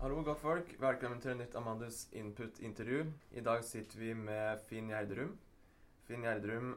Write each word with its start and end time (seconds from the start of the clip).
Hallo, 0.00 0.22
godtfolk. 0.24 0.70
Velkommen 0.80 1.18
til 1.20 1.34
nytt 1.36 1.52
Amandus 1.60 2.06
Input-intervju. 2.16 3.02
I 3.36 3.42
dag 3.44 3.64
sitter 3.68 3.98
vi 4.00 4.14
med 4.16 4.62
Finn 4.64 4.86
Gjerdrum. 4.88 5.34
Finn 6.06 6.22
Gjerdrum 6.24 6.70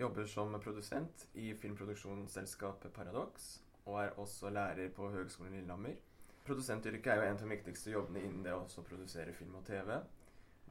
jobber 0.00 0.24
som 0.24 0.56
produsent 0.64 1.26
i 1.36 1.50
filmproduksjonsselskapet 1.60 2.94
Paradox, 2.96 3.50
og 3.84 3.98
er 4.00 4.16
også 4.24 4.48
lærer 4.56 4.88
på 4.96 5.10
Høgskolen 5.12 5.58
Lillehammer. 5.58 5.98
Produsentyrket 6.46 7.12
er 7.12 7.20
jo 7.20 7.26
en 7.26 7.36
av 7.36 7.44
de 7.44 7.50
viktigste 7.52 7.92
jobbene 7.92 8.24
innen 8.24 8.48
det 8.48 8.56
å 8.56 8.86
produsere 8.88 9.36
film 9.36 9.60
og 9.60 9.68
TV. 9.68 9.92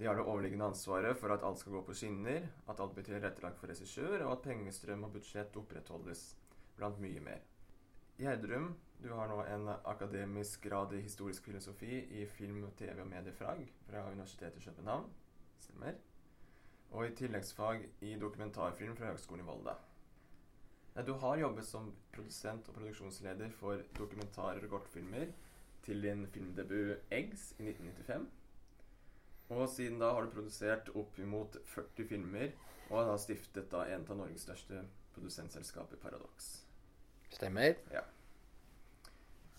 De 0.02 0.10
har 0.10 0.18
det 0.18 0.26
overliggende 0.26 0.72
ansvaret 0.74 1.22
for 1.22 1.38
at 1.38 1.46
alt 1.46 1.62
skal 1.62 1.78
gå 1.78 1.84
på 1.92 2.00
skinner, 2.02 2.50
at 2.66 2.82
alt 2.82 2.98
blir 2.98 3.06
tilrettelagt 3.06 3.62
for 3.62 3.70
regissør, 3.70 4.18
og 4.24 4.34
at 4.34 4.48
pengestrøm 4.50 5.06
og 5.06 5.14
budsjett 5.20 5.62
opprettholdes, 5.62 6.32
blant 6.82 6.98
mye 7.06 7.22
mer. 7.30 7.49
Gjerdrum, 8.20 8.74
du 9.00 9.14
har 9.16 9.30
nå 9.32 9.38
en 9.48 9.70
akademisk 9.88 10.64
grad 10.68 10.92
i 10.94 10.98
historisk 11.00 11.46
filosofi 11.48 12.02
i 12.20 12.26
film, 12.28 12.66
TV 12.76 12.98
og 13.00 13.08
mediefag 13.08 13.62
fra 13.88 14.02
Universitetet 14.12 14.60
i 14.60 14.66
København. 14.66 15.06
Stemmer. 15.64 15.96
Og 16.92 17.08
i 17.08 17.16
tilleggsfag 17.16 17.86
i 18.04 18.18
dokumentarfilm 18.20 18.98
fra 19.00 19.14
Høgskolen 19.14 19.46
i 19.46 19.48
Volda. 19.48 19.78
Du 21.08 21.14
har 21.24 21.40
jobbet 21.40 21.70
som 21.70 21.94
produsent 22.12 22.68
og 22.68 22.76
produksjonsleder 22.82 23.56
for 23.56 23.88
dokumentarer 23.98 24.68
og 24.68 24.76
kortfilmer 24.76 25.32
til 25.88 26.04
din 26.04 26.28
filmdebut 26.28 26.98
'Eggs' 27.08 27.54
i 27.56 27.72
1995. 27.72 28.28
Og 29.50 29.70
siden 29.70 30.00
da 30.00 30.12
har 30.12 30.22
du 30.22 30.36
produsert 30.36 30.90
oppimot 30.90 31.56
40 31.66 32.08
filmer, 32.08 32.52
og 32.90 33.06
har 33.06 33.18
stiftet 33.18 33.72
da 33.72 33.88
en 33.88 34.10
av 34.10 34.18
Norges 34.18 34.42
største 34.42 34.84
produsentselskaper, 35.14 35.96
Paradox. 35.96 36.69
Stemmer. 37.34 37.76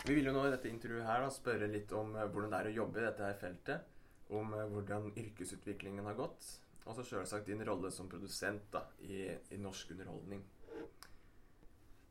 Vi 0.01 0.15
vil 0.17 0.25
jo 0.25 0.33
nå 0.33 0.47
i 0.47 0.51
dette 0.53 0.69
intervjuet 0.71 1.05
her 1.05 1.21
da 1.21 1.29
spørre 1.29 1.69
litt 1.69 1.91
om 1.93 2.15
eh, 2.17 2.25
hvordan 2.25 2.53
det 2.53 2.59
er 2.59 2.69
å 2.71 2.77
jobbe 2.79 3.01
i 3.01 3.05
dette 3.05 3.27
her 3.27 3.37
feltet. 3.37 3.89
Om 4.33 4.55
eh, 4.57 4.67
hvordan 4.73 5.11
yrkesutviklingen 5.13 6.07
har 6.09 6.17
gått. 6.17 6.47
Og 6.87 6.97
så 6.97 7.05
selvsagt 7.05 7.49
din 7.51 7.61
rolle 7.67 7.91
som 7.93 8.09
produsent 8.09 8.65
da, 8.73 8.81
i, 9.05 9.27
i 9.53 9.59
norsk 9.61 9.93
underholdning. 9.93 10.41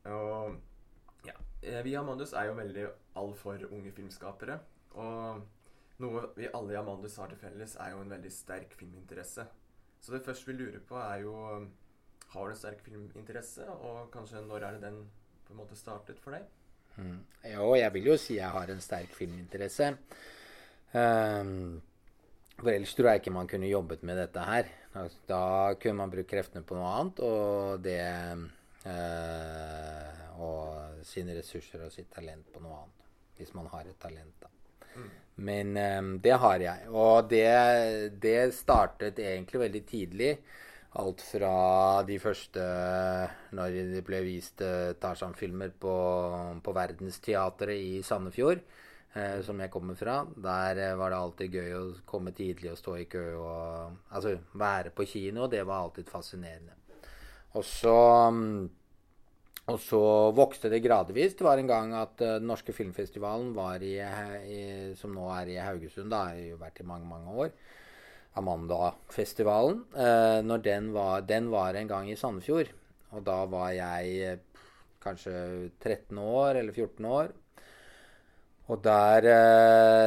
Og 0.07 0.55
ja, 1.27 1.35
eh, 1.59 1.81
vi 1.83 1.91
i 1.91 1.97
Amandus 1.99 2.31
er 2.31 2.47
jo 2.47 2.57
veldig 2.61 2.87
all 3.19 3.35
for 3.37 3.67
unge 3.69 3.91
filmskapere. 3.97 4.57
Og 4.95 5.43
noe 6.01 6.25
vi 6.37 6.47
alle 6.47 6.73
i 6.73 6.79
Amandus 6.79 7.19
har 7.19 7.29
til 7.29 7.43
felles, 7.43 7.75
er 7.75 7.91
jo 7.91 8.05
en 8.05 8.15
veldig 8.15 8.31
sterk 8.33 8.73
filminteresse. 8.79 9.45
Så 10.01 10.15
det 10.15 10.23
første 10.25 10.47
vi 10.47 10.57
lurer 10.57 10.79
på, 10.79 10.97
er 10.97 11.27
jo 11.27 11.35
Har 12.31 12.47
du 12.47 12.53
en 12.53 12.55
sterk 12.55 12.79
filminteresse, 12.79 13.65
og 13.67 14.07
kanskje 14.13 14.39
når 14.45 14.63
er 14.63 14.77
det 14.77 14.85
den 14.85 15.01
på 15.51 15.57
en 15.57 15.63
måte 15.65 15.77
startet 15.79 16.19
for 16.23 16.35
deg? 16.35 16.47
Mm. 16.95 17.17
Jo, 17.51 17.71
jeg 17.75 17.93
vil 17.95 18.11
jo 18.11 18.17
si 18.19 18.37
jeg 18.37 18.51
har 18.51 18.71
en 18.71 18.83
sterk 18.83 19.11
filminteresse. 19.15 19.91
Um, 20.91 21.81
for 22.57 22.71
ellers 22.71 22.93
tror 22.95 23.11
jeg 23.11 23.21
ikke 23.21 23.33
man 23.35 23.49
kunne 23.51 23.71
jobbet 23.71 24.03
med 24.07 24.19
dette 24.21 24.45
her. 24.47 24.71
Da, 25.27 25.43
kunne 25.79 25.99
man 26.01 26.11
brukt 26.11 26.29
kreftene 26.31 26.67
på 26.67 26.75
noe 26.75 26.89
annet, 26.97 27.21
og 27.23 27.83
det 27.83 28.01
uh, 28.85 30.17
Og 30.41 31.03
sine 31.07 31.35
ressurser 31.37 31.85
og 31.85 31.93
sitt 31.93 32.11
talent 32.13 32.47
på 32.51 32.63
noe 32.63 32.79
annet. 32.79 33.07
Hvis 33.39 33.53
man 33.57 33.67
har 33.71 33.87
et 33.87 33.99
talent, 33.99 34.35
da. 34.41 34.49
Mm. 34.95 35.11
Men 35.47 35.77
um, 35.77 36.11
det 36.23 36.35
har 36.43 36.63
jeg. 36.63 36.89
Og 36.91 37.29
det, 37.31 37.47
det 38.23 38.51
startet 38.55 39.19
egentlig 39.19 39.63
veldig 39.65 39.83
tidlig. 39.87 40.33
Alt 40.99 41.21
fra 41.23 42.03
de 42.03 42.17
første 42.19 42.63
Når 43.55 43.75
det 43.93 44.01
ble 44.03 44.19
vist 44.25 44.59
uh, 44.59 44.91
Tarzan-filmer 44.99 45.71
på, 45.79 45.93
på 46.63 46.73
Verdensteatret 46.75 47.79
i 47.79 48.01
Sandefjord, 48.03 48.59
eh, 49.15 49.39
som 49.45 49.59
jeg 49.63 49.71
kommer 49.71 49.95
fra. 49.95 50.17
Der 50.35 50.81
uh, 50.91 50.99
var 50.99 51.13
det 51.13 51.21
alltid 51.21 51.55
gøy 51.55 51.77
å 51.77 51.85
komme 52.07 52.35
tidlig 52.35 52.73
og 52.73 52.81
stå 52.81 52.97
i 52.99 53.07
kø 53.07 53.23
og 53.39 54.11
Altså 54.11 54.35
være 54.59 54.91
på 54.91 55.07
kino. 55.07 55.47
Det 55.47 55.63
var 55.63 55.85
alltid 55.85 56.11
fascinerende. 56.11 56.75
Og 57.55 57.63
så 57.67 57.97
og 59.71 59.77
så 59.79 60.03
vokste 60.35 60.67
det 60.73 60.81
gradvis. 60.83 61.37
Det 61.39 61.45
var 61.47 61.61
en 61.61 61.71
gang 61.71 61.95
at 61.95 62.19
uh, 62.19 62.35
Den 62.35 62.51
norske 62.51 62.75
filmfestivalen 62.75 63.55
i, 63.79 63.95
i, 63.95 64.61
som 64.99 65.15
nå 65.15 65.31
er 65.39 65.55
i 65.55 65.61
Haugesund, 65.61 66.11
da 66.11 66.25
har 66.33 66.59
vært 66.59 66.83
i 66.83 66.89
mange, 66.91 67.07
mange 67.07 67.31
år. 67.45 67.55
Amanda-festivalen. 68.39 69.83
Uh, 69.95 70.39
når 70.45 70.63
den 70.65 70.91
var, 70.95 71.21
den 71.27 71.49
var 71.51 71.77
en 71.77 71.89
gang 71.89 72.11
i 72.11 72.17
Sandefjord. 72.19 72.71
Og 73.11 73.25
da 73.27 73.43
var 73.51 73.71
jeg 73.75 74.39
kanskje 75.03 75.33
13 75.81 76.17
år 76.17 76.61
eller 76.61 76.73
14 76.73 77.05
år. 77.05 77.31
Og 78.71 78.83
der, 78.85 79.25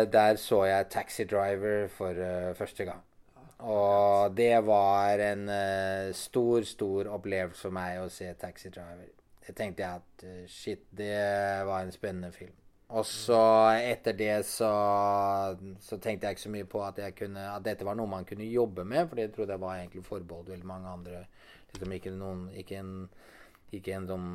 der 0.08 0.36
så 0.40 0.62
jeg 0.64 0.86
'Taxi 0.88 1.24
Driver' 1.28 1.88
for 1.88 2.14
første 2.56 2.84
gang. 2.84 3.02
Og 3.58 4.36
det 4.36 4.66
var 4.66 5.20
en 5.20 5.50
stor, 6.14 6.62
stor 6.64 7.10
opplevelse 7.18 7.60
for 7.60 7.76
meg 7.76 8.00
å 8.00 8.08
se 8.08 8.32
'Taxi 8.32 8.70
Driver' 8.72 9.12
jeg 9.46 9.56
tenkte 9.56 9.86
at 9.86 10.26
shit, 10.48 10.84
det 10.96 11.16
var 11.68 11.82
en 11.82 11.92
spennende 11.92 12.32
film. 12.32 12.54
Og 12.94 13.02
så 13.08 13.40
etter 13.82 14.14
det 14.14 14.34
så, 14.46 14.70
så, 15.82 15.98
tenkte 15.98 16.28
jeg 16.28 16.36
ikke 16.36 16.44
så 16.44 16.52
mye 16.54 16.68
på 16.70 16.82
at, 16.86 17.00
kunne, 17.18 17.42
at, 17.56 17.64
dette 17.66 17.86
var 17.86 17.98
noe 17.98 18.10
man 18.10 18.26
kunne 18.28 18.46
jobbe 18.46 18.84
med, 18.86 19.08
for 19.08 19.18
det 19.18 19.32
trodde 19.34 19.56
jeg 19.56 19.64
var 19.64 19.80
egentlig 19.80 20.04
forbeholdt 20.06 20.52
veldig 20.54 20.68
mange 20.68 20.92
andre. 20.92 21.24
Liksom 21.72 21.96
ikke, 21.96 22.14
noen, 22.14 22.46
ikke, 22.54 22.78
en, 22.84 22.94
ikke 23.74 23.96
en 23.96 24.06
sånn 24.06 24.28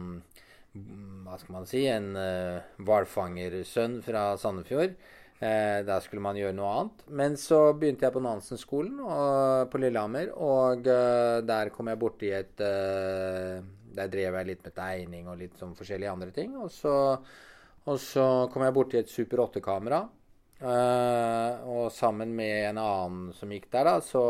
Hva 1.24 1.38
skal 1.40 1.56
man 1.56 1.70
si 1.70 1.86
En 1.88 2.12
uh, 2.20 4.04
fra 4.04 4.26
Sandefjord. 4.38 5.00
Eh, 5.40 5.80
der 5.88 6.04
skulle 6.04 6.22
man 6.22 6.36
gjøre 6.36 6.52
noe 6.58 6.70
annet. 6.76 7.04
Men 7.08 7.38
så 7.40 7.72
begynte 7.72 8.04
jeg 8.06 8.12
på 8.12 8.22
Nansen-skolen 8.26 9.00
på 9.72 9.80
Lillehammer, 9.80 10.34
og 10.36 10.84
uh, 10.84 11.40
der 11.48 11.72
kom 11.72 11.88
jeg 11.88 12.02
borti 12.02 12.34
et 12.36 12.60
uh, 12.60 13.64
der 13.96 14.10
drev 14.12 14.38
jeg 14.38 14.50
litt 14.50 14.66
med 14.66 14.76
tegning 14.76 15.30
og 15.30 15.40
litt 15.40 15.56
sånn 15.60 15.76
forskjellige 15.78 16.12
andre 16.12 16.34
ting. 16.36 16.56
Og 16.60 16.70
så, 16.74 16.94
og 17.88 18.00
så 18.04 18.26
kom 18.52 18.66
jeg 18.66 18.76
borti 18.76 19.00
et 19.00 19.12
Super 19.12 19.46
8-kamera. 19.48 20.04
Uh, 20.60 21.64
og 21.72 21.86
sammen 21.96 22.34
med 22.36 22.66
en 22.68 22.80
annen 22.82 23.30
som 23.32 23.52
gikk 23.54 23.70
der, 23.72 23.88
da, 23.88 24.02
så, 24.04 24.24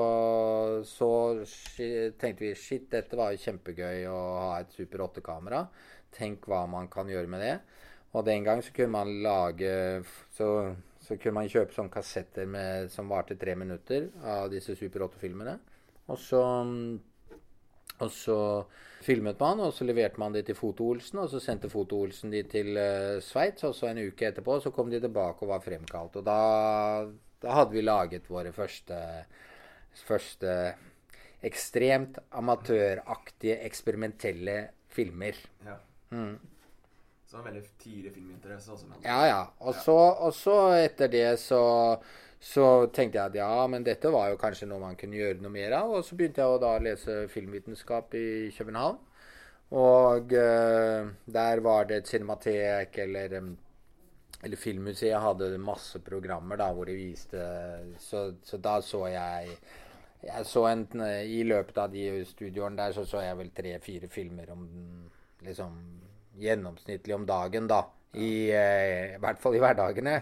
så 0.86 1.08
tenkte 2.22 2.44
vi 2.44 2.52
shit, 2.54 2.86
dette 2.92 3.18
var 3.18 3.34
jo 3.34 3.42
kjempegøy 3.42 4.06
å 4.12 4.20
ha 4.44 4.52
et 4.60 4.76
Super 4.78 5.08
8-kamera. 5.08 5.64
Tenk 6.14 6.46
hva 6.50 6.68
man 6.70 6.90
kan 6.94 7.10
gjøre 7.10 7.32
med 7.32 7.42
det. 7.42 7.56
Og 8.14 8.26
den 8.26 8.46
gang 8.46 8.62
så 8.66 8.74
kunne 8.74 8.90
man 8.90 9.12
lage 9.22 9.72
Så, 10.34 10.48
så 11.06 11.18
kunne 11.18 11.36
man 11.38 11.50
kjøpe 11.52 11.76
sånne 11.76 11.94
kassetter 11.94 12.48
med, 12.50 12.90
som 12.90 13.10
varte 13.10 13.38
tre 13.38 13.54
minutter 13.58 14.08
av 14.26 14.50
disse 14.54 14.78
Super 14.78 15.06
8-filmene. 15.10 15.58
Og 16.10 16.18
så 16.18 16.42
og 18.00 18.12
så 18.14 18.40
filmet 19.04 19.40
man, 19.40 19.62
og 19.64 19.74
så 19.76 19.88
leverte 19.88 20.20
man 20.22 20.36
de 20.36 20.44
til 20.46 20.58
Foto-Olsen, 20.58 21.22
og 21.24 21.32
så 21.32 21.42
sendte 21.44 21.72
Foto-Olsen 21.72 22.34
de 22.34 22.44
til 22.52 22.76
uh, 22.76 23.18
Sveits, 23.24 23.66
og 23.68 23.76
så 23.76 23.90
en 23.90 24.02
uke 24.04 24.28
etterpå 24.28 24.60
så 24.64 24.74
kom 24.76 24.92
de 24.92 25.02
tilbake 25.04 25.46
og 25.46 25.54
var 25.54 25.64
fremkalt. 25.64 26.20
Og 26.20 26.28
da, 26.28 26.40
da 27.44 27.58
hadde 27.62 27.76
vi 27.76 27.86
laget 27.86 28.30
våre 28.32 28.54
første, 28.56 29.00
første 30.04 30.56
ekstremt 31.46 32.20
amatøraktige, 32.36 33.62
eksperimentelle 33.68 34.62
filmer. 34.92 35.38
Ja. 35.66 35.78
Mm. 36.12 36.40
Så 37.30 37.38
det 37.38 37.46
veldig 37.46 37.68
tidlig 37.80 38.12
filminteresse 38.14 38.72
også. 38.74 38.88
Men... 38.90 39.04
Ja, 39.06 39.20
ja. 39.30 39.42
Og 39.60 39.76
så, 39.78 39.98
så 40.34 40.56
etter 40.80 41.12
det 41.14 41.28
så 41.40 41.62
så 42.40 42.88
tenkte 42.96 43.20
jeg 43.20 43.32
at 43.32 43.36
ja, 43.36 43.68
men 43.68 43.84
dette 43.84 44.12
var 44.14 44.30
jo 44.32 44.40
kanskje 44.40 44.68
noe 44.70 44.80
man 44.80 44.96
kunne 45.00 45.20
gjøre 45.20 45.42
noe 45.44 45.52
mer 45.52 45.76
av. 45.76 45.92
Og 45.98 46.06
så 46.08 46.16
begynte 46.16 46.42
jeg 46.42 46.56
å 46.56 46.62
da 46.62 46.78
lese 46.82 47.22
filmvitenskap 47.34 48.16
i 48.16 48.28
København. 48.56 49.00
Og 49.80 50.32
uh, 50.34 51.10
der 51.30 51.60
var 51.62 51.90
det 51.90 52.00
et 52.00 52.08
cinematek 52.10 52.96
eller, 53.04 53.36
eller 54.42 54.58
Filmmuseet 54.58 55.22
hadde 55.22 55.52
masse 55.62 56.02
programmer 56.02 56.58
da 56.58 56.72
hvor 56.74 56.90
de 56.90 56.96
viste 56.98 57.44
Så, 58.02 58.24
så 58.42 58.58
da 58.58 58.80
så 58.82 59.04
jeg 59.14 59.54
jeg 60.24 60.46
så 60.50 60.66
en, 60.68 60.88
I 61.24 61.44
løpet 61.48 61.78
av 61.80 61.94
de 61.94 62.26
studioene 62.28 62.76
der 62.76 62.96
så 62.96 63.06
så 63.08 63.22
jeg 63.24 63.38
vel 63.40 63.54
tre-fire 63.56 64.10
filmer 64.12 64.50
om 64.52 64.66
liksom 65.46 65.78
gjennomsnittlig 66.40 67.16
om 67.16 67.26
dagen, 67.28 67.68
da. 67.70 67.84
I, 68.14 68.50
eh, 68.52 69.16
i 69.16 69.22
hvert 69.22 69.40
fall 69.40 69.56
i 69.56 69.62
hverdagene. 69.64 70.18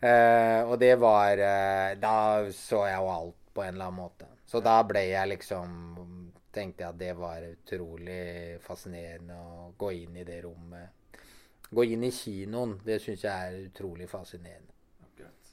Uh, 0.00 0.64
og 0.64 0.78
det 0.80 0.94
var 0.96 1.36
uh, 1.36 1.90
Da 2.00 2.12
så 2.56 2.86
jeg 2.88 2.96
jo 2.96 3.08
alt 3.12 3.40
på 3.52 3.62
en 3.62 3.74
eller 3.74 3.90
annen 3.90 4.00
måte. 4.00 4.28
Så 4.48 4.62
da 4.64 4.78
ble 4.88 5.02
jeg 5.10 5.28
liksom 5.34 5.74
Tenkte 6.50 6.82
jeg 6.82 6.90
at 6.90 6.98
det 6.98 7.12
var 7.14 7.44
utrolig 7.46 8.22
fascinerende 8.64 9.36
å 9.38 9.68
gå 9.78 9.92
inn 10.00 10.16
i 10.18 10.24
det 10.26 10.40
rommet. 10.42 11.14
Gå 11.70 11.84
inn 11.86 12.02
i 12.02 12.10
kinoen. 12.10 12.72
Det 12.82 12.96
syns 12.98 13.22
jeg 13.22 13.30
er 13.30 13.68
utrolig 13.68 14.08
fascinerende. 14.10 14.74
Akkurat. 15.04 15.52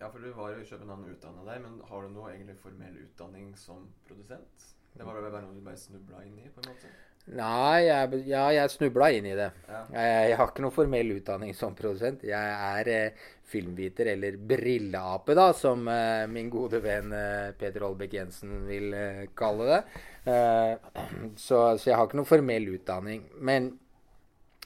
Ja, 0.00 0.08
for 0.08 0.18
du 0.18 0.32
var 0.34 0.56
jo 0.56 0.64
i 0.64 0.66
København 0.66 1.06
og 1.06 1.14
utdanna 1.14 1.46
deg, 1.46 1.62
men 1.62 1.78
har 1.86 2.02
du 2.02 2.16
noe 2.16 2.32
egentlig 2.32 2.58
formell 2.64 2.98
utdanning 3.04 3.52
som 3.54 3.86
produsent? 4.08 4.66
Det 4.90 5.06
var 5.06 5.20
vel 5.20 5.30
bare 5.30 5.46
noe 5.46 5.54
du 5.54 5.62
bare 5.62 5.78
snubla 5.78 6.24
inn 6.26 6.34
i? 6.42 6.50
på 6.50 6.64
en 6.64 6.72
måte? 6.72 6.90
Nei, 7.24 7.86
jeg, 7.86 8.18
ja, 8.28 8.42
jeg 8.52 8.68
snubla 8.68 9.06
inn 9.16 9.26
i 9.30 9.36
det. 9.38 9.46
Ja. 9.64 9.78
Jeg, 9.94 10.16
jeg 10.28 10.36
har 10.36 10.50
ikke 10.50 10.64
noen 10.66 10.74
formell 10.76 11.12
utdanning 11.14 11.54
som 11.56 11.76
produsent. 11.78 12.26
Jeg 12.28 12.56
er 12.58 12.90
eh, 12.92 13.22
filmviter, 13.48 14.10
eller 14.12 14.36
brilleape, 14.36 15.36
da, 15.38 15.46
som 15.56 15.88
eh, 15.88 16.26
min 16.28 16.50
gode 16.52 16.82
venn 16.84 17.14
eh, 17.16 17.54
Peter 17.56 17.86
Olbæk 17.88 18.18
Jensen 18.18 18.66
vil 18.68 18.92
eh, 18.98 19.22
kalle 19.36 19.70
det. 19.70 19.80
Eh, 20.28 21.00
så, 21.46 21.62
så 21.80 21.90
jeg 21.90 21.96
har 21.96 22.10
ikke 22.10 22.20
noen 22.20 22.28
formell 22.28 22.68
utdanning. 22.76 23.24
Men 23.40 23.72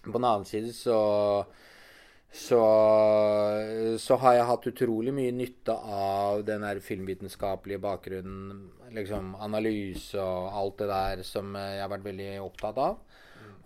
på 0.03 0.17
den 0.17 0.27
annen 0.27 0.49
side 0.49 0.75
så 0.75 0.99
så, 2.29 2.61
så 3.99 4.17
har 4.21 4.35
jeg 4.37 4.49
hatt 4.51 4.67
utrolig 4.69 5.15
mye 5.17 5.33
nytte 5.33 5.73
av 5.73 6.43
den 6.45 6.65
der 6.67 6.81
filmvitenskapelige 6.85 7.81
bakgrunnen. 7.81 8.67
Liksom 8.93 9.35
analyse 9.41 10.21
og 10.21 10.53
alt 10.61 10.83
det 10.83 10.89
der 10.93 11.23
som 11.27 11.57
jeg 11.57 11.81
har 11.81 11.93
vært 11.93 12.07
veldig 12.09 12.31
opptatt 12.45 12.81
av. 12.85 12.99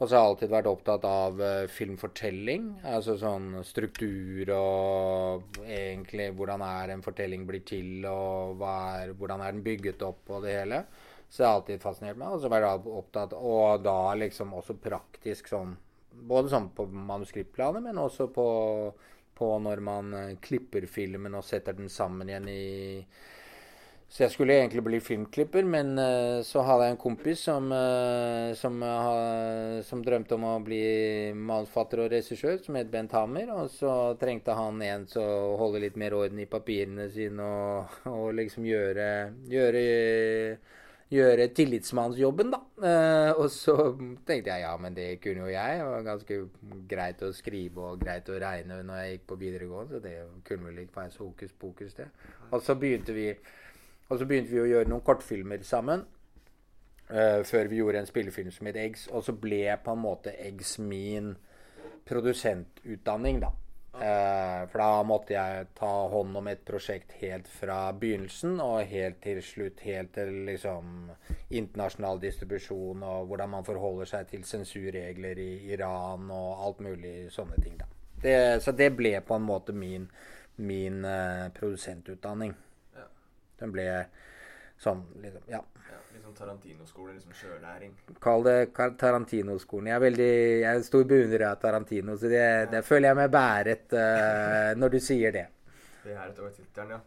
Og 0.03 0.09
så 0.09 0.17
har 0.17 0.23
jeg 0.23 0.31
alltid 0.33 0.51
vært 0.51 0.67
opptatt 0.71 1.05
av 1.07 1.39
uh, 1.39 1.71
filmfortelling. 1.71 2.65
Altså 2.91 3.15
sånn 3.21 3.61
struktur 3.67 4.51
og 4.57 5.61
egentlig 5.63 6.33
hvordan 6.35 6.65
er 6.67 6.95
en 6.95 7.05
fortelling 7.05 7.45
blir 7.47 7.63
til, 7.67 8.03
og 8.11 8.63
er, 8.67 9.13
hvordan 9.19 9.45
er 9.45 9.55
den 9.55 9.63
bygget 9.67 10.03
opp 10.07 10.33
og 10.33 10.43
det 10.47 10.57
hele. 10.57 10.83
Så 11.29 11.43
det 11.43 11.49
har 11.49 11.61
alltid 11.61 11.85
fascinert 11.85 12.19
meg. 12.19 12.35
Og 12.35 12.43
så 12.43 12.51
har 12.51 12.59
jeg 12.59 12.83
vært 12.83 12.99
opptatt 12.99 13.37
Og 13.39 13.85
da 13.85 13.99
liksom 14.19 14.55
også 14.59 14.79
praktisk 14.83 15.53
sånn 15.53 15.77
både 16.15 16.53
sånn 16.53 16.71
på 16.77 16.87
manuskriptplanet, 16.87 17.85
men 17.85 18.01
også 18.01 18.29
på, 18.35 18.47
på 19.39 19.53
når 19.65 19.85
man 19.85 20.17
uh, 20.17 20.33
klipper 20.43 20.87
filmen 20.91 21.39
og 21.39 21.47
setter 21.47 21.77
den 21.79 21.93
sammen 21.93 22.31
igjen 22.31 22.49
i 22.53 22.65
Så 24.13 24.27
jeg 24.27 24.33
skulle 24.35 24.59
egentlig 24.59 24.83
bli 24.85 24.99
filmklipper, 25.01 25.65
men 25.65 25.95
uh, 25.97 26.43
så 26.45 26.65
hadde 26.69 26.89
jeg 26.89 26.95
en 26.97 27.01
kompis 27.01 27.47
som, 27.49 27.71
uh, 27.73 28.53
som, 28.59 28.77
som, 29.89 30.03
drømte 30.05 30.37
om 30.37 30.45
å 30.51 30.59
bli 30.61 30.83
manusfatter 31.33 32.05
og 32.05 32.13
regissør, 32.13 32.61
som 32.61 32.77
het 32.77 32.93
Bent 32.93 33.17
Hammer. 33.17 33.55
Og 33.57 33.73
så 33.73 33.95
trengte 34.21 34.59
han 34.59 34.85
en 34.85 35.09
til 35.09 35.25
å 35.25 35.57
holde 35.63 35.81
litt 35.87 35.97
mer 35.97 36.19
orden 36.19 36.45
i 36.45 36.51
papirene 36.51 37.09
sine 37.15 37.49
og, 37.49 37.99
og 38.13 38.37
liksom 38.37 38.69
gjøre, 38.69 39.09
gjøre 39.49 39.83
gjøre 41.13 41.49
tillitsmannsjobben, 41.57 42.53
da. 42.55 42.61
Eh, 42.89 43.31
og 43.37 43.51
så 43.53 43.75
tenkte 44.27 44.51
jeg 44.51 44.65
ja, 44.65 44.73
men 44.81 44.97
det 44.97 45.09
kunne 45.23 45.45
jo 45.45 45.53
jeg. 45.53 45.79
Det 45.79 45.89
var 45.89 46.07
ganske 46.07 46.39
greit 46.91 47.23
å 47.23 47.33
skrive 47.37 47.91
og 47.91 48.01
greit 48.01 48.31
å 48.33 48.41
regne 48.41 48.81
når 48.87 49.03
jeg 49.03 49.13
gikk 49.17 49.29
på 49.33 49.39
videregående, 49.43 49.93
så 49.93 50.03
det 50.05 50.17
kunne 50.49 50.71
vel 50.71 50.83
ikke 50.85 51.01
være 51.03 51.15
så 51.15 51.27
hokus 51.27 51.55
pokus, 51.61 51.95
det. 51.99 52.09
Og 52.51 52.65
så 52.65 52.77
begynte 52.81 53.17
vi, 53.17 53.29
så 54.09 54.29
begynte 54.29 54.55
vi 54.55 54.63
å 54.65 54.69
gjøre 54.73 54.91
noen 54.93 55.07
kortfilmer 55.07 55.65
sammen. 55.67 56.05
Uh, 57.13 57.43
før 57.45 57.69
vi 57.69 57.77
gjorde 57.77 58.01
en 58.01 58.09
spillefilm 58.09 58.53
som 58.55 58.69
het 58.71 58.79
Eggs. 58.81 59.09
Og 59.13 59.25
så 59.27 59.35
ble 59.37 59.67
på 59.85 59.93
en 59.93 60.01
måte 60.01 60.33
Eggs 60.41 60.79
min 60.81 61.35
produsentutdanning, 62.09 63.43
da. 63.43 63.53
Eh, 63.95 64.69
for 64.73 64.81
da 64.81 65.03
måtte 65.05 65.35
jeg 65.35 65.67
ta 65.77 65.91
hånd 66.09 66.37
om 66.41 66.47
et 66.49 66.63
prosjekt 66.65 67.13
helt 67.21 67.49
fra 67.53 67.77
begynnelsen 67.93 68.57
og 68.65 68.87
helt 68.89 69.21
til 69.25 69.43
slutt. 69.45 69.83
Helt 69.85 70.15
til 70.17 70.33
liksom 70.49 71.11
internasjonal 71.51 72.23
distribusjon 72.23 73.05
og 73.05 73.29
hvordan 73.29 73.53
man 73.53 73.67
forholder 73.69 74.09
seg 74.09 74.31
til 74.31 74.47
sensurregler 74.49 75.39
i 75.45 75.51
Iran 75.75 76.31
og 76.33 76.65
alt 76.67 76.81
mulig 76.89 77.17
sånne 77.35 77.61
ting. 77.61 77.77
da. 77.81 77.91
Det, 78.23 78.37
så 78.63 78.73
det 78.73 78.93
ble 78.97 79.17
på 79.27 79.37
en 79.37 79.45
måte 79.45 79.75
min, 79.77 80.07
min 80.63 81.05
uh, 81.05 81.51
produsentutdanning. 81.53 82.55
Ja. 82.97 83.09
Den 83.61 83.75
ble 83.75 83.89
sånn 84.81 85.05
liksom 85.21 85.51
Ja. 85.53 85.61
ja 85.91 86.02
liksom 86.33 86.47
Tarantino-skole, 86.47 87.13
liksom 87.15 87.33
sjølæring? 87.33 87.95
Kall 88.21 88.45
det 88.45 88.73
Tarantino-skolen. 88.99 89.89
Jeg 89.89 89.95
er 89.95 90.01
veldig 90.01 90.33
jeg 90.63 90.77
er 90.77 90.83
stor 90.83 91.05
beundrer 91.05 91.47
av 91.51 91.61
Tarantino, 91.61 92.17
så 92.17 92.29
det, 92.29 92.43
ja. 92.43 92.67
det, 92.71 92.85
føler 92.85 93.09
jeg 93.09 93.17
meg 93.17 93.31
bæret 93.31 93.93
uh, 93.93 94.79
når 94.79 94.89
du 94.89 95.01
sier 95.01 95.33
det. 95.33 95.47
Det 96.05 96.13
er 96.17 96.29
et 96.29 96.39
over 96.39 96.51
tittelen, 96.51 96.91
ja. 96.91 97.01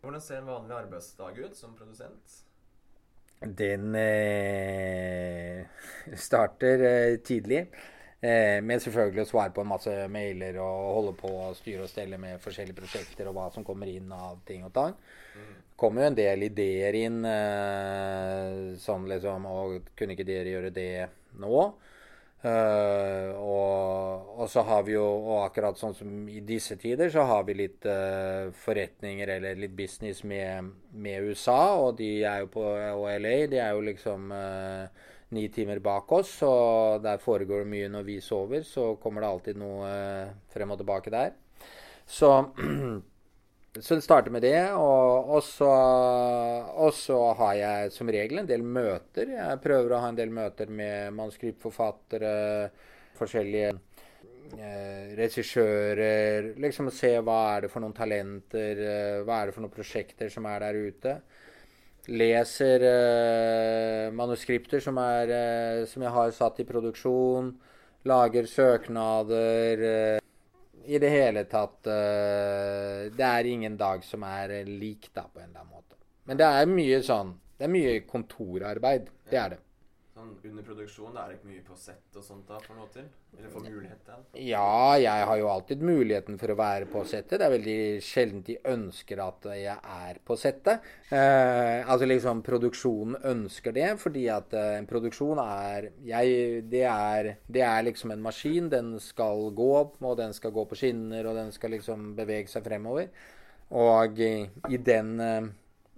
Hvordan 0.00 0.20
ser 0.20 0.38
en 0.38 0.46
vanlig 0.46 0.76
arbeidsdag 0.76 1.38
ut 1.44 1.56
som 1.56 1.74
produsent? 1.74 2.44
Den 3.40 3.94
eh, 3.94 5.66
starter 6.16 6.82
eh, 6.82 7.18
tidlig. 7.22 7.68
Eh, 8.18 8.58
med 8.62 8.82
selvfølgelig 8.82 9.22
å 9.22 9.28
svare 9.30 9.52
på 9.54 9.62
en 9.62 9.70
masse 9.70 9.92
mailer 10.10 10.58
og 10.58 10.88
holde 10.96 11.12
på 11.20 11.30
å 11.44 11.52
styre 11.54 11.84
og 11.84 11.90
stelle 11.90 12.18
med 12.18 12.40
forskjellige 12.42 12.78
prosjekter 12.80 13.30
og 13.30 13.36
hva 13.36 13.46
som 13.54 13.66
kommer 13.66 13.90
inn 13.90 14.10
av 14.14 14.40
ting 14.46 14.64
og 14.66 14.74
tang. 14.74 14.96
Mm 15.78 15.78
kommer 15.78 16.02
jo 16.02 16.10
en 16.10 16.18
del 16.18 16.48
ideer 16.48 16.96
inn. 16.98 17.20
Eh, 17.24 18.74
sånn 18.82 19.06
liksom 19.10 19.46
Og 19.50 19.92
kunne 19.98 20.16
ikke 20.16 20.26
dere 20.26 20.56
gjøre 20.56 20.74
det 20.74 20.92
nå? 21.38 21.68
Uh, 22.38 23.34
og, 23.34 24.28
og, 24.36 24.44
så 24.46 24.62
har 24.62 24.84
vi 24.86 24.92
jo 24.92 25.02
Og 25.02 25.40
akkurat 25.42 25.74
sånn 25.74 25.96
som 25.98 26.28
i 26.30 26.38
disse 26.46 26.76
tider, 26.78 27.10
så 27.10 27.24
har 27.26 27.42
vi 27.48 27.56
litt 27.58 27.82
uh, 27.90 28.54
forretninger 28.54 29.32
eller 29.34 29.58
litt 29.58 29.74
business 29.74 30.22
med, 30.22 30.68
med, 30.94 31.26
USA. 31.26 31.74
Og 31.82 31.96
de 31.98 32.12
er 32.22 32.44
jo 32.44 32.52
på 32.54 32.62
og 32.62 33.08
LA. 33.10 33.36
De 33.50 33.58
er 33.58 33.74
jo 33.74 33.82
liksom 33.90 34.30
uh, 34.30 34.86
ni 35.34 35.48
timer 35.50 35.82
bak 35.82 36.14
oss. 36.14 36.36
Og 36.46 37.02
der 37.02 37.18
foregår 37.22 37.66
det 37.66 37.72
mye 37.74 37.90
når 37.90 38.06
vi 38.06 38.20
sover. 38.22 38.62
Så 38.62 38.92
kommer 39.02 39.26
det 39.26 39.32
alltid 39.34 39.62
noe 39.62 39.90
frem 40.54 40.74
og 40.74 40.78
tilbake 40.78 41.14
der. 41.14 41.34
Så 42.06 42.30
Så 43.80 43.94
det 43.94 44.02
starter 44.02 44.32
med 44.34 44.42
det. 44.42 44.72
Og, 44.74 45.30
og, 45.36 45.42
så, 45.44 45.68
og, 45.68 46.92
så, 46.96 47.18
har 47.38 47.54
jeg 47.58 47.92
som 47.94 48.10
regel 48.12 48.42
en 48.42 48.48
del 48.48 48.64
møter. 48.64 49.34
Jeg 49.36 49.60
prøver 49.64 49.94
å 49.94 50.00
ha 50.02 50.10
en 50.12 50.18
del 50.18 50.32
møter 50.34 50.70
med 50.72 51.14
manuskriptforfattere, 51.16 52.32
forskjellige 53.18 53.72
eh, 53.72 55.14
regissører. 55.18 56.52
Liksom 56.60 56.90
å 56.90 56.94
se 56.94 57.12
hva 57.24 57.40
er 57.54 57.66
det 57.66 57.72
for 57.72 57.84
noen 57.84 57.96
talenter, 57.96 58.84
eh, 58.84 59.18
hva 59.26 59.42
er 59.42 59.50
det 59.50 59.56
for 59.56 59.66
noen 59.66 59.76
prosjekter 59.76 60.32
som 60.32 60.48
er 60.50 60.64
der 60.66 60.80
ute. 60.88 61.16
Leser 62.08 62.86
eh, 62.88 64.04
manuskripter 64.16 64.80
som, 64.80 64.96
er, 65.02 65.34
eh, 65.34 65.82
som 65.90 66.02
jeg 66.06 66.14
har 66.14 66.32
satt 66.36 66.62
i 66.62 66.68
produksjon. 66.68 67.52
Lager 68.08 68.46
søknader. 68.48 70.22
Eh, 70.88 70.94
i 70.94 70.98
det 70.98 71.08
hele 71.08 71.44
tatt 71.44 71.86
uh, 71.86 73.12
Det 73.12 73.24
er 73.24 73.44
ingen 73.44 73.76
dag 73.76 74.04
som 74.04 74.22
er 74.24 74.64
lik, 74.64 75.10
da, 75.12 75.22
på 75.28 75.40
en 75.40 75.50
eller 75.50 75.60
annen 75.60 75.72
måte. 75.72 75.96
Men 76.24 76.40
det 76.40 76.48
er 76.48 76.66
mye 76.70 77.02
sånn 77.04 77.34
Det 77.58 77.66
er 77.66 77.72
mye 77.72 77.94
kontorarbeid. 78.08 79.08
Det 79.28 79.38
er 79.38 79.56
det. 79.56 79.62
Sånn 80.18 80.32
under 80.48 80.64
produksjon, 80.66 81.12
det 81.14 81.20
er 81.22 81.32
ikke 81.36 81.46
mye 81.46 81.60
på 81.62 81.76
sett 81.78 82.16
og 82.18 82.24
sånt 82.26 82.48
da, 82.50 82.56
for 82.64 82.74
noe 82.74 82.88
til? 82.90 83.04
Eller 83.36 83.52
for 83.52 83.62
mulighet 83.62 84.00
til? 84.02 84.24
Ja, 84.48 84.96
jeg 84.98 85.26
har 85.30 85.38
jo 85.38 85.50
alltid 85.52 85.84
muligheten 85.86 86.40
for 86.40 86.50
å 86.50 86.56
være 86.58 86.88
på 86.90 87.04
settet. 87.06 87.36
Det 87.38 87.46
er 87.46 87.52
veldig 87.52 87.76
sjelden 88.02 88.40
de 88.48 88.56
ønsker 88.72 89.22
at 89.22 89.46
jeg 89.60 89.76
er 89.76 90.18
på 90.26 90.36
settet. 90.40 90.88
Eh, 91.14 91.84
altså 91.84 92.08
liksom 92.08 92.42
produksjonen 92.48 93.20
ønsker 93.30 93.76
det, 93.78 93.86
fordi 94.02 94.24
at 94.34 94.58
eh, 94.58 94.72
en 94.80 94.90
produksjon 94.90 95.38
er, 95.44 95.88
jeg, 96.08 96.64
det 96.72 96.82
er 96.90 97.30
Det 97.46 97.62
er 97.68 97.86
liksom 97.86 98.16
en 98.16 98.26
maskin. 98.26 98.72
Den 98.74 98.96
skal 99.04 99.52
gå, 99.54 99.70
og 99.86 100.18
den 100.18 100.34
skal 100.34 100.56
gå 100.56 100.66
på 100.66 100.82
skinner, 100.82 101.30
og 101.30 101.38
den 101.38 101.54
skal 101.54 101.76
liksom 101.76 102.16
bevege 102.18 102.50
seg 102.50 102.66
fremover. 102.66 103.06
Og 103.70 104.18
i, 104.18 104.34
i 104.66 104.82
den 104.82 105.14
eh, 105.22 105.50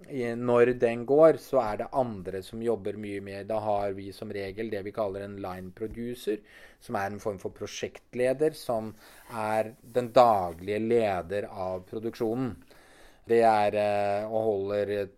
når 0.09 0.73
den 0.79 1.05
går, 1.05 1.37
så 1.37 1.61
er 1.61 1.77
det 1.77 1.87
andre 1.93 2.41
som 2.43 2.61
jobber 2.61 2.97
mye 2.97 3.21
mer. 3.21 3.43
Da 3.43 3.59
har 3.59 3.93
vi 3.93 4.11
som 4.11 4.31
regel 4.31 4.69
det 4.69 4.83
vi 4.83 4.91
kaller 4.91 5.21
en 5.21 5.37
line 5.41 5.71
producer, 5.71 6.39
som 6.79 6.95
er 6.95 7.11
en 7.11 7.19
form 7.19 7.39
for 7.39 7.51
prosjektleder, 7.51 8.51
som 8.51 8.93
er 9.31 9.73
den 9.81 10.11
daglige 10.11 10.79
leder 10.79 11.47
av 11.49 11.83
produksjonen. 11.89 12.55
Det 13.27 13.41
er 13.45 13.75
eh, 13.75 14.25
og 14.25 14.43
holder 14.43 15.09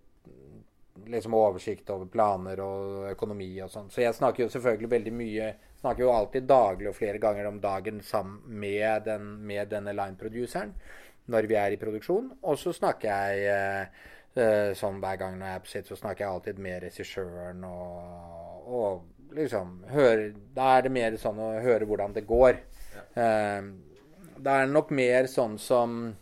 liksom 1.09 1.33
oversikt 1.33 1.89
over 1.89 2.05
planer 2.05 2.59
og 2.61 3.11
økonomi 3.11 3.55
og 3.63 3.71
sånn. 3.71 3.89
Så 3.89 4.03
jeg 4.03 4.13
snakker 4.13 4.45
jo 4.45 4.51
selvfølgelig 4.53 4.91
veldig 4.97 5.13
mye 5.13 5.53
Snakker 5.83 6.05
jo 6.05 6.13
alltid 6.15 6.45
daglig 6.47 6.87
og 6.87 6.93
flere 6.95 7.19
ganger 7.19 7.49
om 7.49 7.57
dagen 7.59 7.97
sammen 8.07 8.37
med, 8.47 9.01
den, 9.03 9.25
med 9.43 9.67
denne 9.67 9.91
line-produceren 9.91 10.69
når 11.27 11.47
vi 11.51 11.57
er 11.59 11.75
i 11.75 11.79
produksjon. 11.81 12.29
Og 12.39 12.55
så 12.61 12.71
snakker 12.71 13.09
jeg 13.09 13.41
eh, 13.51 14.05
Eh, 14.22 14.22
sånn 14.33 14.95
hver 14.97 15.17
gang 15.21 15.35
når 15.37 15.45
jeg 15.45 15.55
er 15.55 15.63
på 15.63 15.69
sitt, 15.69 15.89
så 15.89 15.95
snakker 15.99 16.23
jeg 16.23 16.33
alltid 16.33 16.61
med 16.65 16.79
regissøren 16.81 17.65
og, 17.67 18.63
og 18.65 19.35
liksom 19.37 19.83
hører, 19.89 20.31
Da 20.55 20.77
er 20.77 20.85
det 20.85 20.93
mer 20.93 21.17
sånn 21.21 21.41
å 21.41 21.53
høre 21.61 21.85
hvordan 21.89 22.15
det 22.15 22.25
går. 22.29 22.59
Ja. 22.93 23.05
Eh, 23.23 23.69
det 24.43 24.53
er 24.53 24.69
nok 24.69 24.91
mer 24.95 25.29
sånn 25.31 25.57
som 25.61 26.15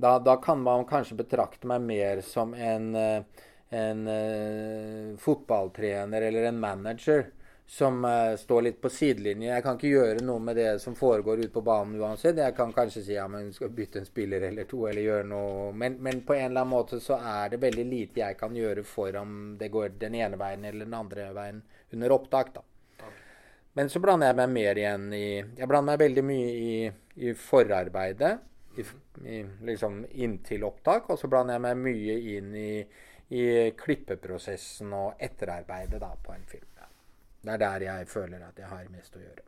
da, 0.00 0.18
da, 0.18 0.36
kan 0.40 0.62
man 0.64 0.86
kanskje 0.88 1.18
betrakte 1.18 1.68
meg 1.68 1.82
mer 1.84 2.22
som 2.24 2.54
en, 2.54 2.94
en, 2.96 3.24
en 3.76 4.06
uh, 4.08 5.18
fotballtrener 5.20 6.24
eller 6.30 6.48
en 6.48 6.60
manager 6.62 7.26
som 7.70 8.04
uh, 8.04 8.36
står 8.36 8.62
litt 8.62 8.80
på 8.82 8.90
sidelinje. 8.90 9.46
Jeg 9.52 9.62
kan 9.62 9.76
ikke 9.78 9.92
gjøre 9.92 10.22
noe 10.26 10.42
med 10.42 10.56
det 10.58 10.70
som 10.82 10.96
foregår 10.98 11.44
ute 11.44 11.52
på 11.54 11.60
banen 11.62 12.00
uansett. 12.02 12.40
Jeg 12.42 12.56
kan 12.56 12.72
kanskje 12.74 13.02
si 13.06 13.14
ja, 13.14 13.28
men 13.30 13.52
skal 13.54 13.70
bytte 13.70 14.00
en 14.00 14.08
spiller 14.08 14.42
eller 14.48 14.66
to, 14.66 14.80
eller 14.90 15.04
gjøre 15.04 15.28
noe 15.30 15.68
men, 15.78 16.00
men, 16.02 16.24
på 16.26 16.34
en 16.34 16.48
eller 16.48 16.64
annen 16.64 16.72
måte 16.72 16.98
så 16.98 17.20
er 17.22 17.52
det 17.52 17.60
veldig 17.62 17.84
lite 17.86 18.24
jeg 18.24 18.38
kan 18.40 18.56
gjøre 18.58 18.82
for 18.82 19.14
om 19.20 19.36
det 19.60 19.68
går 19.70 19.94
den 20.00 20.16
ene 20.18 20.40
veien 20.40 20.66
eller 20.66 20.88
den 20.88 20.96
andre 20.98 21.28
veien 21.36 21.60
under 21.94 22.16
opptak. 22.16 22.50
da. 22.56 22.64
Men 23.78 23.92
så 23.94 24.02
blander 24.02 24.32
jeg 24.32 24.40
meg 24.40 24.50
mer 24.56 24.82
igjen 24.82 25.06
i 25.14 25.26
Jeg 25.38 25.70
blander 25.70 25.92
meg 25.92 26.02
veldig 26.02 26.26
mye 26.26 26.50
i, 26.50 26.74
i 27.22 27.36
forarbeidet. 27.38 28.32
I, 28.74 28.88
i, 29.30 29.44
liksom 29.70 30.02
inntil 30.10 30.66
opptak. 30.66 31.06
Og 31.14 31.22
så 31.22 31.30
blander 31.30 31.54
jeg 31.54 31.66
meg 31.68 31.86
mye 31.86 32.18
inn 32.34 32.50
i, 32.58 32.74
i 33.38 33.46
klippeprosessen 33.78 34.90
og 35.04 35.22
etterarbeidet 35.22 36.02
da, 36.02 36.10
på 36.18 36.34
en 36.34 36.50
film. 36.50 36.69
Det 37.42 37.52
er 37.52 37.62
der 37.62 37.84
jeg 37.86 38.08
føler 38.08 38.46
at 38.46 38.58
jeg 38.58 38.68
har 38.68 38.88
mest 38.92 39.16
å 39.16 39.22
gjøre. 39.22 39.44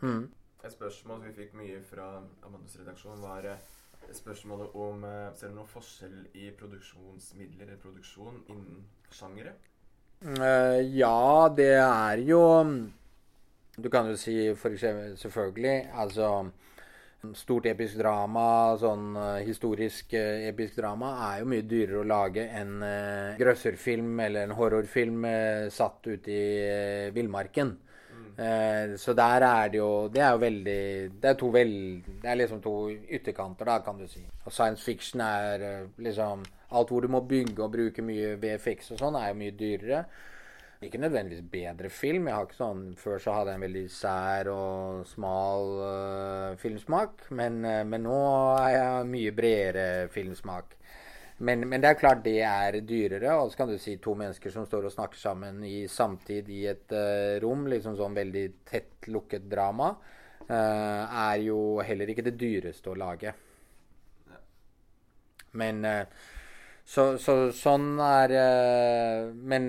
Mm. 0.00 0.24
Et 0.64 0.72
spørsmål 0.72 1.22
vi 1.24 1.34
fikk 1.36 1.54
mye 1.56 1.80
fra 1.84 2.08
Amandus 2.44 2.76
redaksjon, 2.80 3.22
var 3.22 3.46
eh, 3.48 3.60
spørsmålet 4.12 4.74
om 4.74 5.04
eh, 5.04 5.26
Ser 5.38 5.52
du 5.52 5.56
noen 5.56 5.70
forskjell 5.70 6.18
i 6.36 6.50
produksjonsmidler 6.58 7.68
eller 7.68 7.80
produksjon 7.80 8.42
innen 8.48 8.82
sjangere? 9.14 9.54
Uh, 10.20 10.76
ja, 10.92 11.48
det 11.56 11.78
er 11.80 12.20
jo 12.28 12.42
Du 13.80 13.88
kan 13.88 14.10
jo 14.10 14.18
si 14.20 14.34
for 14.52 14.68
eksempel, 14.68 15.14
selvfølgelig 15.16 15.88
Altså 15.96 16.50
Stort 17.36 17.66
episk 17.68 17.98
drama, 18.00 18.78
sånn 18.80 19.10
uh, 19.12 19.42
historisk 19.44 20.14
uh, 20.16 20.40
episk 20.48 20.78
drama, 20.78 21.10
er 21.26 21.42
jo 21.42 21.50
mye 21.52 21.66
dyrere 21.68 22.00
å 22.00 22.06
lage 22.08 22.46
enn 22.56 22.78
uh, 22.80 23.36
grøsserfilm 23.36 24.22
eller 24.24 24.48
en 24.48 24.54
horrorfilm 24.56 25.26
satt 25.68 26.08
ute 26.08 26.32
i 26.32 27.10
villmarken. 27.14 27.76
Mm. 28.10 28.96
så 28.98 29.12
der 29.12 29.44
er 29.44 29.68
det 29.70 29.78
jo 29.78 30.08
Det 30.08 30.20
er 30.22 30.30
jo 30.32 30.38
veldig 30.40 30.82
Det 31.20 31.28
er 31.28 31.34
to 31.38 31.48
vel, 31.52 31.70
Det 32.22 32.28
er 32.30 32.38
liksom 32.40 32.60
to 32.64 32.72
ytterkanter, 32.90 33.68
da, 33.68 33.78
kan 33.84 33.98
du 33.98 34.06
si. 34.08 34.22
Og 34.44 34.52
science 34.52 34.82
fiction 34.84 35.20
er 35.20 35.86
liksom 35.98 36.44
Alt 36.72 36.90
hvor 36.90 37.04
du 37.04 37.08
må 37.12 37.20
bygge 37.20 37.62
og 37.62 37.72
bruke 37.74 38.02
mye 38.02 38.36
VFX 38.40 38.94
og 38.94 39.02
sånn, 39.02 39.18
er 39.20 39.32
jo 39.32 39.38
mye 39.42 39.56
dyrere. 39.60 40.04
Ikke 40.82 40.98
nødvendigvis 40.98 41.44
bedre 41.52 41.90
film. 41.92 42.28
Jeg 42.28 42.34
har 42.34 42.46
ikke 42.46 42.56
sånn, 42.56 42.84
Før 42.96 43.18
så 43.20 43.32
hadde 43.36 43.52
jeg 43.52 43.60
en 43.60 43.64
veldig 43.66 43.82
sær 43.92 44.48
og 44.48 45.02
smal 45.10 45.74
uh, 45.76 46.54
filmsmak. 46.62 47.26
Men, 47.36 47.58
uh, 47.66 47.82
men, 47.84 48.06
nå 48.08 48.20
er 48.54 48.70
jeg 48.78 49.10
mye 49.10 49.34
bredere 49.36 50.06
filmsmak. 50.14 50.72
Men, 51.44 51.66
men, 51.68 51.84
det 51.84 51.90
er 51.90 52.00
klart 52.00 52.24
det 52.24 52.38
er 52.48 52.80
dyrere. 52.80 53.36
Og 53.42 53.52
så 53.52 53.60
kan 53.60 53.68
du 53.68 53.76
si 53.76 53.98
to 54.00 54.16
mennesker 54.16 54.56
som 54.56 54.64
står 54.64 54.88
og 54.88 54.96
snakker 54.96 55.20
sammen 55.20 55.60
i 55.68 55.84
samtid 55.84 56.48
i 56.48 56.62
et 56.72 56.96
uh, 56.96 57.36
rom, 57.44 57.68
liksom 57.68 58.00
sånn 58.00 58.16
veldig 58.16 58.48
tett 58.72 59.12
lukket 59.12 59.52
drama, 59.52 59.92
er 60.50 61.36
jo 61.44 61.78
heller 61.86 62.10
ikke 62.10 62.24
det 62.26 62.32
dyreste 62.40 62.90
å 62.90 62.96
lage. 62.98 63.30
Men 65.60 65.84
så, 66.82 67.04
så, 67.22 67.36
sånn 67.54 68.00
er 68.02 68.34
Men 69.30 69.68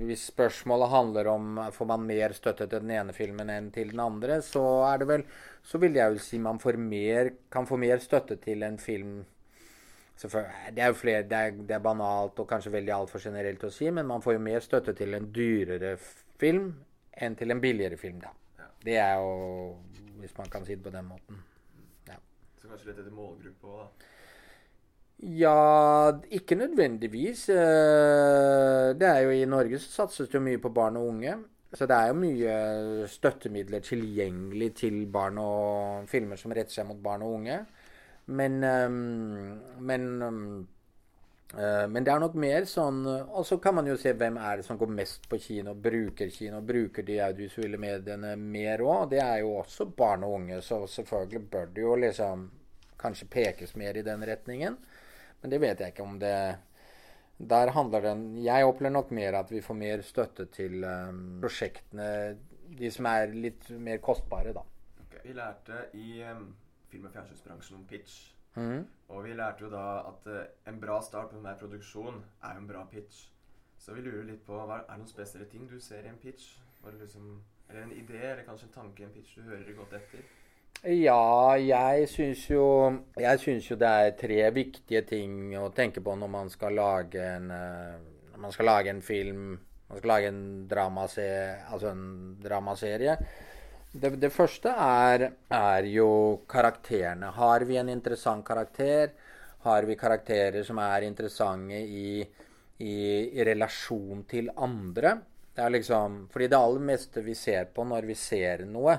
hvis 0.00 0.26
spørsmålet 0.30 0.92
handler 0.92 1.30
om 1.32 1.60
får 1.72 1.88
man 1.92 2.04
mer 2.08 2.34
støtte 2.36 2.66
til 2.66 2.82
den 2.82 2.92
ene 2.96 3.14
filmen 3.16 3.50
enn 3.52 3.70
til 3.74 3.92
den 3.92 4.02
andre, 4.02 4.40
så 4.42 4.62
er 4.88 5.02
det 5.02 5.08
vel 5.12 5.24
Så 5.66 5.78
vil 5.82 5.96
jeg 5.98 6.12
jo 6.12 6.22
si 6.22 6.38
man 6.38 6.60
mer, 6.78 7.32
kan 7.50 7.66
få 7.66 7.76
mer 7.76 7.98
støtte 7.98 8.36
til 8.36 8.62
en 8.62 8.78
film 8.78 9.24
det 10.16 10.80
er 10.80 10.86
jo 10.86 10.94
flere, 10.96 11.22
det 11.28 11.36
er, 11.36 11.50
det 11.50 11.74
er 11.76 11.82
banalt 11.84 12.38
og 12.40 12.48
kanskje 12.48 12.72
veldig 12.72 12.92
altfor 12.94 13.20
generelt 13.20 13.64
å 13.64 13.70
si, 13.70 13.90
men 13.90 14.06
man 14.06 14.22
får 14.24 14.38
jo 14.38 14.40
mer 14.40 14.60
støtte 14.64 14.94
til 14.96 15.12
en 15.14 15.28
dyrere 15.32 15.96
film 16.40 16.70
enn 17.12 17.36
til 17.36 17.52
en 17.52 17.60
billigere 17.60 17.98
film. 18.00 18.20
da. 18.20 18.32
Ja. 18.58 18.70
Det 18.84 18.96
er 18.96 19.14
jo 19.20 19.76
Hvis 20.16 20.32
man 20.38 20.48
kan 20.48 20.64
si 20.64 20.74
det 20.74 20.82
på 20.82 20.90
den 20.90 21.04
måten. 21.04 21.42
Ja. 22.08 22.16
Så 22.56 22.68
kanskje 22.68 22.88
litt 22.88 23.00
etter 23.02 23.12
målgruppe 23.12 23.68
òg, 23.68 23.82
da? 23.82 24.15
Ja, 25.18 26.12
ikke 26.30 26.54
nødvendigvis. 26.54 27.48
Eh, 27.48 28.94
det 29.00 29.08
er 29.08 29.18
jo 29.24 29.30
I 29.30 29.44
Norge 29.48 29.78
så 29.78 29.90
satses 29.92 30.28
det 30.28 30.34
jo 30.34 30.44
mye 30.44 30.58
på 30.60 30.68
barn 30.68 30.96
og 30.96 31.08
unge. 31.08 31.36
Så 31.72 31.86
det 31.86 31.96
er 31.96 32.08
jo 32.08 32.20
mye 32.20 33.08
støttemidler 33.08 33.80
tilgjengelig 33.80 34.74
til 34.82 35.06
barn 35.12 35.38
og 35.38 36.08
filmer 36.08 36.36
som 36.36 36.52
retter 36.52 36.72
seg 36.72 36.86
mot 36.88 37.00
barn 37.02 37.24
og 37.24 37.32
unge. 37.40 37.58
Men, 38.26 38.62
eh, 38.64 38.88
men, 39.80 40.04
eh, 41.56 41.86
men 41.88 42.04
det 42.04 42.12
er 42.12 42.18
nok 42.20 42.34
mer 42.34 42.64
sånn 42.64 43.06
Og 43.06 43.46
så 43.46 43.58
kan 43.62 43.74
man 43.74 43.86
jo 43.86 43.96
se 43.96 44.12
hvem 44.12 44.36
er 44.36 44.56
det 44.56 44.64
som 44.66 44.76
går 44.78 44.88
mest 44.88 45.28
på 45.30 45.38
kino, 45.38 45.74
bruker 45.74 46.30
kino, 46.30 46.60
bruker 46.60 47.02
de 47.02 47.20
audiovisuelle 47.20 47.78
mediene 47.78 48.36
mer 48.36 48.78
òg. 48.78 49.10
Det 49.10 49.20
er 49.20 49.38
jo 49.38 49.56
også 49.62 49.96
barn 49.96 50.24
og 50.24 50.34
unge, 50.40 50.60
så 50.60 50.86
selvfølgelig 50.86 51.50
bør 51.50 51.66
det 51.74 51.82
jo 51.82 51.96
liksom 51.96 52.50
kanskje 52.98 53.28
pekes 53.30 53.76
mer 53.76 53.96
i 53.96 54.02
den 54.02 54.20
retningen. 54.20 54.76
Men 55.42 55.52
det 55.52 55.60
vet 55.62 55.82
jeg 55.82 55.94
ikke 55.94 56.06
om 56.06 56.18
det 56.18 56.36
Der 57.36 57.70
handler 57.76 58.00
den 58.00 58.22
Jeg 58.40 58.66
opplever 58.66 58.94
nok 58.94 59.10
mer 59.14 59.40
at 59.42 59.50
vi 59.52 59.60
får 59.64 59.76
mer 59.78 60.04
støtte 60.06 60.46
til 60.52 60.84
um, 60.84 61.40
prosjektene, 61.42 62.08
de 62.78 62.90
som 62.90 63.08
er 63.10 63.34
litt 63.34 63.68
mer 63.70 64.00
kostbare, 64.02 64.54
da. 64.56 64.64
Okay. 65.04 65.20
Vi 65.26 65.36
lærte 65.36 65.84
i 65.94 66.22
um, 66.26 66.48
film- 66.90 67.06
og 67.06 67.12
fjernsynsbransjen 67.12 67.76
om 67.76 67.84
pitch. 67.86 68.32
Mm. 68.56 68.86
Og 69.12 69.24
vi 69.26 69.36
lærte 69.36 69.66
jo 69.66 69.70
da 69.70 69.84
at 70.08 70.26
uh, 70.32 70.40
en 70.66 70.80
bra 70.80 70.96
start 71.04 71.30
på 71.30 71.38
enhver 71.38 71.60
produksjon 71.60 72.22
er 72.42 72.56
en 72.56 72.68
bra 72.68 72.86
pitch. 72.90 73.26
Så 73.78 73.94
vi 73.94 74.02
lurer 74.02 74.24
litt 74.24 74.42
på 74.46 74.56
hva, 74.56 74.80
Er 74.80 74.88
det 74.88 75.02
noen 75.02 75.12
spesielle 75.12 75.46
ting 75.52 75.68
du 75.68 75.76
ser 75.80 76.08
i 76.08 76.10
en 76.10 76.18
pitch? 76.22 76.56
Liksom, 76.86 77.30
eller 77.68 77.82
en 77.82 77.92
idé, 77.92 78.22
eller 78.30 78.44
kanskje 78.46 78.68
en 78.70 78.76
tanke 78.80 79.02
i 79.02 79.06
en 79.06 79.14
pitch 79.14 79.36
du 79.36 79.46
hører 79.46 79.76
godt 79.76 79.96
etter? 79.98 80.24
Ja, 80.84 81.56
jeg 81.56 82.08
syns 82.12 82.44
jo 82.50 82.66
jo 83.16 83.76
det 83.80 83.88
er 83.88 84.12
tre 84.18 84.42
viktige 84.54 85.02
ting 85.08 85.56
å 85.58 85.70
tenke 85.74 86.02
på 86.04 86.14
når 86.14 86.28
man 86.30 86.50
skal 86.52 86.76
lage 86.76 87.22
en, 87.22 87.50
eh, 87.50 87.96
man 88.36 88.52
skal 88.52 88.66
lage 88.66 88.90
en 88.90 89.02
film 89.02 89.58
Man 89.88 89.98
skal 89.98 90.08
lage 90.08 90.28
en 90.28 90.66
dramaserie. 90.66 91.62
Altså 91.70 91.92
en 91.92 92.36
dramaserie. 92.42 93.12
Det, 93.92 94.10
det 94.18 94.32
første 94.34 94.68
er, 94.68 95.30
er, 95.46 95.86
jo 95.86 96.42
karakterene. 96.48 97.30
Har 97.36 97.62
vi 97.64 97.76
en 97.78 97.88
interessant 97.88 98.44
karakter? 98.44 99.12
Har 99.62 99.86
vi 99.86 99.94
karakterer 99.94 100.66
som 100.66 100.80
er 100.82 101.06
interessante 101.06 101.78
i, 101.78 102.18
i, 102.82 102.96
i 103.30 103.46
relasjon 103.46 104.24
til 104.26 104.50
andre? 104.56 105.14
Det 105.54 105.62
er 105.64 105.70
liksom, 105.78 106.18
fordi 106.34 106.50
det 106.50 106.58
aller 106.58 106.84
meste 106.90 107.22
vi 107.22 107.38
ser 107.38 107.70
på 107.72 107.86
når 107.86 108.10
vi 108.10 108.18
ser 108.18 108.66
noe, 108.66 108.98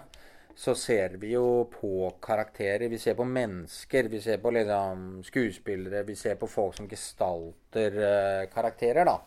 så 0.57 0.73
ser 0.75 1.09
vi 1.09 1.35
jo 1.35 1.67
på 1.69 2.09
karakterer. 2.21 2.89
Vi 2.89 2.97
ser 2.97 3.13
på 3.13 3.25
mennesker. 3.29 4.07
Vi 4.09 4.21
ser 4.21 4.37
på 4.41 4.49
liksom 4.51 5.23
skuespillere. 5.23 6.01
Vi 6.03 6.15
ser 6.15 6.35
på 6.35 6.47
folk 6.49 6.73
som 6.75 6.87
gestalter 6.89 7.97
uh, 8.01 8.47
karakterer, 8.49 9.05
da. 9.05 9.19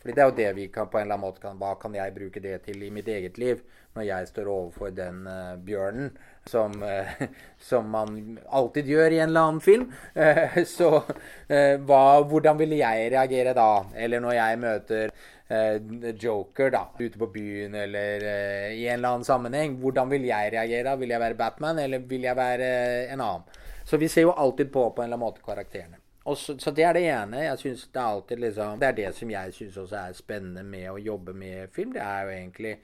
Fordi 0.00 0.14
det 0.16 0.22
er 0.22 0.30
jo 0.30 0.36
det 0.38 0.46
vi 0.56 0.64
kan 0.72 0.88
på 0.88 0.96
en 0.96 1.04
eller 1.04 1.18
annen 1.18 1.26
måte 1.26 1.42
kan 1.42 1.58
Hva 1.60 1.74
kan 1.76 1.92
jeg 1.92 2.14
bruke 2.14 2.40
det 2.40 2.62
til 2.64 2.80
i 2.86 2.88
mitt 2.88 3.08
eget 3.12 3.36
liv 3.36 3.60
når 3.92 4.06
jeg 4.06 4.28
står 4.30 4.48
overfor 4.48 4.94
den 4.96 5.26
uh, 5.28 5.58
bjørnen 5.60 6.14
som, 6.48 6.72
uh, 6.80 7.12
som, 7.68 7.90
man 7.92 8.38
alltid 8.48 8.88
gjør 8.88 9.12
i 9.12 9.18
en 9.20 9.34
eller 9.34 9.50
annen 9.50 9.60
film? 9.60 9.90
så 10.78 11.02
hva, 11.84 12.00
hvordan 12.24 12.56
ville 12.56 12.80
jeg 12.80 13.12
reagere 13.12 13.52
da? 13.52 13.68
Eller 13.92 14.24
når 14.24 14.38
jeg 14.38 14.64
møter 14.64 15.12
Joker 16.20 16.70
da, 16.70 16.84
ute 16.98 17.18
på 17.18 17.26
byen 17.34 17.74
eller 17.74 18.22
uh, 18.22 18.68
i 18.74 18.84
en 18.86 19.00
eller 19.00 19.16
annen 19.16 19.26
sammenheng. 19.26 19.78
Hvordan 19.82 20.10
vil 20.12 20.28
jeg 20.28 20.52
reagere? 20.54 20.94
Vil 21.00 21.10
jeg 21.10 21.20
være 21.20 21.38
Batman, 21.38 21.80
eller 21.82 22.04
vil 22.06 22.28
jeg 22.28 22.38
være 22.38 22.68
uh, 22.68 23.14
en 23.14 23.24
annen? 23.24 23.58
Så 23.84 23.98
vi 23.98 24.08
ser 24.08 24.28
jo 24.28 24.36
alltid 24.36 24.70
på 24.70 24.84
på 24.90 25.02
en 25.02 25.08
eller 25.08 25.18
annen 25.18 25.26
måte 25.26 25.42
karakterene. 25.42 25.98
Så, 26.36 26.54
så, 26.58 26.70
det 26.70 26.84
er 26.84 26.94
det 26.94 27.02
ene. 27.08 27.42
Jeg 27.42 27.58
synes 27.58 27.88
Det 27.92 28.00
er 28.00 28.06
alltid 28.06 28.38
liksom 28.38 28.78
Det 28.78 28.86
er 28.86 28.92
det 28.92 29.14
som 29.16 29.30
jeg 29.30 29.52
syns 29.56 29.76
også 29.76 29.96
er 29.96 30.12
spennende 30.14 30.62
med 30.62 30.90
å 30.92 30.98
jobbe 30.98 31.32
med 31.34 31.72
film. 31.74 31.92
Det 31.96 32.02
er 32.04 32.22
jo 32.22 32.34
egentlig 32.36 32.74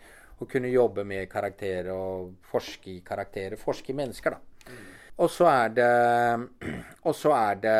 å 0.40 0.48
kunne 0.50 0.68
jobbe 0.68 1.04
med 1.04 1.28
karakterer 1.30 1.92
og 1.94 2.34
forske 2.50 2.90
i 2.90 3.00
karakterer. 3.06 3.56
Forske 3.60 3.92
i 3.92 3.96
mennesker, 3.96 4.34
da. 4.34 4.66
Mm. 4.66 4.84
Og 5.22 5.30
så 5.30 5.46
er 5.52 5.76
det 5.76 5.90
Og 7.08 7.14
så 7.14 7.36
er 7.36 7.60
det 7.62 7.78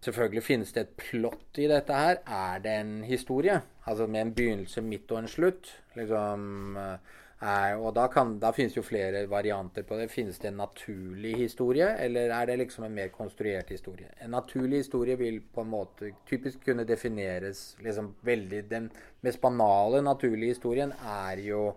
Selvfølgelig 0.00 0.42
finnes 0.42 0.72
det 0.72 0.80
et 0.80 0.92
plott 0.96 1.58
i 1.60 1.66
dette 1.68 1.92
her. 1.92 2.22
Er 2.24 2.60
det 2.64 2.76
en 2.80 2.92
historie? 3.04 3.60
Altså 3.86 4.06
med 4.06 4.20
en 4.20 4.34
begynnelse, 4.34 4.80
midt 4.80 5.12
og 5.12 5.18
en 5.18 5.28
slutt. 5.28 5.72
Liksom, 5.96 6.76
eh, 6.76 7.18
er, 7.40 7.74
og 7.80 7.94
da, 7.96 8.06
kan, 8.12 8.34
da 8.40 8.50
finnes 8.52 8.74
jo 8.76 8.84
flere 8.84 9.22
varianter 9.28 9.84
på 9.88 9.96
det. 9.96 10.10
Finnes 10.12 10.38
det 10.40 10.50
en 10.50 10.58
naturlig 10.60 11.34
historie, 11.38 11.88
eller 12.04 12.32
er 12.36 12.48
det 12.50 12.58
liksom 12.60 12.84
en 12.84 12.96
mer 12.96 13.08
konstruert 13.14 13.72
historie? 13.72 14.08
En 14.20 14.32
naturlig 14.36 14.82
historie 14.82 15.16
vil 15.20 15.40
på 15.40 15.64
en 15.64 15.72
måte 15.72 16.12
typisk 16.28 16.64
kunne 16.64 16.84
defineres 16.84 17.76
liksom 17.80 18.14
veldig 18.22 18.62
Den 18.70 18.90
mest 19.20 19.40
banale 19.40 20.02
naturlige 20.02 20.54
historien 20.54 20.92
er 20.92 21.40
jo 21.44 21.74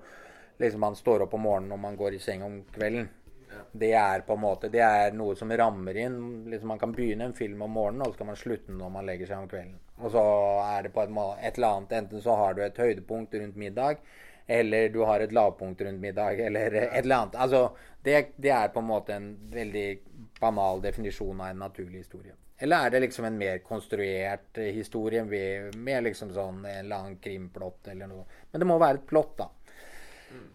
liksom 0.60 0.84
man 0.84 0.96
står 0.96 1.24
opp 1.26 1.34
om 1.34 1.44
morgenen 1.48 1.72
og 1.72 1.80
man 1.80 1.96
går 1.96 2.16
i 2.16 2.24
seng 2.24 2.44
om 2.44 2.62
kvelden. 2.76 3.10
Det 3.72 3.92
er 3.98 4.26
på 4.28 4.36
en 4.38 4.44
måte, 4.44 4.70
det 4.74 4.82
er 4.86 5.16
noe 5.18 5.36
som 5.36 5.52
rammer 5.52 5.98
inn. 5.98 6.20
Liksom 6.52 6.70
man 6.74 6.82
kan 6.82 6.94
begynne 6.94 7.30
en 7.30 7.38
film 7.38 7.62
om 7.66 7.74
morgenen, 7.74 8.06
og 8.06 8.14
så 8.14 8.22
kan 8.22 8.30
man 8.32 8.40
slutte 8.40 8.76
når 8.76 8.92
man 8.94 9.08
legger 9.10 9.32
seg 9.32 9.42
om 9.42 9.50
kvelden. 9.50 9.80
Og 10.02 10.14
så 10.14 10.26
er 10.66 10.86
det 10.86 10.94
på 10.94 11.06
et, 11.06 11.16
et 11.40 11.58
eller 11.58 11.78
annet 11.78 11.98
Enten 12.00 12.22
så 12.22 12.36
har 12.40 12.54
du 12.54 12.64
et 12.66 12.78
høydepunkt 12.78 13.36
rundt 13.40 13.58
middag, 13.58 14.04
Eller 14.48 14.90
du 14.90 15.00
har 15.08 15.20
et 15.24 15.32
lavpunkt 15.32 15.82
rundt 15.82 16.02
middag, 16.02 16.40
eller 16.40 16.74
et 16.76 17.04
eller 17.04 17.16
annet. 17.16 17.36
Altså, 17.36 17.70
det, 18.04 18.34
det 18.36 18.52
er 18.52 18.74
på 18.74 18.82
en 18.82 18.90
måte 18.90 19.14
en 19.16 19.30
veldig 19.52 20.00
banal 20.42 20.82
definisjon 20.84 21.40
av 21.42 21.54
en 21.54 21.62
naturlig 21.64 22.02
historie. 22.04 22.36
Eller 22.58 22.86
er 22.86 22.90
det 22.90 23.00
liksom 23.06 23.26
en 23.26 23.38
mer 23.38 23.58
konstruert 23.64 24.58
historie 24.58 25.24
med, 25.24 25.76
med 25.76 26.04
liksom 26.04 26.34
sånn 26.36 26.66
en 26.66 26.90
lang 26.92 27.18
krimplott 27.24 27.88
eller 27.92 28.08
noe? 28.12 28.26
Men 28.52 28.62
det 28.62 28.68
må 28.68 28.78
være 28.80 29.02
et 29.02 29.08
plott, 29.08 29.34
da. 29.40 29.50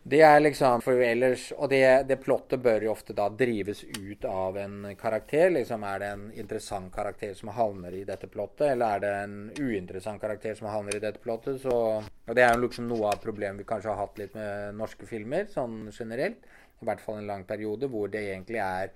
Det 0.08 0.20
er 0.25 0.40
liksom 0.40 0.80
for 0.80 1.02
ellers, 1.04 1.50
Og 1.52 1.68
det, 1.68 1.82
det 2.08 2.16
plottet 2.23 2.62
bør 2.64 2.87
jo 2.87 2.92
ofte 2.94 3.12
da 3.12 3.26
drives 3.28 3.82
ut 3.85 4.25
av 4.25 4.56
en 4.56 4.97
karakter. 4.97 5.50
liksom 5.50 5.85
Er 5.85 5.99
det 5.99 6.08
en 6.14 6.23
interessant 6.32 6.94
karakter 6.94 7.35
som 7.35 7.50
havner 7.52 7.92
i 7.92 8.04
dette 8.08 8.26
plottet, 8.26 8.70
eller 8.70 8.94
er 8.97 9.00
det 9.04 9.11
en 9.25 9.37
uinteressant 9.58 10.20
karakter 10.20 10.54
som 10.54 10.70
havner 10.73 10.97
i 10.97 11.02
dette 11.02 11.20
plottet? 11.20 11.61
Så, 11.61 11.75
og 12.00 12.35
Det 12.35 12.42
er 12.44 12.54
jo 12.54 12.62
liksom 12.62 12.88
noe 12.88 13.12
av 13.12 13.20
problemet 13.20 13.61
vi 13.61 13.68
kanskje 13.68 13.92
har 13.92 14.00
hatt 14.06 14.18
litt 14.18 14.35
med 14.38 14.78
norske 14.80 15.06
filmer 15.06 15.44
sånn 15.52 15.90
generelt. 15.92 16.49
I 16.80 16.88
hvert 16.88 17.02
fall 17.04 17.18
en 17.18 17.28
lang 17.28 17.44
periode 17.44 17.90
hvor 17.90 18.08
det 18.08 18.23
egentlig 18.30 18.62
er 18.62 18.94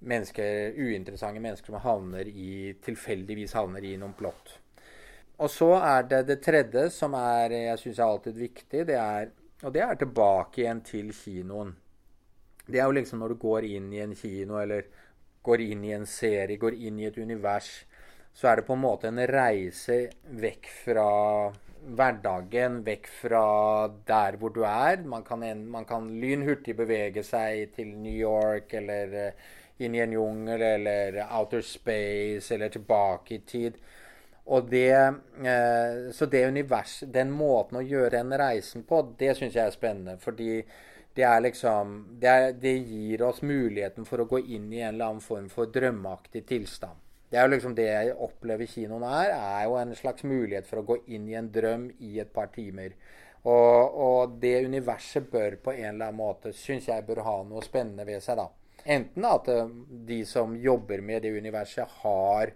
mennesker, 0.00 0.72
uinteressante 0.78 1.42
mennesker 1.42 1.74
som 1.74 1.84
havner 1.84 2.28
i, 2.28 2.72
tilfeldigvis 2.80 3.52
havner 3.58 3.84
i 3.84 3.96
noen 4.00 4.16
plott. 4.16 4.56
Og 5.40 5.48
så 5.52 5.70
er 5.80 6.08
det 6.08 6.24
det 6.28 6.38
tredje, 6.44 6.86
som 6.92 7.14
er, 7.16 7.52
jeg 7.66 7.80
syns 7.80 8.00
er 8.00 8.06
alltid 8.06 8.40
viktig. 8.40 8.86
det 8.88 8.96
er 8.96 9.30
og 9.62 9.72
det 9.74 9.82
er 9.84 10.00
tilbake 10.00 10.62
igjen 10.62 10.82
til 10.86 11.12
kinoen. 11.14 11.74
Det 12.66 12.78
er 12.78 12.86
jo 12.86 12.96
liksom 12.96 13.20
når 13.20 13.34
du 13.34 13.40
går 13.42 13.66
inn 13.68 13.88
i 13.92 14.02
en 14.04 14.14
kino, 14.16 14.60
eller 14.60 14.86
går 15.42 15.64
inn 15.64 15.84
i 15.84 15.94
en 15.96 16.06
serie, 16.06 16.60
går 16.60 16.76
inn 16.76 17.00
i 17.00 17.08
et 17.08 17.18
univers, 17.18 17.70
så 18.32 18.50
er 18.50 18.60
det 18.60 18.66
på 18.68 18.76
en 18.76 18.84
måte 18.84 19.10
en 19.10 19.20
reise 19.26 20.04
vekk 20.40 20.68
fra 20.84 21.08
hverdagen, 21.80 22.80
vekk 22.86 23.08
fra 23.08 23.44
der 24.06 24.36
hvor 24.40 24.52
du 24.54 24.62
er. 24.68 25.02
Man 25.02 25.24
kan, 25.26 25.42
en, 25.42 25.64
man 25.70 25.86
kan 25.88 26.08
lynhurtig 26.22 26.76
bevege 26.78 27.24
seg 27.26 27.74
til 27.76 27.94
New 27.96 28.14
York, 28.14 28.74
eller 28.78 29.16
uh, 29.16 29.48
inn 29.80 29.96
i 29.96 30.02
en 30.04 30.14
jungel, 30.14 30.62
eller 30.62 31.22
outer 31.26 31.64
space, 31.64 32.52
eller 32.54 32.72
tilbake 32.72 33.38
i 33.38 33.42
tid. 33.48 33.80
Og 34.50 34.70
det, 34.70 34.92
eh, 35.46 36.12
så 36.12 36.26
det 36.26 36.46
univers, 36.50 37.00
den 37.06 37.30
måten 37.30 37.78
å 37.78 37.84
gjøre 37.86 38.16
den 38.16 38.34
reisen 38.38 38.82
på, 38.82 39.02
det 39.18 39.36
syns 39.38 39.54
jeg 39.54 39.68
er 39.68 39.76
spennende. 39.76 40.16
Fordi 40.18 40.64
det 41.14 41.26
er 41.26 41.44
liksom 41.44 41.92
det, 42.18 42.30
er, 42.30 42.52
det, 42.58 42.72
gir 42.88 43.22
oss 43.26 43.42
muligheten 43.46 44.06
for 44.08 44.22
å 44.22 44.26
gå 44.30 44.40
inn 44.42 44.66
i 44.72 44.82
en 44.82 44.94
eller 44.94 45.12
annen 45.12 45.22
form 45.22 45.46
for 45.52 45.70
drømmeaktig 45.70 46.42
tilstand. 46.48 46.98
Det 47.30 47.38
er 47.38 47.46
jo 47.46 47.54
liksom 47.54 47.76
det 47.78 47.86
jeg 47.86 48.14
opplever 48.26 48.66
kinoen 48.66 49.06
er, 49.06 49.30
er 49.36 49.66
jo 49.68 49.76
en 49.78 49.94
slags 49.94 50.26
mulighet 50.26 50.66
for 50.66 50.80
å 50.80 50.86
gå 50.88 50.96
inn 51.14 51.28
i 51.30 51.36
en 51.38 51.50
drøm 51.54 51.86
i 52.02 52.16
et 52.18 52.32
par 52.34 52.50
timer. 52.54 52.96
Og, 53.46 54.00
og 54.06 54.34
det 54.42 54.64
universet 54.66 55.30
bør 55.30 55.60
på 55.62 55.76
en 55.76 55.92
eller 55.94 56.10
annen 56.10 56.18
måte, 56.18 56.52
syns 56.52 56.90
jeg, 56.90 57.06
bør 57.06 57.22
ha 57.24 57.36
noe 57.46 57.62
spennende 57.64 58.04
ved 58.08 58.24
seg, 58.24 58.42
da. 58.42 58.48
Enten 58.90 59.28
at 59.28 59.48
eh, 59.52 59.70
de 60.10 60.18
som 60.28 60.56
jobber 60.58 61.04
med 61.04 61.22
det 61.22 61.32
universet, 61.38 62.00
har 62.02 62.52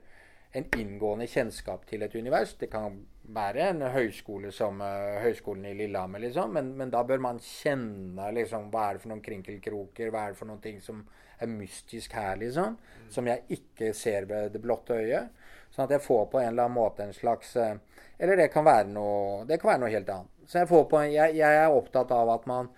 en 0.55 0.67
inngående 0.79 1.27
kjennskap 1.27 1.83
til 1.89 2.05
et 2.07 2.15
univers. 2.15 2.55
Det 2.59 2.69
kan 2.71 3.01
være 3.35 3.71
en 3.73 3.83
høyskole 3.95 4.53
som 4.55 4.79
uh, 4.85 5.19
Høgskolen 5.25 5.67
i 5.67 5.75
Lillehammer, 5.79 6.23
liksom, 6.23 6.53
men, 6.55 6.71
men, 6.79 6.93
da 6.95 7.03
bør 7.07 7.23
man 7.25 7.41
kjenne 7.43 8.29
liksom, 8.37 8.69
hva 8.71 8.85
er 8.87 8.97
det 8.97 9.03
for 9.03 9.11
noen 9.11 9.25
krinkelkroker, 9.25 10.13
hva 10.13 10.27
er 10.27 10.35
det 10.35 10.39
for 10.39 10.51
noen 10.51 10.63
ting 10.63 10.79
som 10.85 11.01
er 11.43 11.51
mystisk 11.51 12.15
her, 12.15 12.37
liksom, 12.39 12.77
mm. 12.79 13.11
som 13.17 13.31
jeg 13.33 13.59
ikke 13.59 13.91
ser 13.99 14.29
ved 14.31 14.55
det 14.55 14.63
blotte 14.63 15.01
øyet. 15.01 15.35
Sånn 15.75 15.89
at 15.89 15.97
jeg 15.97 16.05
får 16.05 16.29
på 16.31 16.39
en 16.39 16.53
eller 16.53 16.69
annen 16.69 16.79
måte 16.79 17.03
en 17.03 17.17
slags 17.17 17.57
uh, 17.59 17.75
Eller 18.15 18.39
det 18.39 18.53
kan 18.55 18.63
være 18.63 18.87
noe, 18.95 19.43
det 19.49 19.59
kan 19.59 19.73
være 19.73 19.83
noe 19.83 19.91
helt 19.91 20.13
annet. 20.15 20.31
Så 20.47 20.61
jeg, 20.61 20.71
får 20.71 20.85
på, 20.87 21.01
jeg, 21.11 21.35
jeg 21.41 21.63
er 21.65 21.75
opptatt 21.75 22.13
av 22.15 22.31
at 22.37 22.47
man 22.47 22.71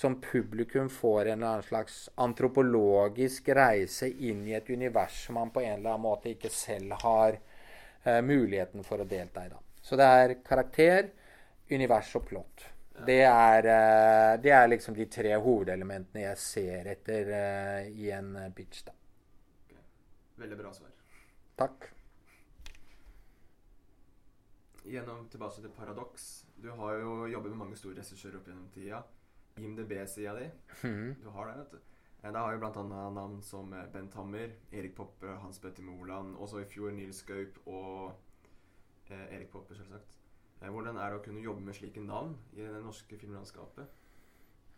som 0.00 0.20
publikum 0.20 0.88
får 0.88 1.26
en 1.26 1.32
eller 1.32 1.46
annen 1.46 1.62
slags 1.62 2.10
antropologisk 2.14 3.48
reise 3.48 4.08
inn 4.08 4.46
i 4.48 4.54
et 4.56 4.70
univers 4.70 5.26
som 5.26 5.36
man 5.36 5.50
på 5.52 5.60
en 5.60 5.74
eller 5.74 5.90
annen 5.90 6.06
måte 6.06 6.32
ikke 6.32 6.48
selv 6.48 6.94
har 7.02 7.36
eh, 7.36 8.22
muligheten 8.24 8.86
for 8.86 9.04
å 9.04 9.06
delta 9.10 9.44
i. 9.44 9.50
Da. 9.52 9.60
Så 9.82 9.98
det 10.00 10.06
er 10.22 10.34
karakter, 10.46 11.10
univers 11.68 12.14
og 12.16 12.24
plott. 12.32 12.64
Det 13.10 13.18
er, 13.26 13.68
eh, 13.74 14.38
det 14.40 14.56
er, 14.56 14.72
liksom 14.72 14.96
de 14.96 15.04
tre 15.18 15.36
hovedelementene 15.36 16.24
jeg 16.30 16.42
ser 16.46 16.90
etter 16.96 17.34
eh, 17.42 17.92
i 17.92 18.08
en 18.16 18.32
pitch. 18.56 18.86
Da. 18.88 18.96
Veldig 20.40 20.62
bra 20.64 20.74
svar. 20.80 20.96
Takk. 21.60 21.90
Gjennom 24.88 25.28
tilbake 25.28 25.60
til 25.60 25.76
Paradox. 25.76 26.30
Du 26.56 26.72
har 26.72 27.00
jo 27.04 27.26
jobbet 27.36 27.52
med 27.52 27.66
mange 27.66 27.76
store 27.76 28.00
regissører 28.00 28.40
opp 28.40 28.48
gjennom 28.48 28.68
tida. 28.72 29.04
IMDb-sida 29.60 30.34
di. 30.38 30.48
Mm. 30.82 31.14
Du 31.22 31.28
har 31.36 31.50
det, 31.50 31.58
vet 31.62 31.76
du. 31.76 31.90
Da 32.20 32.30
der 32.30 32.42
har 32.44 32.52
jo 32.52 32.60
bl.a. 32.60 32.82
navn 33.16 33.38
som 33.42 33.72
eh, 33.72 33.86
Bent 33.92 34.14
Hammer, 34.14 34.50
Erik 34.72 34.96
Poppe, 34.96 35.36
Hans 35.40 35.60
Petter 35.60 35.82
Moland, 35.82 36.34
også 36.36 36.60
i 36.60 36.68
fjor 36.68 36.92
Nils 36.92 37.22
Gaup 37.28 37.62
og 37.66 38.10
eh, 39.08 39.36
Erik 39.36 39.48
Poppe, 39.52 39.76
selvsagt. 39.78 40.18
Eh, 40.60 40.68
hvordan 40.68 41.00
er 41.00 41.08
det 41.08 41.20
å 41.20 41.24
kunne 41.24 41.44
jobbe 41.44 41.64
med 41.64 41.78
slike 41.78 42.04
navn 42.04 42.36
i 42.52 42.60
det 42.60 42.82
norske 42.84 43.16
filmlandskapet? 43.16 43.96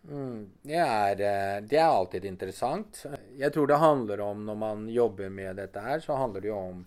Mm, 0.02 0.50
det, 0.62 0.78
er, 0.78 1.20
eh, 1.20 1.58
det, 1.62 1.78
er, 1.78 1.88
alltid 1.88 2.24
interessant. 2.24 3.04
Jeg 3.38 3.52
tror 3.54 3.70
det 3.70 3.82
handler 3.82 4.22
om, 4.24 4.46
når 4.46 4.58
man 4.58 4.88
jobber 4.90 5.30
med 5.30 5.58
dette 5.62 5.82
her, 5.82 6.02
så 6.02 6.18
handler 6.18 6.42
det 6.42 6.50
jo 6.50 6.58
om 6.58 6.82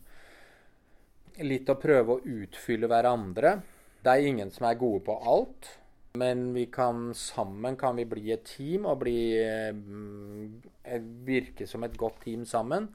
litt 1.43 1.69
å 1.71 1.79
prøve 1.79 2.15
å 2.15 2.35
utfylle 2.43 2.87
hverandre. 2.91 3.57
Det 4.03 4.11
er 4.11 4.29
ingen 4.29 4.51
som 4.55 4.67
er 4.69 4.79
gode 4.79 5.03
på 5.07 5.15
alt. 5.19 5.71
Men 6.15 6.47
vi 6.55 6.65
kan 6.71 7.09
sammen 7.17 7.75
kan 7.79 7.95
vi 7.99 8.05
bli 8.09 8.31
et 8.33 8.45
team 8.47 8.87
og 8.89 9.01
bli, 9.03 9.19
eh, 9.41 11.01
virke 11.27 11.67
som 11.67 11.83
et 11.83 11.97
godt 11.97 12.23
team 12.23 12.45
sammen. 12.45 12.89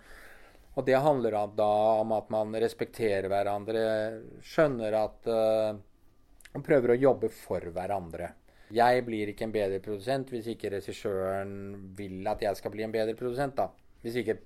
Og 0.79 0.87
det 0.87 0.99
handler 1.03 1.35
da 1.57 1.71
om 2.01 2.13
at 2.15 2.31
man 2.31 2.55
respekterer 2.55 3.29
hverandre, 3.29 3.81
skjønner 4.47 4.97
at 5.01 5.31
uh, 5.31 5.79
Og 6.51 6.65
prøver 6.67 6.91
å 6.91 6.99
jobbe 6.99 7.29
for 7.31 7.63
hverandre. 7.71 8.33
Jeg 8.75 9.05
blir 9.07 9.31
ikke 9.31 9.45
en 9.47 9.53
bedre 9.55 9.79
produsent 9.83 10.33
hvis 10.33 10.49
ikke 10.51 10.73
regissøren 10.73 11.53
vil 11.95 12.27
at 12.27 12.43
jeg 12.43 12.59
skal 12.59 12.73
bli 12.75 12.83
en 12.83 12.95
bedre 12.95 13.15
produsent. 13.19 13.55
da. 13.55 13.69
Hvis 14.03 14.19
ikke 14.19 14.39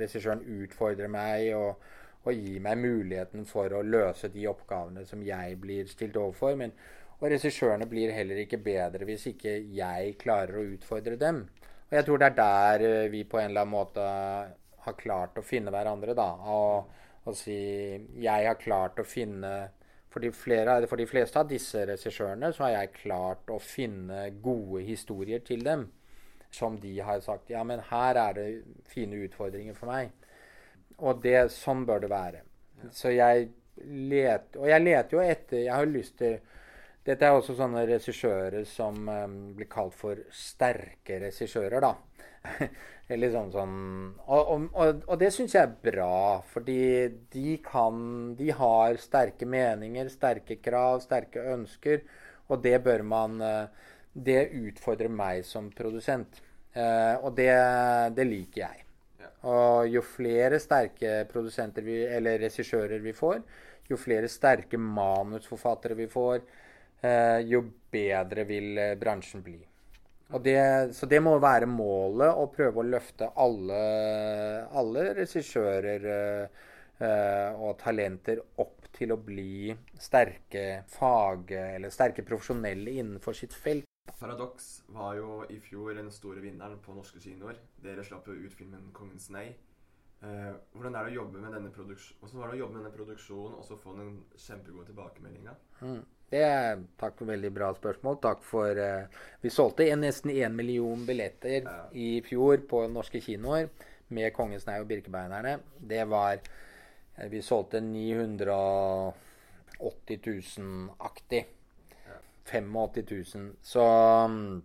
regissøren 0.00 0.40
utfordrer 0.62 1.12
meg 1.12 1.50
og, 1.58 1.82
og 2.24 2.32
gir 2.32 2.62
meg 2.64 2.80
muligheten 2.80 3.44
for 3.48 3.72
å 3.76 3.82
løse 3.84 4.32
de 4.32 4.46
oppgavene 4.48 5.04
som 5.04 5.24
jeg 5.24 5.60
blir 5.60 5.92
stilt 5.92 6.16
overfor. 6.16 6.56
Men 6.56 6.72
og 7.20 7.30
regissørene 7.32 7.88
blir 7.88 8.12
heller 8.12 8.42
ikke 8.42 8.60
bedre 8.60 9.06
hvis 9.08 9.30
ikke 9.32 9.56
jeg 9.72 10.16
klarer 10.20 10.60
å 10.60 10.66
utfordre 10.74 11.16
dem. 11.20 11.46
Og 11.86 11.96
jeg 11.96 12.06
tror 12.06 12.20
det 12.20 12.28
er 12.28 12.38
der 12.40 12.86
eh, 12.86 13.10
vi 13.12 13.22
på 13.24 13.40
en 13.40 13.50
eller 13.50 13.64
annen 13.64 13.76
måte 13.76 14.06
har 14.86 14.98
klart 14.98 15.38
å 15.38 15.44
finne 15.46 15.72
hverandre, 15.74 16.14
da. 16.18 16.28
Og, 16.52 17.02
og 17.26 17.36
si 17.38 17.56
Jeg 18.22 18.48
har 18.48 18.58
klart 18.60 19.00
å 19.00 19.06
finne 19.06 19.54
for 20.12 20.24
de, 20.24 20.30
flere, 20.32 20.78
for 20.88 20.96
de 20.96 21.06
fleste 21.08 21.40
av 21.40 21.48
disse 21.50 21.82
regissørene 21.88 22.48
så 22.54 22.66
har 22.66 22.70
jeg 22.72 22.94
klart 23.02 23.50
å 23.52 23.58
finne 23.60 24.30
gode 24.42 24.80
historier 24.86 25.42
til 25.44 25.64
dem. 25.66 25.88
Som 26.54 26.78
de 26.80 26.94
har 27.04 27.20
sagt 27.20 27.50
Ja, 27.52 27.64
men 27.66 27.82
her 27.90 28.16
er 28.16 28.36
det 28.36 28.46
fine 28.88 29.18
utfordringer 29.26 29.76
for 29.76 29.90
meg. 29.92 30.12
Og 30.96 31.20
det, 31.20 31.50
sånn 31.52 31.84
bør 31.88 32.06
det 32.06 32.10
være. 32.12 32.42
Så 32.96 33.12
jeg 33.12 33.50
leter 33.84 34.60
Og 34.60 34.70
jeg 34.70 34.82
leter 34.84 35.16
jo 35.16 35.20
etter 35.20 35.58
Jeg 35.66 35.72
har 35.74 35.88
lyst 35.88 36.14
til 36.20 36.38
dette 37.06 37.22
er 37.22 37.36
også 37.36 37.54
sånne 37.54 37.84
regissører 37.86 38.64
som 38.66 38.96
um, 39.06 39.34
blir 39.54 39.68
kalt 39.70 39.94
for 39.94 40.18
sterke 40.34 41.20
regissører, 41.22 41.78
da. 41.84 41.92
Eller 43.12 43.30
sånn, 43.30 43.52
sånn 43.54 43.74
Og, 44.26 44.48
og, 44.50 45.02
og, 45.06 45.12
det 45.18 45.32
syns 45.34 45.54
jeg 45.54 45.66
er 45.66 45.76
bra, 45.82 46.42
fordi 46.46 47.06
de 47.30 47.56
kan 47.62 47.98
De 48.38 48.52
har 48.54 48.98
sterke 49.02 49.46
meninger, 49.46 50.10
sterke 50.10 50.58
krav, 50.62 51.00
sterke 51.04 51.42
ønsker, 51.54 52.02
og 52.50 52.62
det 52.62 52.80
bør 52.86 53.06
man 53.06 53.38
uh, 53.42 53.86
Det 54.10 54.48
utfordrer 54.58 55.10
meg 55.12 55.46
som 55.46 55.70
produsent. 55.74 56.42
Uh, 56.74 57.22
og 57.22 57.38
det, 57.38 57.52
det, 58.18 58.26
liker 58.26 58.64
jeg. 58.64 58.84
Og 59.46 59.86
jo 59.92 60.02
flere 60.02 60.58
sterke 60.60 61.22
produsenter 61.30 61.86
vi, 61.86 62.02
eller 62.02 62.40
regissører 62.42 63.02
vi 63.04 63.14
får, 63.14 63.42
jo 63.86 63.98
flere 64.00 64.28
sterke 64.30 64.78
manusforfattere 64.80 65.94
vi 65.98 66.08
får, 66.10 66.42
Eh, 66.42 66.65
jo 67.46 67.62
bedre 67.92 68.44
vil 68.44 68.78
eh, 68.78 68.94
bransjen 68.98 69.42
bli. 69.42 69.58
Det, 70.42 70.94
så 70.94 71.06
det 71.06 71.20
må 71.22 71.36
være 71.38 71.68
målet, 71.70 72.32
å 72.34 72.48
prøve 72.50 72.82
å 72.82 72.86
løfte 72.86 73.28
alle, 73.38 73.82
alle 74.74 75.04
regissører 75.20 76.06
eh, 76.10 77.52
og 77.54 77.76
talenter 77.78 78.42
opp 78.58 78.88
til 78.96 79.12
å 79.14 79.20
bli 79.22 79.70
sterke 80.00 80.82
fag- 80.90 81.52
eller 81.54 81.94
sterke 81.94 82.24
profesjonelle 82.26 82.96
innenfor 82.96 83.36
sitt 83.38 83.54
felt. 83.54 83.86
Paradox 84.16 84.82
var 84.96 85.14
jo 85.18 85.44
i 85.52 85.60
fjor 85.60 85.94
den 85.94 86.10
store 86.14 86.42
vinneren 86.42 86.80
på 86.82 86.94
norske 86.96 87.20
kinoer. 87.22 87.58
Dere 87.82 88.04
slapp 88.06 88.26
jo 88.26 88.34
ut 88.34 88.54
filmen 88.54 88.90
'Kongens 88.94 89.28
nei'. 89.34 89.52
Eh, 90.24 90.52
hvordan 90.72 90.94
er 90.96 91.04
det 91.04 91.12
å 91.12 91.18
jobbe 91.20 91.40
med 91.42 91.52
denne 91.52 91.70
produksjonen 91.70 92.22
Hvordan 92.22 92.40
var 92.40 92.48
det 92.48 92.56
å 92.56 92.60
jobbe 92.62 92.72
med 92.72 92.80
denne 92.80 92.96
produksjonen 92.96 93.56
og 93.58 93.64
så 93.68 93.76
få 93.76 93.92
den 93.98 94.14
kjempegode 94.40 94.88
tilbakemeldinga? 94.88 95.52
Mm. 95.82 96.00
Det 96.30 96.42
takk 96.98 97.20
for 97.20 97.28
veldig 97.30 97.52
bra 97.54 97.68
spørsmål. 97.76 98.16
Takk 98.22 98.40
for 98.42 98.78
uh, 98.82 99.06
Vi 99.42 99.50
solgte 99.52 99.86
en, 99.86 100.00
nesten 100.02 100.30
én 100.34 100.54
million 100.58 101.06
billetter 101.06 101.60
ja. 101.62 101.74
i 101.94 102.20
fjor 102.26 102.56
på 102.66 102.88
norske 102.90 103.20
kinoer 103.22 103.68
med 104.08 104.32
'Kongens 104.34 104.66
nei' 104.66 104.80
og 104.82 104.88
'Birkebeinerne'. 104.90 105.58
Det 105.78 106.08
var 106.10 106.34
uh, 106.42 107.30
Vi 107.30 107.42
solgte 107.42 107.80
980 107.80 109.14
000 110.58 110.90
aktig. 110.98 111.46
Ja. 112.08 112.18
85 112.44 113.06
000. 113.34 113.52
Så 113.62 113.84
um, 114.26 114.64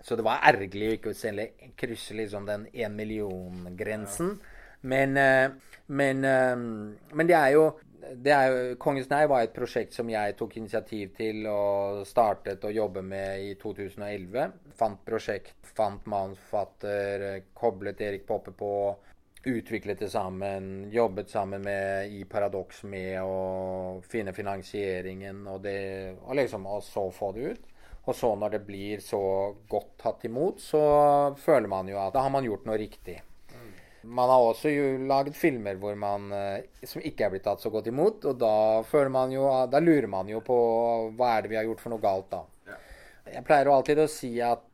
så 0.00 0.16
det 0.16 0.24
var 0.24 0.40
ergerlig 0.48 0.92
ikke 0.96 1.12
selge, 1.14 1.50
krysse 1.76 2.14
liksom 2.14 2.46
den 2.46 2.66
én 2.72 2.94
million-grensen. 2.96 4.28
Ja. 4.28 4.36
Men, 4.82 5.16
uh, 5.16 5.50
men, 5.86 6.20
men 7.12 7.28
det 7.28 7.36
er 7.36 7.48
jo 7.52 7.72
jo, 8.00 8.76
'Kongens 8.78 9.10
nei' 9.10 9.28
var 9.28 9.44
et 9.44 9.54
prosjekt 9.54 9.94
som 9.94 10.08
jeg 10.10 10.36
tok 10.38 10.56
initiativ 10.56 11.12
til 11.16 11.46
og 11.50 12.06
startet 12.06 12.64
å 12.64 12.72
jobbe 12.72 13.02
med 13.02 13.44
i 13.44 13.54
2011. 13.60 14.52
Fant 14.76 15.04
prosjekt, 15.04 15.54
fant 15.76 16.06
manusforfatter, 16.06 17.44
koblet 17.54 18.00
Erik 18.00 18.26
Poppe 18.26 18.52
på. 18.52 18.96
Utviklet 19.40 19.98
det 19.98 20.10
sammen, 20.12 20.90
jobbet 20.92 21.30
sammen 21.30 21.62
med 21.64 22.12
i 22.12 22.24
Paradox 22.28 22.82
med 22.84 23.22
å 23.24 24.00
finne 24.04 24.34
finansieringen 24.36 25.46
og, 25.48 25.62
det, 25.64 26.12
og, 26.26 26.34
liksom, 26.36 26.66
og 26.68 26.82
så 26.84 27.06
få 27.10 27.32
det 27.32 27.54
ut. 27.54 27.70
Og 28.04 28.16
så 28.16 28.34
når 28.36 28.56
det 28.56 28.60
blir 28.66 29.00
så 29.04 29.22
godt 29.68 29.94
tatt 30.02 30.24
imot, 30.28 30.60
så 30.60 30.82
føler 31.40 31.68
man 31.72 31.88
jo 31.88 31.96
at 32.00 32.12
da 32.12 32.24
har 32.26 32.32
man 32.32 32.44
gjort 32.44 32.68
noe 32.68 32.76
riktig. 32.80 33.16
Man 34.02 34.30
har 34.32 34.40
også 34.40 34.70
jo 34.72 34.84
laget 35.10 35.36
filmer 35.36 35.76
hvor 35.80 35.96
man, 35.98 36.30
eh, 36.32 36.86
som 36.88 37.02
ikke 37.04 37.26
er 37.26 37.34
blitt 37.34 37.44
tatt 37.44 37.60
så 37.60 37.72
godt 37.72 37.90
imot. 37.90 38.24
Og 38.30 38.38
da, 38.40 38.54
føler 38.88 39.12
man 39.12 39.34
jo, 39.34 39.44
da 39.70 39.82
lurer 39.82 40.08
man 40.10 40.30
jo 40.30 40.40
på 40.44 40.56
hva 41.18 41.34
er 41.36 41.44
det 41.44 41.52
vi 41.52 41.60
har 41.60 41.68
gjort 41.68 41.84
for 41.84 41.94
noe 41.94 42.02
galt, 42.02 42.32
da. 42.32 42.44
Jeg 43.30 43.44
pleier 43.46 43.68
jo 43.68 43.76
alltid 43.76 44.00
å 44.02 44.10
si 44.10 44.32
at 44.42 44.64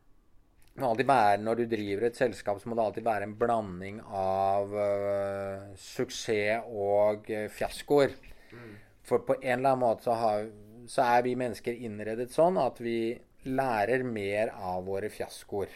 være, 0.77 1.43
når 1.43 1.55
du 1.55 1.65
driver 1.67 2.07
et 2.07 2.17
selskap, 2.17 2.61
så 2.61 2.69
må 2.69 2.77
det 2.77 2.85
alltid 2.85 3.05
være 3.05 3.25
en 3.25 3.37
blanding 3.39 4.01
av 4.07 4.73
uh, 4.73 5.75
suksess 5.77 6.65
og 6.69 7.31
uh, 7.31 7.49
fiaskoer. 7.49 8.13
Mm. 8.53 8.75
For 9.03 9.25
på 9.25 9.39
en 9.41 9.59
eller 9.59 9.73
annen 9.73 9.81
måte 9.81 10.05
så, 10.05 10.13
har, 10.21 10.47
så 10.87 11.03
er 11.03 11.23
vi 11.23 11.37
mennesker 11.37 11.73
innredet 11.73 12.31
sånn 12.35 12.59
at 12.61 12.81
vi 12.81 13.17
lærer 13.47 14.03
mer 14.05 14.53
av 14.57 14.85
våre 14.87 15.11
fiaskoer. 15.11 15.71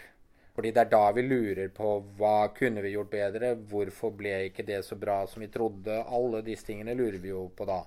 Fordi 0.54 0.72
det 0.74 0.82
er 0.82 0.90
da 0.90 1.04
vi 1.14 1.22
lurer 1.24 1.70
på 1.74 1.92
hva 2.18 2.50
kunne 2.54 2.82
vi 2.82 2.94
gjort 2.96 3.12
bedre, 3.12 3.54
hvorfor 3.70 4.12
ble 4.16 4.34
ikke 4.48 4.66
det 4.66 4.82
så 4.86 4.98
bra 4.98 5.22
som 5.30 5.44
vi 5.44 5.50
trodde. 5.52 6.02
Alle 6.02 6.42
disse 6.46 6.66
tingene 6.66 6.96
lurer 6.98 7.20
vi 7.22 7.30
jo 7.30 7.46
på 7.56 7.66
da. 7.68 7.84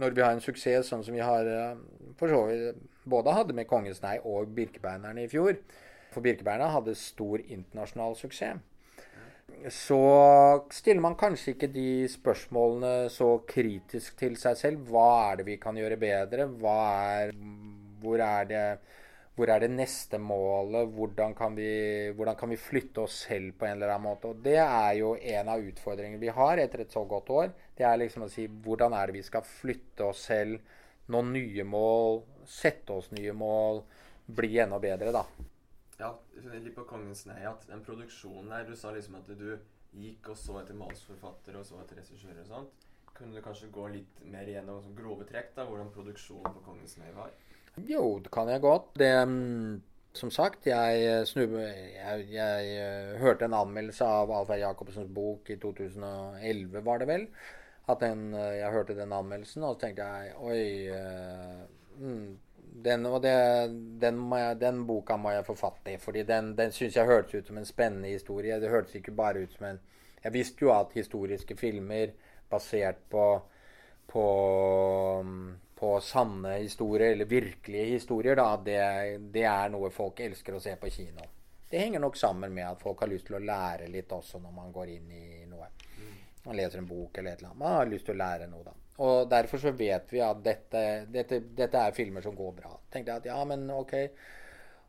Når 0.00 0.16
vi 0.16 0.22
har 0.22 0.34
en 0.34 0.42
suksess 0.42 0.90
sånn 0.90 1.04
som 1.06 1.14
vi 1.14 1.22
har 1.22 1.46
eh, 1.50 1.78
for 2.18 2.30
så 2.30 2.42
vidt 2.46 2.82
både 3.10 3.34
hadde 3.34 3.56
med 3.56 3.66
Kongens 3.70 4.02
nei 4.04 4.18
og 4.22 4.50
Birkebeinerne 4.54 5.24
i 5.24 5.30
fjor. 5.30 5.56
For 6.14 6.22
Birkebeinerne 6.22 6.74
hadde 6.74 6.98
stor 6.98 7.42
internasjonal 7.42 8.16
suksess. 8.18 8.66
Så 9.68 9.98
stiller 10.72 11.02
man 11.04 11.18
kanskje 11.18 11.52
ikke 11.52 11.68
de 11.74 12.06
spørsmålene 12.08 13.10
så 13.12 13.32
kritisk 13.48 14.16
til 14.18 14.38
seg 14.40 14.56
selv. 14.56 14.86
Hva 14.88 15.08
er 15.30 15.40
det 15.40 15.46
vi 15.50 15.58
kan 15.60 15.76
gjøre 15.76 15.98
bedre? 16.00 16.46
Hva 16.62 16.76
er, 17.18 17.34
hvor 18.00 18.22
er 18.24 18.48
det 18.48 18.64
hvor 19.40 19.48
er 19.48 19.62
det 19.62 19.70
neste 19.72 20.18
målet? 20.20 20.90
Hvordan 20.92 21.32
kan, 21.36 21.54
vi, 21.56 21.70
hvordan 22.12 22.36
kan, 22.36 22.50
vi, 22.52 22.58
flytte 22.60 23.06
oss 23.06 23.22
selv 23.24 23.54
på 23.56 23.64
en 23.64 23.78
eller 23.78 23.94
annen 23.94 24.10
måte? 24.10 24.34
Og 24.34 24.42
Det 24.44 24.58
er 24.60 24.98
jo 24.98 25.14
en 25.16 25.48
av 25.48 25.64
utfordringene 25.64 26.20
vi 26.20 26.34
har 26.36 26.60
etter 26.60 26.84
et 26.84 26.92
så 26.92 27.06
godt 27.08 27.32
år. 27.32 27.54
Det 27.76 27.86
er 27.88 27.96
liksom 28.02 28.26
å 28.26 28.28
si 28.28 28.44
hvordan 28.44 28.92
er 28.98 29.08
det 29.08 29.16
vi 29.16 29.24
skal 29.24 29.46
flytte 29.48 30.10
oss 30.10 30.26
selv, 30.28 30.60
nå 31.08 31.22
nye 31.30 31.64
mål, 31.64 32.20
sette 32.44 32.92
oss 32.92 33.08
nye 33.16 33.32
mål, 33.32 33.80
bli 34.28 34.58
enda 34.60 34.78
bedre, 34.82 35.14
da. 35.16 35.24
Ja, 36.00 36.12
litt 36.52 36.76
på 36.76 36.84
Kongens 36.88 37.24
nei 37.28 37.40
at 37.48 37.64
den 37.68 37.82
produksjonen 37.84 38.52
der 38.52 38.68
Du 38.68 38.76
sa 38.76 38.92
liksom 38.92 39.18
at 39.18 39.28
du 39.36 39.50
gikk 40.00 40.30
og 40.32 40.38
så 40.38 40.60
etter 40.60 40.76
målsforfattere 40.76 41.60
og 41.60 41.66
så 41.66 41.80
etter 41.80 41.98
regissører 42.02 42.44
og 42.44 42.52
sånt. 42.52 42.86
Kunne 43.16 43.36
du 43.36 43.44
kanskje 43.44 43.72
gå 43.72 43.88
litt 43.92 44.20
mer 44.28 44.48
gjennom 44.48 44.92
grove 44.96 45.24
trekk, 45.28 45.54
da, 45.56 45.64
hvordan 45.68 45.92
produksjonen 45.96 46.56
på 46.56 46.68
Kongens 46.68 47.00
nei 47.00 47.08
var? 47.16 47.32
Jo, 47.76 48.18
det 48.18 48.30
kan 48.32 48.48
jeg 48.48 48.60
godt. 48.60 48.90
Det, 48.98 49.12
mm, 49.28 49.82
som 50.12 50.30
sagt, 50.30 50.66
jeg, 50.66 51.04
eh, 51.06 51.24
snub, 51.24 51.54
jeg, 51.54 52.26
jeg, 52.32 52.76
eh, 52.76 53.18
hørte 53.20 53.46
en 53.46 53.54
anmeldelse 53.54 54.04
av 54.04 54.30
Alfred 54.34 54.60
Jacobsens 54.60 55.10
bok 55.14 55.50
i 55.50 55.56
2011, 55.56 56.84
var 56.84 56.98
det 56.98 57.08
vel. 57.08 57.26
At 57.88 58.00
den, 58.00 58.34
eh, 58.34 58.58
jeg 58.58 58.72
hørte 58.72 58.96
den 58.98 59.12
anmeldelsen, 59.12 59.62
og 59.62 59.74
så 59.74 59.80
tenkte 59.86 60.02
jeg 60.02 60.34
oi 60.36 60.90
mm, 61.98 62.38
den, 62.84 63.04
det, 63.22 63.36
den, 64.02 64.20
jeg, 64.38 64.60
den, 64.60 64.82
boka 64.86 65.16
må 65.16 65.30
jeg 65.34 65.46
få 65.46 65.54
fatt 65.54 65.88
i. 65.90 65.96
fordi 65.98 66.22
den, 66.22 66.56
den 66.58 66.72
syns 66.72 66.96
jeg 66.96 67.06
hørtes 67.06 67.34
ut 67.34 67.46
som 67.46 67.58
en 67.58 67.66
spennende 67.66 68.08
historie. 68.08 68.60
Det 68.60 68.70
hørtes 68.70 68.94
ikke 68.94 69.12
bare 69.14 69.42
ut 69.42 69.52
som 69.52 69.66
en 69.66 69.80
Jeg 70.22 70.32
visste 70.32 70.64
jo 70.66 70.72
at 70.74 70.92
historiske 70.92 71.56
filmer 71.56 72.10
basert 72.50 72.98
på, 73.10 73.40
på 74.06 74.24
mm, 75.24 75.54
på 75.80 75.94
sanne 76.04 76.58
historier, 76.58 77.14
eller 77.14 77.24
virkelige 77.24 77.94
historier, 77.94 78.36
da, 78.36 78.48
det, 78.64 78.80
det, 79.32 79.44
er 79.48 79.70
noe 79.72 79.88
folk 79.94 80.20
elsker 80.20 80.56
å 80.56 80.60
se 80.60 80.74
på 80.76 80.90
kino. 80.92 81.24
Det 81.70 81.80
henger 81.80 82.02
nok 82.02 82.18
sammen 82.20 82.52
med 82.52 82.66
at 82.68 82.82
folk 82.82 83.00
har 83.00 83.08
lyst 83.08 83.30
til 83.30 83.38
å 83.38 83.44
lære 83.44 83.86
litt 83.88 84.12
også 84.12 84.42
når 84.42 84.52
man 84.52 84.74
går 84.74 84.90
inn 84.96 85.14
i 85.14 85.46
noe. 85.48 85.70
Man 86.44 86.58
leser 86.58 86.82
en 86.82 86.88
bok 86.88 87.16
eller 87.18 87.32
et 87.32 87.40
eller 87.40 87.52
annet. 87.52 87.62
Man 87.62 87.78
har 87.78 87.88
lyst 87.88 88.08
til 88.08 88.16
å 88.16 88.20
lære 88.20 88.50
noe, 88.50 88.66
da. 88.66 88.76
Og 89.00 89.30
derfor 89.30 89.62
så 89.62 89.72
vet 89.72 90.12
vi 90.12 90.20
at 90.20 90.42
dette, 90.44 90.84
dette, 91.08 91.40
dette 91.56 91.86
er 91.86 91.96
filmer 91.96 92.24
som 92.24 92.36
går 92.36 92.52
bra. 92.58 92.74
Tenkte 92.92 93.14
jeg 93.14 93.22
at 93.22 93.30
ja, 93.30 93.38
men 93.48 93.64
ok 93.72 93.94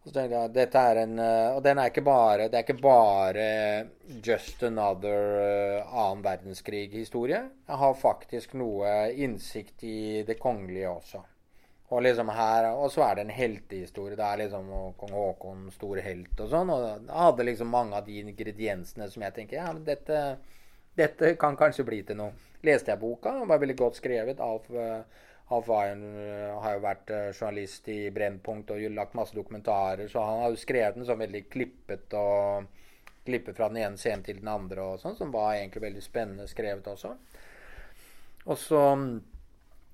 så 0.01 0.09
tenkte 0.09 0.33
jeg 0.33 0.53
dette 0.55 0.81
er 0.81 0.99
en 1.03 1.19
eh, 1.21 1.55
Og 1.55 1.59
den 1.65 1.77
er 1.77 1.91
ikke 1.91 2.03
bare, 2.05 2.47
det 2.49 2.57
er 2.57 2.65
ikke 2.65 2.81
bare 2.81 3.43
just 4.25 4.63
another 4.65 5.19
uh, 5.37 5.91
annen 5.93 6.23
verdenskrig-historie. 6.25 7.41
Jeg 7.67 7.79
har 7.83 7.99
faktisk 7.99 8.55
noe 8.57 9.11
innsikt 9.13 9.85
i 9.85 10.23
det 10.25 10.39
kongelige 10.41 10.89
også. 10.89 11.21
Og 11.91 12.01
liksom 12.05 12.31
her, 12.33 12.71
og 12.71 12.89
så 12.89 13.03
er 13.05 13.19
det 13.19 13.25
en 13.27 13.35
heltehistorie. 13.35 14.17
Det 14.17 14.25
er 14.25 14.41
liksom 14.45 14.69
kong 14.97 15.13
Haakon, 15.13 15.65
stor 15.75 15.99
helt 16.01 16.39
og 16.39 16.49
sånn. 16.49 16.71
Og 16.73 16.85
jeg 16.87 17.17
hadde 17.21 17.47
liksom 17.51 17.73
mange 17.75 17.99
av 17.99 18.07
de 18.07 18.21
ingrediensene 18.23 19.09
som 19.11 19.25
jeg 19.27 19.35
tenker 19.37 19.59
ja, 19.59 19.67
men 19.69 19.83
dette, 19.85 20.21
dette 20.97 21.35
kan 21.41 21.59
kanskje 21.59 21.85
bli 21.85 22.01
til 22.07 22.17
noe. 22.23 22.33
Leste 22.65 22.93
jeg 22.93 23.01
boka, 23.01 23.35
var 23.45 23.61
veldig 23.61 23.77
godt 23.77 24.01
skrevet. 24.01 24.41
Alf 24.41 24.71
Alf 25.51 25.67
Weien 25.67 26.03
eh, 26.15 26.51
har 26.63 26.75
jo 26.77 26.83
vært 26.85 27.11
eh, 27.11 27.31
journalist 27.33 27.89
i 27.91 27.99
Brennpunkt 28.13 28.71
og 28.71 28.85
lagt 28.95 29.17
masse 29.19 29.35
dokumentarer, 29.35 30.07
så 30.11 30.23
han 30.25 30.45
har 30.45 30.53
jo 30.53 30.61
skrevet 30.61 30.99
den 30.99 31.07
sånn 31.07 31.21
veldig 31.21 31.43
klippet 31.51 32.15
og 32.17 32.69
klippet 33.25 33.57
fra 33.57 33.67
den 33.69 33.83
ene 33.83 33.99
scenen 34.01 34.23
til 34.25 34.39
den 34.41 34.49
andre 34.49 34.85
og 34.93 35.01
sånn, 35.01 35.17
som 35.19 35.33
var 35.33 35.57
egentlig 35.57 35.83
veldig 35.85 36.05
spennende 36.05 36.47
skrevet 36.49 36.87
også. 36.93 37.13
Og 38.47 38.57
så 38.57 38.85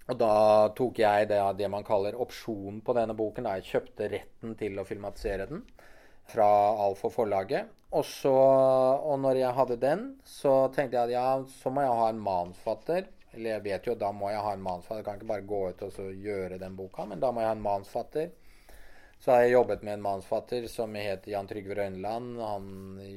og 0.08 0.16
da 0.16 0.70
tok 0.72 1.02
jeg 1.02 1.28
det, 1.28 1.40
det 1.60 1.68
man 1.68 1.84
kaller 1.84 2.16
opsjon 2.16 2.80
på 2.80 2.94
denne 2.96 3.16
boken. 3.18 3.44
Da 3.44 3.58
jeg 3.58 3.68
kjøpte 3.74 4.08
retten 4.14 4.54
til 4.56 4.80
å 4.80 4.86
filmatisere 4.88 5.50
den 5.50 5.66
fra 6.32 6.48
Alf 6.86 7.04
og 7.08 7.12
forlaget. 7.12 7.74
Og, 7.92 8.06
så, 8.08 8.32
og 8.32 9.20
når 9.24 9.42
jeg 9.42 9.58
hadde 9.58 9.78
den, 9.82 10.08
så 10.28 10.54
tenkte 10.76 10.96
jeg 10.96 11.10
at 11.10 11.14
ja, 11.16 11.28
så 11.60 11.72
må 11.72 11.84
jeg 11.84 12.00
ha 12.00 12.08
en 12.12 12.24
manusforfatter 12.24 13.08
eller 13.38 13.56
jeg 13.56 13.66
vet 13.68 13.88
jo, 13.90 13.96
da 14.00 14.12
må 14.16 14.32
jeg 14.34 14.44
ha 14.44 14.52
en 14.54 14.66
manusforfatter. 14.66 15.00
Jeg 15.02 15.08
kan 15.08 15.22
ikke 15.22 15.32
bare 15.32 15.48
gå 15.54 15.62
ut 15.70 15.86
og 15.88 16.26
gjøre 16.28 16.60
den 16.62 16.76
boka, 16.78 17.06
men 17.08 17.22
da 17.24 17.32
må 17.32 17.44
jeg 17.44 17.52
ha 17.52 17.56
en 17.56 17.66
manusforfatter. 17.66 18.34
Så 19.18 19.32
har 19.34 19.44
jeg 19.44 19.56
jobbet 19.56 19.86
med 19.86 19.98
en 19.98 20.04
manusforfatter 20.06 20.68
som 20.70 20.94
heter 20.98 21.32
Jan 21.34 21.48
Trygve 21.50 21.78
Rønland. 21.80 22.36
Han 22.42 22.68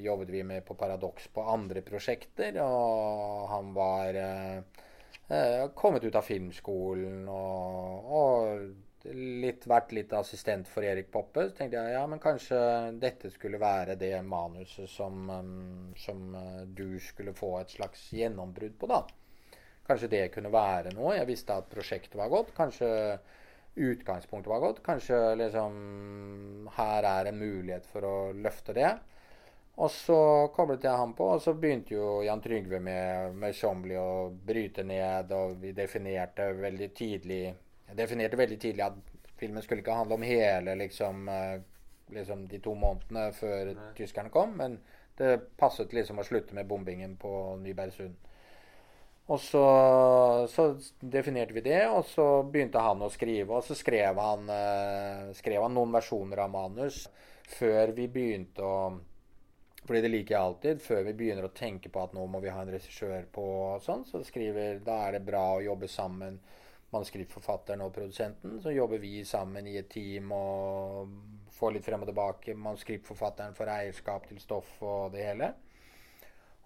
jobbet 0.01 0.31
vi 0.33 0.45
med 0.49 0.65
på 0.65 0.77
Paradox 0.81 1.29
på 1.35 1.45
andre 1.45 1.83
prosjekter, 1.85 2.61
og 2.65 3.49
han 3.53 3.75
var 3.77 4.21
eh, 4.21 4.85
eh, 5.29 5.67
kommet 5.77 6.05
ut 6.05 6.17
av 6.17 6.25
filmskolen 6.25 7.27
og, 7.29 8.15
og 8.21 9.11
litt, 9.13 9.67
vært 9.69 9.93
litt 9.97 10.13
assistent 10.17 10.69
for 10.69 10.85
Erik 10.85 11.11
Poppe. 11.13 11.49
Så 11.49 11.57
tenkte 11.57 11.81
jeg 11.81 11.97
ja, 11.97 12.05
men 12.09 12.23
kanskje 12.23 12.59
dette 13.01 13.31
skulle 13.33 13.61
være 13.61 13.97
det 14.01 14.15
manuset 14.27 14.91
som, 14.91 15.31
um, 15.31 15.93
som 16.01 16.35
uh, 16.35 16.63
du 16.65 16.99
skulle 17.03 17.37
få 17.37 17.59
et 17.61 17.77
slags 17.77 18.09
gjennombrudd 18.17 18.77
på, 18.81 18.91
da. 18.91 19.05
Kanskje 19.91 20.11
det 20.13 20.25
kunne 20.35 20.53
være 20.55 20.95
noe. 20.95 21.17
Jeg 21.19 21.29
visste 21.29 21.59
at 21.59 21.71
prosjektet 21.71 22.17
var 22.19 22.31
godt. 22.33 22.55
Kanskje 22.57 22.91
utgangspunktet 23.81 24.51
var 24.51 24.63
godt. 24.63 24.83
Kanskje 24.87 25.19
liksom 25.41 26.69
her 26.77 27.07
er 27.11 27.31
en 27.31 27.41
mulighet 27.41 27.87
for 27.91 28.07
å 28.07 28.17
løfte 28.35 28.75
det. 28.77 28.93
Og 29.81 29.91
så 29.91 30.19
koblet 30.53 30.85
jeg 30.85 30.99
ham 31.01 31.15
på, 31.17 31.25
og 31.35 31.41
så 31.41 31.55
begynte 31.57 31.95
jo 31.95 32.21
Jan 32.27 32.43
Trygve 32.45 32.83
med 32.85 33.37
møysommelig 33.41 33.97
å 33.97 34.11
bryte 34.47 34.85
ned, 34.85 35.31
og 35.33 35.57
vi 35.63 35.73
definerte 35.77 36.51
veldig 36.59 36.91
tidlig 36.97 37.43
Jeg 37.91 37.97
definerte 37.99 38.39
veldig 38.39 38.59
tidlig 38.61 38.85
at 38.85 38.99
filmen 39.41 39.65
skulle 39.65 39.83
ikke 39.83 39.95
handle 39.97 40.15
om 40.15 40.23
hele 40.23 40.77
liksom, 40.79 41.29
eh, 41.29 41.63
liksom 42.15 42.45
de 42.47 42.61
to 42.63 42.75
månedene 42.79 43.33
før 43.35 43.73
Nei. 43.73 43.87
tyskerne 43.97 44.31
kom, 44.31 44.53
men 44.61 44.77
det 45.19 45.41
passet 45.59 45.93
liksom 45.97 46.21
å 46.21 46.27
slutte 46.29 46.55
med 46.55 46.69
bombingen 46.71 47.17
på 47.19 47.57
Nybergsund. 47.59 48.15
Og 49.31 49.39
så, 49.39 49.65
så, 50.51 50.65
definerte 50.99 51.55
vi 51.55 51.63
det, 51.63 51.85
og 51.87 52.03
så 52.11 52.43
begynte 52.43 52.83
han 52.83 53.03
å 53.07 53.11
skrive. 53.15 53.61
Og 53.61 53.63
så 53.67 53.77
skrev 53.79 54.19
han, 54.19 54.51
uh, 54.51 55.31
skrev 55.39 55.63
han 55.63 55.77
noen 55.77 55.95
versjoner 55.95 56.43
av 56.43 56.51
manus 56.51 57.05
før 57.51 57.95
vi 57.95 58.11
begynte 58.11 58.67
å 58.67 58.75
fordi 59.81 60.05
det 60.05 60.11
liker 60.13 60.35
jeg 60.35 60.41
alltid. 60.47 60.83
Før 60.85 61.01
vi 61.07 61.17
begynner 61.19 61.47
å 61.49 61.55
tenke 61.57 61.91
på 61.91 62.03
at 62.03 62.13
nå 62.15 62.23
må 62.31 62.39
vi 62.43 62.53
ha 62.53 62.61
en 62.63 62.71
regissør 62.71 63.25
på 63.35 63.45
sånn, 63.83 64.05
så 64.07 64.21
skriver 64.23 64.83
Da 64.87 65.01
er 65.07 65.17
det 65.17 65.25
bra 65.27 65.41
å 65.57 65.65
jobbe 65.65 65.89
sammen, 65.91 66.37
manuskriptforfatteren 66.93 67.83
og 67.83 67.95
produsenten. 67.97 68.59
Så 68.63 68.75
jobber 68.75 69.01
vi 69.03 69.25
sammen 69.27 69.67
i 69.67 69.79
et 69.81 69.91
team 69.91 70.31
og 70.37 71.11
får 71.57 71.75
litt 71.75 71.87
frem 71.89 72.05
og 72.05 72.11
tilbake. 72.11 72.55
Manuskriptforfatteren 72.55 73.57
får 73.57 73.73
eierskap 73.75 74.29
til 74.29 74.39
stoff 74.43 74.71
og 74.79 75.17
det 75.17 75.27
hele. 75.27 75.53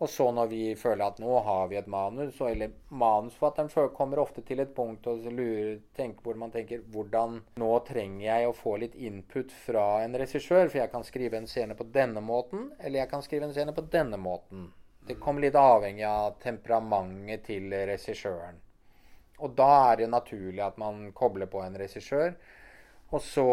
Og 0.02 0.10
så 0.10 0.24
når 0.34 0.48
vi 0.50 0.62
føler 0.74 1.04
at 1.06 1.20
nå 1.22 1.36
har 1.46 1.68
vi 1.70 1.78
et 1.78 1.86
manus, 1.90 2.40
eller 2.42 2.72
manusforfatteren 2.90 3.92
kommer 3.94 4.18
ofte 4.18 4.42
til 4.42 4.60
et 4.64 4.72
punkt 4.74 5.06
og 5.06 5.22
lurer, 5.30 5.78
tenker, 5.94 6.24
hvor 6.26 6.40
man 6.40 6.50
tenker 6.54 6.82
hvordan 6.90 7.38
Nå 7.62 7.70
trenger 7.86 8.24
jeg 8.26 8.48
å 8.48 8.56
få 8.58 8.76
litt 8.82 8.96
input 8.98 9.54
fra 9.54 10.02
en 10.02 10.18
regissør, 10.18 10.66
for 10.66 10.80
jeg 10.82 10.90
kan 10.90 11.06
skrive 11.06 11.38
en 11.38 11.46
scene 11.50 11.78
på 11.78 11.86
denne 11.94 12.24
måten, 12.24 12.72
eller 12.80 13.04
jeg 13.04 13.12
kan 13.12 13.22
skrive 13.22 13.46
en 13.46 13.54
scene 13.54 13.76
på 13.76 13.86
denne 13.92 14.18
måten. 14.18 14.72
Det 15.06 15.20
kommer 15.20 15.44
litt 15.44 15.58
avhengig 15.60 16.06
av 16.08 16.38
temperamentet 16.42 17.46
til 17.46 17.70
regissøren. 17.70 18.58
Og 19.44 19.54
da 19.58 19.70
er 19.92 20.02
det 20.02 20.10
naturlig 20.10 20.62
at 20.64 20.76
man 20.80 21.10
kobler 21.14 21.50
på 21.50 21.62
en 21.62 21.76
regissør. 21.78 22.34
Og 23.14 23.22
så 23.22 23.44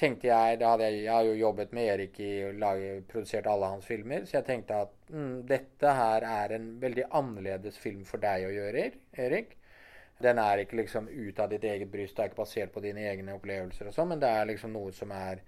tenkte 0.00 0.30
jeg, 0.30 0.58
da 0.58 0.72
jeg, 0.80 1.04
jeg 1.04 1.12
har 1.12 1.26
jo 1.28 1.36
jobbet 1.38 1.74
med 1.76 1.92
Erik 1.92 2.18
i 2.24 2.32
lage, 2.58 3.04
produsert 3.10 3.46
alle 3.50 3.68
hans 3.70 3.86
filmer, 3.86 4.24
så 4.26 4.38
jeg 4.38 4.46
tenkte 4.48 4.80
at 4.86 4.94
mm, 5.12 5.34
dette 5.46 5.92
her 5.94 6.26
er 6.26 6.56
en 6.56 6.72
veldig 6.82 7.06
annerledes 7.20 7.78
film 7.78 8.02
for 8.08 8.22
deg 8.22 8.48
å 8.48 8.54
gjøre, 8.54 8.86
Erik. 9.26 9.54
Den 10.20 10.40
er 10.42 10.64
ikke 10.64 10.80
liksom 10.80 11.06
ut 11.08 11.38
av 11.40 11.52
ditt 11.52 11.64
eget 11.64 11.92
bryst, 11.92 12.16
det 12.16 12.24
er 12.24 12.32
ikke 12.32 12.42
basert 12.42 12.74
på 12.74 12.82
dine 12.84 13.06
egne 13.12 13.36
opplevelser 13.38 13.88
og 13.88 13.96
sånn, 13.96 14.10
men 14.12 14.24
det 14.24 14.32
er 14.40 14.50
liksom 14.50 14.74
noe 14.74 14.90
som 14.96 15.14
er, 15.16 15.44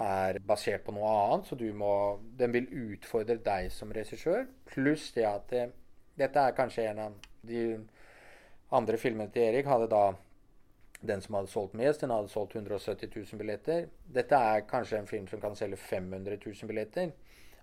er 0.00 0.40
basert 0.46 0.86
på 0.86 0.96
noe 0.96 1.12
annet, 1.26 1.50
så 1.50 1.58
du 1.58 1.68
må 1.76 1.92
Den 2.38 2.56
vil 2.56 2.70
utfordre 2.94 3.36
deg 3.44 3.68
som 3.74 3.92
regissør, 3.92 4.48
pluss 4.72 5.10
det 5.18 5.28
at 5.28 5.52
det, 5.52 5.68
dette 6.18 6.48
er 6.48 6.56
kanskje 6.56 6.88
en 6.88 7.04
av 7.10 7.22
de 7.46 7.62
andre 8.72 8.98
filmene 8.98 9.30
til 9.34 9.50
Erik 9.50 9.68
hadde 9.68 9.90
da 9.92 10.04
den 11.00 11.22
som 11.22 11.34
hadde 11.34 11.48
solgt 11.48 11.74
mest, 11.74 12.00
den 12.00 12.12
hadde 12.12 12.28
solgt 12.28 12.54
170 12.54 13.08
000 13.16 13.40
billetter. 13.40 13.88
Dette 14.04 14.36
er 14.36 14.66
kanskje 14.68 14.98
en 15.00 15.08
film 15.08 15.26
som 15.28 15.40
kan 15.40 15.56
selge 15.56 15.76
500 15.80 16.36
000 16.44 16.68
billetter. 16.68 17.12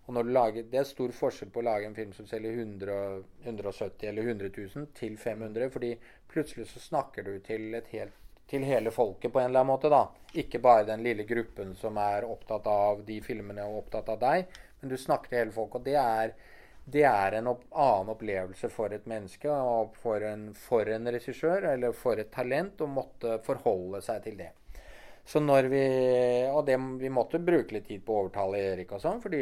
Lager, 0.08 0.64
Det 0.64 0.80
er 0.80 0.86
stor 0.88 1.12
forskjell 1.12 1.50
på 1.52 1.60
å 1.60 1.66
lage 1.68 1.86
en 1.86 1.96
film 1.96 2.14
som 2.16 2.28
selger 2.28 2.54
100, 2.62 3.24
170 3.44 4.08
eller 4.08 4.24
100 4.24 4.50
000 4.76 4.88
til 4.96 5.18
500, 5.18 5.70
fordi 5.70 5.98
plutselig 6.32 6.70
så 6.70 6.80
snakker 6.80 7.24
du 7.24 7.40
til, 7.44 7.76
helt, 7.92 8.14
til 8.48 8.64
hele 8.64 8.92
folket 8.92 9.34
på 9.34 9.40
en 9.40 9.50
eller 9.50 9.66
annen 9.66 9.74
måte. 9.74 9.92
da. 9.92 10.08
Ikke 10.34 10.64
bare 10.64 10.88
den 10.88 11.04
lille 11.04 11.28
gruppen 11.28 11.76
som 11.76 12.00
er 12.00 12.24
opptatt 12.24 12.68
av 12.72 13.04
de 13.04 13.20
filmene 13.22 13.68
og 13.68 13.84
opptatt 13.84 14.10
av 14.16 14.22
deg, 14.24 14.48
men 14.80 14.90
du 14.90 14.98
snakker 14.98 15.30
til 15.30 15.44
hele 15.44 15.52
folket. 15.52 15.82
Og 15.82 15.90
det 15.90 16.00
er 16.00 16.34
det 16.88 17.04
er 17.04 17.36
en 17.36 17.50
opp, 17.52 17.66
annen 17.76 18.14
opplevelse 18.14 18.70
for 18.72 18.94
et 18.96 19.08
menneske 19.12 19.52
og 19.52 19.98
for 20.00 20.24
en, 20.24 20.54
for 20.56 20.88
en 20.88 21.12
regissør 21.12 21.68
eller 21.74 21.96
for 21.96 22.20
et 22.22 22.32
talent 22.32 22.80
å 22.80 22.88
måtte 22.88 23.42
forholde 23.44 24.00
seg 24.06 24.24
til 24.24 24.40
det. 24.40 24.54
Så 25.28 25.42
når 25.44 25.68
vi, 25.68 25.84
Og 26.48 26.62
det, 26.66 26.78
vi 27.02 27.10
måtte 27.12 27.42
bruke 27.44 27.76
litt 27.76 27.90
tid 27.90 28.06
på 28.06 28.14
å 28.14 28.22
overtale 28.22 28.62
Erik, 28.70 28.94
og 28.96 29.02
sånn, 29.04 29.20
fordi 29.20 29.42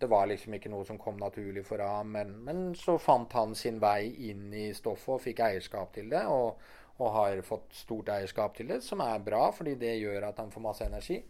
det 0.00 0.08
var 0.08 0.30
liksom 0.30 0.56
ikke 0.56 0.72
noe 0.72 0.86
som 0.88 0.96
kom 0.96 1.18
naturlig 1.20 1.66
for 1.66 1.82
ham. 1.84 2.08
Men, 2.14 2.32
men 2.46 2.62
så 2.80 2.94
fant 2.96 3.36
han 3.36 3.52
sin 3.54 3.76
vei 3.82 4.14
inn 4.30 4.48
i 4.56 4.70
stoffet 4.72 5.18
og 5.18 5.20
fikk 5.26 5.42
eierskap 5.44 5.92
til 5.92 6.08
det. 6.14 6.22
Og, 6.32 6.56
og, 6.96 7.10
har 7.18 7.44
fått 7.44 7.76
stort 7.76 8.08
eierskap 8.14 8.56
til 8.56 8.72
det, 8.72 8.80
som 8.86 9.04
er 9.04 9.20
bra, 9.20 9.50
fordi 9.52 9.76
det 9.76 9.98
gjør 9.98 10.30
at 10.30 10.40
han 10.40 10.48
får 10.54 10.64
masse 10.70 10.88
energi. 10.88 11.20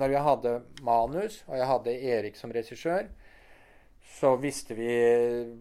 Når 0.00 0.14
vi 0.14 0.24
hadde 0.30 0.54
manus, 0.86 1.42
og 1.50 1.60
jeg 1.60 1.70
hadde 1.74 1.98
Erik 2.14 2.40
som 2.40 2.56
regissør, 2.56 3.12
så 4.10 4.34
visste 4.36 4.74
vi 4.74 4.90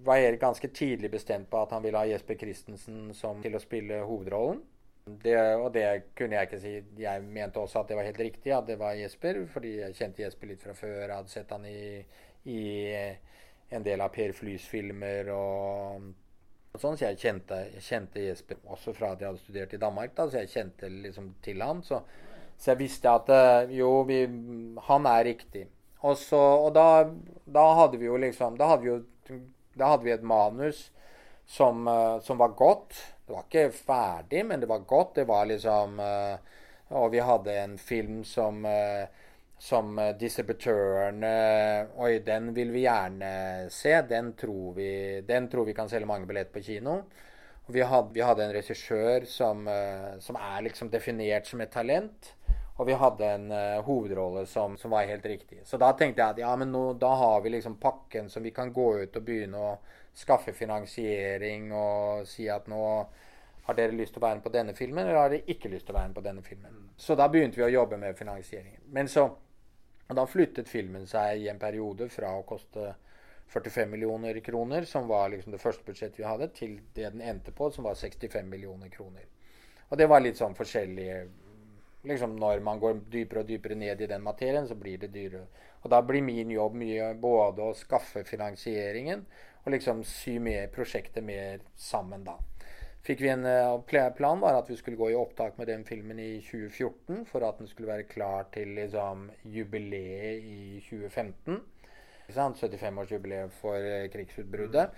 var 0.04 0.18
Erik 0.18 0.42
ganske 0.42 0.68
tidlig 0.68 1.12
bestemt 1.12 1.50
på 1.50 1.62
at 1.62 1.72
han 1.76 1.84
ville 1.84 2.02
ha 2.02 2.08
Jesper 2.10 2.36
Christensen 2.40 3.14
som, 3.14 3.42
til 3.44 3.56
å 3.56 3.62
spille 3.62 4.02
hovedrollen. 4.08 4.62
Det, 5.10 5.36
og 5.58 5.72
det 5.74 5.86
kunne 6.18 6.38
jeg 6.38 6.50
ikke 6.50 6.62
si. 6.62 6.74
Jeg 7.02 7.24
mente 7.26 7.62
også 7.62 7.82
at 7.82 7.90
det 7.90 7.98
var 7.98 8.06
helt 8.06 8.22
riktig 8.22 8.54
at 8.54 8.68
det 8.68 8.78
var 8.82 8.98
Jesper, 8.98 9.42
fordi 9.54 9.76
jeg 9.80 9.98
kjente 9.98 10.26
Jesper 10.26 10.52
litt 10.52 10.66
fra 10.66 10.76
før. 10.78 10.98
Jeg 11.06 11.16
hadde 11.16 11.34
sett 11.34 11.54
han 11.56 11.66
i, 11.70 12.02
i 12.50 12.60
en 13.70 13.86
del 13.86 14.02
av 14.02 14.12
Per 14.14 14.34
Flys 14.38 14.66
filmer 14.70 15.32
og, 15.34 16.10
og 16.74 16.82
sånn, 16.82 16.98
så 16.98 17.10
jeg 17.10 17.22
kjente, 17.22 17.64
jeg 17.76 17.86
kjente, 17.86 18.28
Jesper 18.28 18.62
også 18.76 18.94
fra 18.98 19.14
at 19.14 19.24
jeg 19.24 19.32
hadde 19.32 19.44
studert 19.46 19.74
i 19.78 19.82
Danmark, 19.82 20.16
da, 20.18 20.28
så 20.30 20.44
jeg 20.44 20.54
kjente 20.54 20.90
liksom 21.08 21.34
til 21.46 21.66
han. 21.66 21.84
Så, 21.86 22.02
så 22.58 22.74
jeg 22.74 22.82
visste 22.84 23.14
at 23.14 23.34
eh, 23.34 23.76
jo, 23.80 23.92
vi, 24.10 24.24
han 24.90 25.10
er 25.10 25.28
riktig. 25.32 25.68
Og, 26.00 26.18
så, 26.18 26.40
og 26.40 26.72
da, 26.76 27.10
da, 27.44 27.66
hadde 27.82 28.00
vi 28.00 28.08
jo 28.08 28.18
liksom 28.20 28.56
Da 28.60 28.72
hadde 28.72 28.86
vi, 28.86 28.92
jo, 28.94 29.40
da 29.76 29.94
hadde 29.94 30.08
vi 30.08 30.16
et 30.16 30.26
manus 30.26 30.86
som, 31.50 31.88
uh, 31.88 32.20
som, 32.22 32.38
var 32.38 32.54
godt. 32.54 32.94
Det 33.26 33.34
var 33.34 33.48
ikke 33.48 33.72
ferdig, 33.74 34.44
men 34.46 34.62
det 34.62 34.70
var 34.70 34.86
godt. 34.88 35.16
Det 35.18 35.26
var 35.28 35.48
liksom 35.50 35.98
uh, 36.00 36.38
Og 36.94 37.10
vi 37.12 37.24
hadde 37.26 37.56
en 37.58 37.78
film 37.82 38.22
som 38.24 38.64
uh, 38.66 39.26
som 39.60 39.98
distributøren 40.16 41.20
Oi, 42.00 42.12
den 42.24 42.46
vil 42.56 42.70
vi 42.72 42.86
gjerne 42.86 43.32
se. 43.76 43.92
Den 44.08 44.30
tror 44.40 44.78
vi, 44.78 44.92
den 45.28 45.50
tror 45.52 45.68
vi 45.68 45.74
kan 45.76 45.90
selge 45.92 46.08
mange 46.08 46.30
billetter 46.30 46.54
på 46.54 46.64
kino. 46.64 46.94
Vi 47.68 47.84
hadde, 47.84 48.14
vi 48.16 48.24
hadde 48.24 48.46
en 48.46 48.54
regissør 48.56 49.28
som, 49.28 49.68
som 50.24 50.40
er 50.40 50.64
liksom 50.64 50.88
definert 50.94 51.52
som 51.52 51.60
et 51.60 51.74
talent. 51.76 52.32
Og 52.80 52.88
vi 52.88 52.96
hadde 52.96 53.28
en 53.28 53.50
uh, 53.52 53.82
hovedrolle 53.84 54.46
som, 54.48 54.78
som, 54.80 54.92
var 54.92 55.08
helt 55.10 55.26
riktig. 55.28 55.62
Så 55.68 55.78
da 55.78 55.92
tenkte 56.00 56.24
jeg 56.24 56.36
at 56.36 56.44
ja, 56.46 56.52
men 56.56 56.72
nå, 56.72 56.84
da 57.00 57.12
har 57.20 57.42
vi 57.44 57.52
liksom 57.52 57.76
pakken 57.82 58.30
som 58.32 58.46
vi 58.46 58.54
kan 58.56 58.72
gå 58.74 58.88
ut 59.02 59.18
og 59.20 59.26
begynne 59.26 59.60
å 59.60 59.74
skaffe 60.16 60.54
finansiering 60.56 61.74
og 61.76 62.28
si 62.28 62.48
at 62.52 62.72
nå 62.72 62.86
har 63.68 63.78
dere 63.78 63.94
lyst 63.94 64.16
til 64.16 64.24
å 64.24 64.26
være 64.26 64.40
med 64.40 64.46
på 64.48 64.54
denne 64.54 64.74
filmen, 64.74 65.04
eller 65.04 65.20
har 65.20 65.36
dere 65.36 65.52
ikke 65.52 65.70
lyst 65.70 65.86
til 65.90 65.94
å 65.94 66.00
være 66.00 66.10
med 66.10 66.18
på 66.18 66.26
denne 66.26 66.42
filmen? 66.42 66.80
Så 66.98 67.20
da 67.20 67.28
begynte 67.30 67.60
vi 67.60 67.68
å 67.68 67.74
jobbe 67.74 68.00
med 68.02 68.18
finansieringen. 68.18 68.82
Men 68.96 69.12
så 69.12 69.28
og 70.10 70.16
Da 70.18 70.26
flyttet 70.26 70.70
filmen 70.70 71.06
seg 71.06 71.44
i 71.44 71.50
en 71.52 71.60
periode 71.62 72.08
fra 72.10 72.32
å 72.34 72.46
koste 72.48 72.96
45 73.54 73.92
millioner 73.92 74.40
kroner, 74.42 74.86
som 74.86 75.08
var 75.08 75.30
liksom 75.30 75.54
det 75.54 75.62
første 75.62 75.86
budsjettet 75.86 76.18
vi 76.18 76.26
hadde, 76.26 76.48
til 76.54 76.80
det 76.96 77.12
den 77.14 77.22
endte 77.22 77.54
på, 77.54 77.70
som 77.72 77.86
var 77.86 77.94
65 77.94 78.50
millioner 78.50 78.90
kroner. 78.90 79.28
Og 79.90 79.98
det 79.98 80.08
var 80.10 80.22
litt 80.22 80.38
sånn 80.38 80.58
forskjellige 80.58 81.20
liksom 82.08 82.36
når 82.40 82.62
man 82.64 82.80
går 82.80 83.02
dypere 83.12 83.44
og 83.44 83.50
dypere 83.50 83.76
ned 83.76 84.02
i 84.02 84.08
den 84.08 84.24
materien, 84.24 84.68
så 84.68 84.76
blir 84.76 84.98
det 85.02 85.12
dyrere. 85.14 85.48
Og 85.84 85.92
da 85.92 86.02
blir 86.04 86.24
min 86.24 86.52
jobb 86.52 86.76
mye 86.80 87.14
både 87.20 87.66
å 87.66 87.76
skaffe 87.78 88.24
finansieringen 88.28 89.26
og 89.66 89.74
liksom 89.74 90.04
sy 90.08 90.38
med 90.44 90.72
prosjektet 90.76 91.24
mer 91.24 91.64
sammen, 91.76 92.24
da. 92.28 92.38
Fikk 93.06 93.22
vi 93.24 93.30
en 93.32 93.46
uh, 93.48 94.12
plan 94.16 94.42
var 94.42 94.58
at 94.58 94.70
vi 94.70 94.76
skulle 94.76 95.00
gå 95.00 95.12
i 95.12 95.18
opptak 95.18 95.58
med 95.58 95.70
den 95.72 95.86
filmen 95.88 96.20
i 96.20 96.42
2014 96.44 97.24
for 97.30 97.46
at 97.48 97.60
den 97.62 97.70
skulle 97.70 97.92
være 97.92 98.08
klar 98.12 98.50
til 98.54 98.76
liksom, 98.76 99.30
jubileet 99.44 100.44
i 100.44 100.82
2015. 100.90 101.62
75-årsjubileet 102.30 103.56
for 103.62 103.80
uh, 103.80 104.10
krigsutbruddet. 104.14 104.92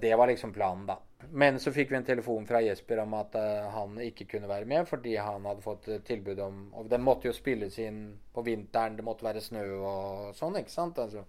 Det 0.00 0.14
var 0.16 0.26
liksom 0.26 0.52
planen, 0.52 0.86
da. 0.86 0.98
Men 1.30 1.60
så 1.60 1.72
fikk 1.72 1.92
vi 1.92 1.96
en 1.96 2.06
telefon 2.06 2.46
fra 2.46 2.62
Jesper 2.64 3.02
om 3.04 3.12
at 3.14 3.36
uh, 3.38 3.68
han 3.70 3.98
ikke 4.02 4.26
kunne 4.30 4.48
være 4.50 4.66
med 4.66 4.88
fordi 4.88 5.14
han 5.16 5.44
hadde 5.46 5.62
fått 5.62 5.86
tilbud 6.08 6.40
om 6.42 6.56
Og 6.80 6.88
den 6.90 7.04
måtte 7.04 7.28
jo 7.28 7.34
spilles 7.36 7.76
inn 7.78 8.00
på 8.34 8.42
vinteren, 8.42 8.96
det 8.98 9.06
måtte 9.06 9.26
være 9.28 9.44
snø 9.44 9.62
og 9.78 10.32
sånn, 10.34 10.58
ikke 10.58 10.72
sant? 10.72 10.98
Altså, 10.98 11.22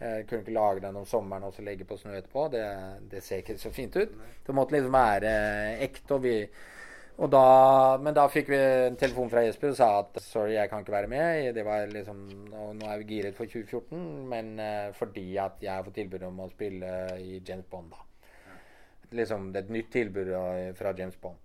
jeg 0.00 0.26
kunne 0.26 0.42
ikke 0.42 0.54
lage 0.54 0.82
den 0.82 0.96
om 0.98 1.06
sommeren 1.06 1.46
og 1.48 1.54
så 1.54 1.62
legge 1.66 1.86
på 1.86 1.96
snø 1.98 2.16
etterpå. 2.16 2.48
Det, 2.54 2.64
det 3.10 3.22
ser 3.26 3.42
ikke 3.42 3.58
så 3.58 3.72
fint 3.74 3.96
ut. 3.98 4.12
Det 4.46 4.54
måtte 4.54 4.76
liksom 4.76 4.94
være 4.94 5.32
ekte. 5.86 6.14
og 6.14 6.22
vi 6.22 6.34
da, 7.26 7.98
men 7.98 8.14
da 8.14 8.28
fikk 8.30 8.52
vi 8.52 8.58
en 8.62 8.98
telefon 8.98 9.30
fra 9.32 9.42
Jesper 9.42 9.72
og 9.72 9.78
sa 9.80 9.88
at 10.04 10.20
sorry, 10.22 10.52
jeg 10.54 10.70
kan 10.70 10.84
ikke 10.84 10.94
være 10.94 11.10
med. 11.10 11.48
Det 11.56 11.64
var 11.66 11.90
liksom, 11.90 12.20
Nå 12.52 12.86
er 12.86 13.00
vi 13.00 13.16
giret 13.16 13.34
for 13.34 13.50
2014, 13.50 14.04
men 14.30 14.52
uh, 14.62 14.92
fordi 14.94 15.32
at 15.42 15.58
jeg 15.64 15.72
har 15.72 15.82
fått 15.82 15.98
tilbud 15.98 16.28
om 16.28 16.44
å 16.44 16.52
spille 16.52 16.92
i 17.18 17.40
James 17.42 17.66
Bond. 17.66 17.90
da 17.90 18.04
liksom, 19.10 19.52
det 19.52 19.60
er 19.60 19.66
et 19.66 19.76
nytt 19.76 19.92
tilbud 19.92 20.32
fra 20.78 20.94
James 20.96 21.20
Bond. 21.20 21.44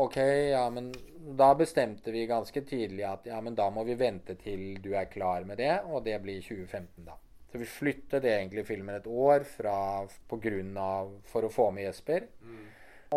Ok, 0.00 0.16
ja, 0.52 0.62
men 0.70 0.92
da 1.36 1.50
bestemte 1.58 2.12
vi 2.14 2.26
ganske 2.30 2.62
tidlig 2.62 3.04
at 3.08 3.26
ja, 3.26 3.40
men 3.42 3.56
da 3.58 3.66
må 3.74 3.82
vi 3.84 3.98
vente 3.98 4.36
til 4.38 4.78
du 4.82 4.92
er 4.94 5.10
klar 5.10 5.44
med 5.48 5.58
det, 5.58 5.72
og 5.90 6.04
det 6.06 6.20
blir 6.22 6.38
2015, 6.44 7.04
da. 7.08 7.18
Så 7.50 7.58
vi 7.58 7.66
flyttet 7.66 8.24
egentlig 8.30 8.62
filmen 8.68 8.94
et 8.94 9.08
år 9.10 9.42
fra, 9.48 10.06
på 10.30 10.38
grunn 10.38 10.76
av, 10.78 11.10
for 11.26 11.44
å 11.44 11.50
få 11.50 11.72
med 11.74 11.88
Jesper, 11.88 12.28
mm. 12.46 12.62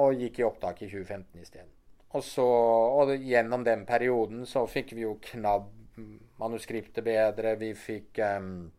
og 0.01 0.25
gikk 0.25 0.41
i 0.41 0.47
opptak 0.47 0.81
i 0.81 0.89
2015 0.89 1.45
isteden. 1.45 1.69
Og 2.13 2.23
så, 2.23 2.45
og 2.45 3.13
gjennom 3.17 3.63
den 3.65 3.87
perioden 3.89 4.45
så 4.49 4.65
fikk 4.69 4.93
vi 4.93 5.05
jo 5.05 5.15
knabb 5.31 5.71
manuskriptet 6.41 7.05
bedre. 7.05 7.55
Vi 7.61 7.73
fikk 7.77 8.19
um, 8.37 8.71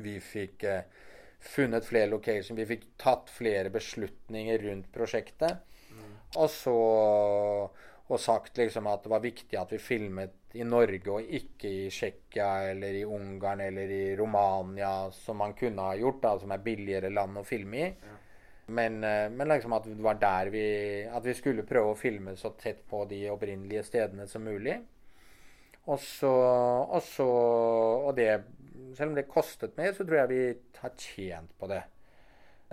Vi 0.00 0.16
fikk 0.22 0.64
uh, 0.64 0.82
funnet 1.40 1.84
flere 1.88 2.10
locations. 2.12 2.56
Vi 2.56 2.68
fikk 2.68 2.86
tatt 3.00 3.30
flere 3.32 3.72
beslutninger 3.72 4.58
rundt 4.68 4.92
prosjektet. 4.92 5.64
Mm. 5.92 6.12
Og 6.36 6.50
så 6.52 6.76
og 8.10 8.18
sagt 8.18 8.58
liksom 8.58 8.88
at 8.90 9.04
det 9.04 9.12
var 9.12 9.22
viktig 9.22 9.58
at 9.58 9.70
vi 9.70 9.78
filmet 9.78 10.56
i 10.58 10.64
Norge 10.66 11.12
og 11.14 11.34
ikke 11.38 11.70
i 11.70 11.82
Tsjekkia 11.94 12.48
eller 12.72 12.96
i 12.98 13.04
Ungarn 13.06 13.62
eller 13.62 13.92
i 13.94 14.16
Romania, 14.18 15.10
som 15.14 15.38
man 15.38 15.54
kunne 15.54 15.84
ha 15.86 15.94
gjort, 15.98 16.18
da, 16.24 16.32
som 16.42 16.50
er 16.50 16.64
billigere 16.64 17.12
land 17.14 17.38
å 17.38 17.44
filme 17.46 17.78
i. 17.78 17.86
Ja. 17.86 18.16
Men, 18.70 19.02
eh, 19.04 19.26
men 19.32 19.50
liksom 19.50 19.74
at 19.74 19.86
det 19.88 20.02
var 20.04 20.18
der 20.20 20.50
vi 20.52 20.64
At 21.10 21.24
vi 21.26 21.34
skulle 21.34 21.66
prøve 21.66 21.90
å 21.92 21.98
filme 21.98 22.36
så 22.38 22.52
tett 22.58 22.84
på 22.88 23.02
de 23.10 23.24
opprinnelige 23.32 23.82
stedene 23.88 24.26
som 24.30 24.44
mulig. 24.46 24.76
Og 25.90 25.98
så, 25.98 26.30
og 26.30 27.02
så 27.02 27.26
Og 27.26 28.12
det 28.16 28.28
Selv 28.94 29.10
om 29.10 29.16
det 29.16 29.28
kostet 29.30 29.76
mer, 29.78 29.92
så 29.94 30.04
tror 30.04 30.22
jeg 30.22 30.30
vi 30.30 30.44
har 30.80 30.94
tjent 30.98 31.50
på 31.58 31.68
det. 31.70 31.82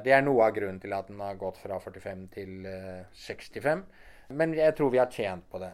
Det 0.04 0.14
er 0.14 0.24
noe 0.24 0.46
av 0.46 0.54
grunnen 0.56 0.80
til 0.82 0.94
at 0.94 1.10
den 1.10 1.20
har 1.22 1.38
gått 1.38 1.60
fra 1.62 1.78
45 1.82 2.24
til 2.34 2.66
eh, 2.70 3.04
65. 3.14 3.84
Men 4.30 4.54
jeg 4.58 4.76
tror 4.78 4.90
vi 4.94 5.02
har 5.02 5.12
tjent 5.14 5.46
på 5.52 5.62
det. 5.62 5.72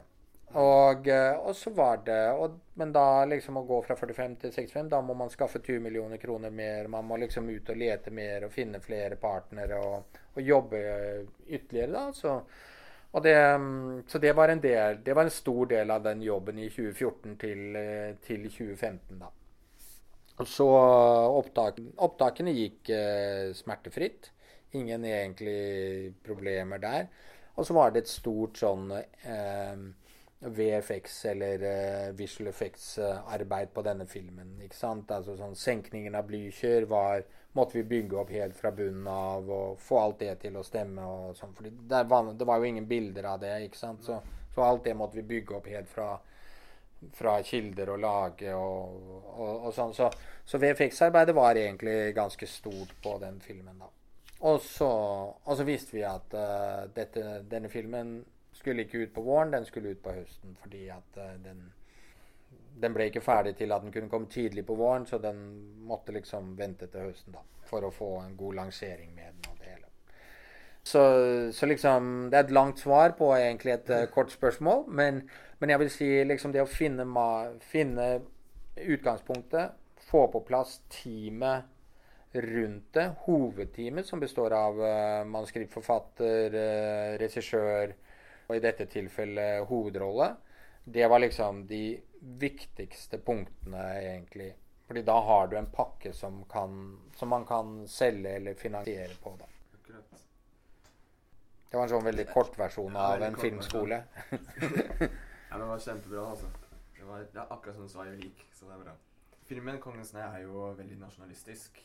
Og, 0.54 1.08
eh, 1.08 1.34
og 1.34 1.56
så 1.56 1.72
var 1.74 2.04
det 2.06 2.20
og, 2.38 2.60
Men 2.78 2.92
da 2.94 3.26
liksom 3.26 3.58
å 3.58 3.66
gå 3.66 3.80
fra 3.86 3.96
45 3.98 4.36
til 4.42 4.52
65, 4.54 4.90
da 4.90 5.00
må 5.02 5.16
man 5.18 5.32
skaffe 5.34 5.62
20 5.62 5.80
millioner 5.82 6.18
kroner 6.22 6.54
mer. 6.54 6.88
Man 6.90 7.06
må 7.06 7.18
liksom 7.22 7.50
ut 7.50 7.70
og 7.70 7.78
lete 7.78 8.14
mer 8.14 8.48
og 8.48 8.54
finne 8.54 8.82
flere 8.82 9.18
partnere 9.22 9.78
og, 9.82 10.20
og 10.34 10.42
jobbe 10.42 10.82
ytterligere, 11.48 11.92
da. 11.94 12.06
Så, 12.18 12.36
det, 13.22 13.36
mm, 13.38 14.04
så 14.10 14.18
det 14.18 14.34
var 14.34 14.56
del 14.56 15.04
Det 15.06 15.14
var 15.14 15.30
en 15.30 15.38
stor 15.38 15.66
del 15.70 15.92
av 15.94 16.04
den 16.04 16.22
jobben 16.26 16.60
i 16.60 16.70
2014 16.70 17.38
til, 17.38 17.64
eh, 17.78 18.16
til 18.26 18.50
2015, 18.50 19.20
da. 19.22 19.30
Og 20.42 20.48
så 20.50 20.70
opptak, 21.38 21.78
Opptakene 22.02 22.54
gikk 22.58 22.90
eh, 22.90 23.54
smertefritt. 23.54 24.32
Ingen 24.74 25.06
egentlig 25.06 26.14
problemer 26.26 26.82
der. 26.82 27.06
Og 27.56 27.66
så 27.66 27.74
var 27.78 27.94
det 27.94 28.02
et 28.02 28.10
stort 28.10 28.58
sånn 28.58 28.90
eh, 28.98 29.78
VFX 30.46 31.26
eller 31.26 31.64
eh, 31.64 32.10
visual 32.18 32.50
effects-arbeid 32.50 33.74
på 33.74 33.82
denne 33.86 34.08
filmen. 34.10 34.58
ikke 34.66 34.78
sant? 34.78 35.12
Altså 35.12 35.38
sånn 35.40 35.56
Senkningen 35.56 36.16
av 36.16 36.28
Blücher 36.28 36.88
var 36.90 37.24
måtte 37.54 37.78
vi 37.78 37.84
bygge 37.84 38.18
opp 38.18 38.32
helt 38.34 38.58
fra 38.58 38.72
bunnen 38.74 39.08
av 39.08 39.50
og 39.52 39.80
få 39.82 40.00
alt 40.02 40.20
det 40.24 40.36
til 40.42 40.58
å 40.58 40.66
stemme. 40.66 41.06
og 41.06 41.38
sånn, 41.38 41.54
fordi 41.56 41.74
det 41.90 42.04
var, 42.10 42.34
det 42.34 42.48
var 42.50 42.60
jo 42.60 42.70
ingen 42.70 42.88
bilder 42.90 43.30
av 43.34 43.40
det. 43.40 43.56
ikke 43.68 43.80
sant? 43.80 44.04
Så, 44.04 44.20
så 44.56 44.66
alt 44.66 44.84
det 44.84 44.98
måtte 44.98 45.22
vi 45.22 45.28
bygge 45.36 45.58
opp 45.58 45.70
helt 45.72 45.90
fra, 45.90 46.10
fra 47.14 47.40
kilder 47.46 47.94
og 47.94 48.04
lage 48.04 48.54
og, 48.58 49.02
og, 49.34 49.68
og 49.68 49.74
sånn. 49.76 49.94
Så, 49.94 50.10
så 50.46 50.62
VFX-arbeidet 50.62 51.36
var 51.38 51.62
egentlig 51.62 52.14
ganske 52.18 52.50
stort 52.50 52.96
på 53.04 53.18
den 53.22 53.40
filmen. 53.44 53.78
da. 53.80 53.92
Og 54.44 54.60
så, 54.60 54.90
og 55.44 55.56
så 55.56 55.64
visste 55.64 55.96
vi 55.96 56.04
at 56.04 56.34
uh, 56.36 56.84
dette, 56.92 57.44
denne 57.48 57.70
filmen 57.72 58.18
skulle 58.64 58.86
ikke 58.88 59.04
ut 59.04 59.14
på 59.14 59.22
våren, 59.22 59.52
den 59.52 59.66
skulle 59.68 59.92
ut 59.92 60.04
på 60.04 60.16
høsten. 60.16 60.56
Fordi 60.62 60.86
at 60.94 61.18
uh, 61.20 61.34
den, 61.44 61.66
den 62.82 62.96
ble 62.96 63.10
ikke 63.12 63.24
ferdig 63.24 63.58
til 63.60 63.76
at 63.76 63.84
den 63.84 63.92
kunne 63.92 64.10
komme 64.10 64.32
tidlig 64.32 64.66
på 64.66 64.78
våren, 64.80 65.06
så 65.06 65.20
den 65.20 65.42
måtte 65.88 66.16
liksom 66.16 66.56
vente 66.58 66.88
til 66.88 67.10
høsten 67.10 67.36
da, 67.36 67.44
for 67.68 67.84
å 67.84 67.92
få 67.92 68.14
en 68.22 68.38
god 68.40 68.62
lansering 68.62 69.12
med 69.16 69.28
den. 69.34 69.50
og 69.52 69.60
det 69.60 69.74
hele. 69.74 69.92
Så, 70.84 71.04
så 71.56 71.68
liksom 71.68 72.30
Det 72.32 72.40
er 72.40 72.48
et 72.48 72.56
langt 72.56 72.80
svar 72.80 73.18
på 73.20 73.34
egentlig 73.36 73.76
et 73.76 73.92
uh, 73.92 74.06
kort 74.12 74.32
spørsmål, 74.32 74.86
men, 74.88 75.26
men, 75.60 75.70
jeg 75.70 75.84
vil 75.84 75.92
si 75.92 76.10
liksom 76.24 76.56
det 76.56 76.64
å 76.64 76.70
finne, 76.70 77.06
finne 77.60 78.08
utgangspunktet, 78.80 79.76
få 80.08 80.28
på 80.32 80.44
plass 80.48 80.80
teamet 80.92 81.70
rundt 82.34 82.94
det. 82.96 83.12
Hovedteamet, 83.28 84.08
som 84.08 84.24
består 84.24 84.56
av 84.56 84.80
uh, 84.80 85.28
manuskriptforfatter, 85.30 86.56
uh, 86.56 87.20
regissør 87.22 87.94
og 88.48 88.56
i 88.56 88.64
dette 88.64 88.88
tilfellet 88.92 89.68
hovedrolle, 89.70 90.34
det 90.84 91.08
var 91.08 91.20
liksom 91.24 91.64
de 91.68 92.00
viktigste 92.20 93.18
punktene, 93.24 93.84
egentlig. 94.02 94.52
Fordi 94.88 95.02
da 95.08 95.16
har 95.20 95.48
du 95.48 95.58
en 95.58 95.70
pakke 95.72 96.14
som, 96.14 96.44
kan, 96.52 97.00
som 97.16 97.30
man 97.30 97.46
kan 97.46 97.88
selge 97.88 98.36
eller 98.36 98.54
finansiere 98.60 99.16
på. 99.24 99.36
da. 99.40 99.48
Akkurat. 99.80 100.26
Det 101.70 101.78
var 101.78 101.88
en 101.88 101.94
sånn 101.96 102.06
veldig 102.06 102.28
kort 102.34 102.60
versjon 102.60 102.96
av 102.96 103.24
en 103.24 103.40
filmskole. 103.40 104.04
Ja, 105.54 105.58
men 105.60 105.68
det 105.68 105.70
var 105.70 105.82
kjempebra, 105.86 106.22
altså. 106.34 106.48
Det 106.98 107.04
var 107.06 107.26
det 107.30 107.38
er 107.38 107.52
akkurat 107.54 107.76
som 107.76 107.86
du 107.86 107.92
sa, 107.92 108.04
jeg 108.08 108.16
er 108.16 108.22
lik, 108.24 108.40
så 108.58 108.66
det 108.66 108.74
er 108.74 108.80
bra. 108.88 108.94
Filmen 109.46 109.76
'Kongens 109.78 110.14
nei' 110.16 110.24
er 110.26 110.40
jo 110.48 110.64
veldig 110.80 110.96
nasjonalistisk 110.98 111.78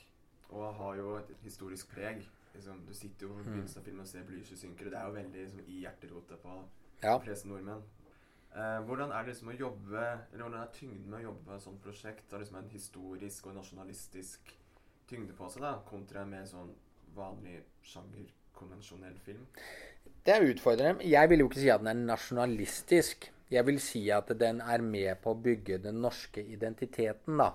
og 0.48 0.74
har 0.78 0.94
jo 0.96 1.16
et 1.18 1.42
historisk 1.42 1.90
preg. 1.92 2.22
Liksom, 2.58 2.80
du 2.88 2.92
sitter 2.94 3.26
jo 3.28 3.34
på 3.36 3.44
begynnelsen 3.46 3.78
av 3.80 3.84
filmen 3.86 4.02
og 4.02 4.10
ser 4.10 4.24
Blücher 4.26 4.58
synker, 4.58 4.88
og 4.88 4.92
det 4.94 4.98
er 4.98 5.06
jo 5.06 5.14
veldig 5.14 5.42
liksom, 5.44 5.60
i 5.70 5.80
hjerterota 5.84 6.38
på 6.42 6.56
Ja. 7.04 7.12
de 7.18 7.24
fleste 7.28 7.46
nordmenn. 7.48 7.82
Eh, 8.50 8.78
hvordan 8.88 9.12
er 9.14 9.22
det 9.24 9.34
liksom 9.34 9.50
å 9.52 9.58
jobbe 9.58 10.02
Eller 10.32 10.42
hvordan 10.42 10.62
er 10.62 10.70
tyngden 10.74 11.10
med 11.12 11.20
å 11.20 11.26
jobbe 11.28 11.44
på 11.46 11.54
et 11.54 11.62
sånt 11.62 11.82
prosjekt? 11.84 12.24
Det 12.26 12.32
har 12.32 12.40
liksom 12.42 12.56
en 12.58 12.70
historisk 12.72 13.46
og 13.46 13.54
nasjonalistisk 13.58 14.54
tyngde 15.08 15.36
på 15.36 15.50
seg, 15.52 15.62
da, 15.62 15.74
kontra 15.86 16.22
en 16.24 16.30
mer 16.30 16.44
sånn 16.48 16.72
vanlig 17.14 17.60
sjanger, 17.82 18.26
konvensjonell 18.56 19.14
film. 19.24 19.46
Det 20.24 20.34
er 20.34 20.48
utfordrende. 20.50 21.04
Jeg 21.08 21.28
vil 21.30 21.38
jo 21.44 21.48
ikke 21.48 21.60
si 21.62 21.70
at 21.70 21.80
den 21.84 21.92
er 21.92 22.16
nasjonalistisk. 22.16 23.30
Jeg 23.50 23.64
vil 23.64 23.78
si 23.80 24.02
at 24.12 24.28
den 24.38 24.60
er 24.60 24.82
med 24.84 25.22
på 25.22 25.32
å 25.32 25.38
bygge 25.42 25.78
den 25.82 26.02
norske 26.02 26.42
identiteten, 26.44 27.38
da. 27.40 27.52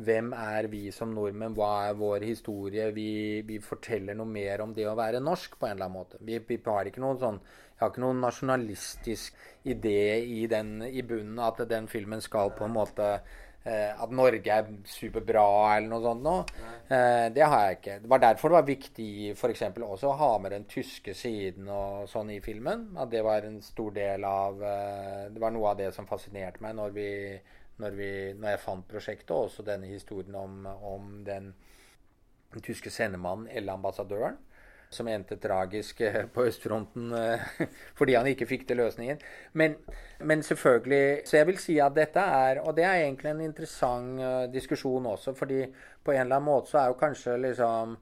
Hvem 0.00 0.30
er 0.32 0.68
vi 0.72 0.86
som 0.94 1.12
nordmenn? 1.12 1.54
Hva 1.56 1.70
er 1.88 1.98
vår 1.98 2.24
historie? 2.24 2.86
Vi, 2.96 3.10
vi 3.46 3.58
forteller 3.64 4.16
noe 4.16 4.28
mer 4.28 4.62
om 4.64 4.72
det 4.76 4.86
å 4.88 4.96
være 4.98 5.20
norsk 5.24 5.58
på 5.58 5.68
en 5.68 5.76
eller 5.76 5.90
annen 5.90 5.98
måte. 5.98 6.20
Vi, 6.24 6.38
vi 6.48 6.60
har 6.64 6.88
ikke 6.88 7.02
noen 7.04 7.20
sånn 7.20 7.40
Jeg 7.42 7.82
har 7.82 7.92
ikke 7.92 8.04
noen 8.04 8.24
nasjonalistisk 8.24 9.44
idé 9.68 10.20
i, 10.24 10.46
den, 10.48 10.80
i 10.88 11.04
bunnen 11.04 11.40
at 11.44 11.60
den 11.68 11.88
filmen 11.88 12.20
skal 12.24 12.52
på 12.56 12.64
en 12.66 12.74
måte 12.76 13.06
eh, 13.64 13.92
At 13.92 14.12
Norge 14.12 14.56
er 14.56 14.72
superbra 14.88 15.46
eller 15.76 15.88
noe 15.92 16.02
sånt 16.04 16.24
noe. 16.24 16.66
Eh, 16.88 17.28
det 17.36 17.44
har 17.44 17.66
jeg 17.66 17.78
ikke. 17.80 18.00
Det 18.02 18.12
var 18.14 18.24
derfor 18.24 18.52
det 18.52 18.60
var 18.60 18.68
viktig 18.72 19.12
eksempel 19.52 19.84
også 19.88 20.10
å 20.10 20.18
ha 20.20 20.32
med 20.40 20.56
den 20.56 20.68
tyske 20.70 21.16
siden 21.16 21.68
og 21.68 22.08
sånn 22.08 22.32
i 22.36 22.40
filmen. 22.44 22.90
At 22.96 23.12
det 23.12 23.24
var 23.26 23.48
en 23.48 23.60
stor 23.64 23.96
del 23.96 24.24
av 24.28 24.64
eh, 24.64 25.24
Det 25.32 25.44
var 25.44 25.56
noe 25.56 25.72
av 25.74 25.80
det 25.80 25.92
som 25.96 26.08
fascinerte 26.08 26.64
meg 26.64 26.76
når, 26.80 26.96
vi, 26.96 27.10
når, 27.80 27.96
vi, 27.96 28.12
når 28.36 28.54
jeg 28.54 28.62
fant 28.64 28.88
prosjektet, 28.88 29.32
og 29.34 29.48
også 29.48 29.64
denne 29.66 29.90
historien 29.90 30.34
om, 30.38 30.66
om 30.66 31.10
den, 31.26 31.52
tyske 32.58 32.90
sendemannen 32.90 33.48
eller 33.50 33.72
ambassadøren. 33.72 34.38
Som 34.90 35.06
endte 35.06 35.36
tragisk 35.38 36.00
eh, 36.02 36.24
på 36.34 36.48
østfronten 36.50 37.12
eh, 37.14 37.42
fordi 37.98 38.16
han 38.18 38.26
ikke 38.26 38.48
fikk 38.50 38.64
til 38.66 38.80
løsningen. 38.82 39.20
Men, 39.52 39.76
men 40.18 40.42
selvfølgelig 40.42 41.20
Så 41.24 41.36
jeg 41.36 41.46
vil 41.46 41.60
si 41.62 41.76
at 41.78 41.94
dette 41.94 42.20
er 42.20 42.58
Og 42.64 42.74
det 42.76 42.84
er 42.84 43.04
egentlig 43.04 43.30
en 43.30 43.44
interessant 43.44 44.18
eh, 44.18 44.48
diskusjon 44.50 45.06
også, 45.06 45.34
fordi 45.38 45.62
på 46.04 46.10
en 46.10 46.24
eller 46.24 46.40
annen 46.40 46.48
måte 46.48 46.72
så 46.72 46.78
er 46.78 46.88
jo 46.90 46.98
kanskje 46.98 47.36
liksom 47.36 47.98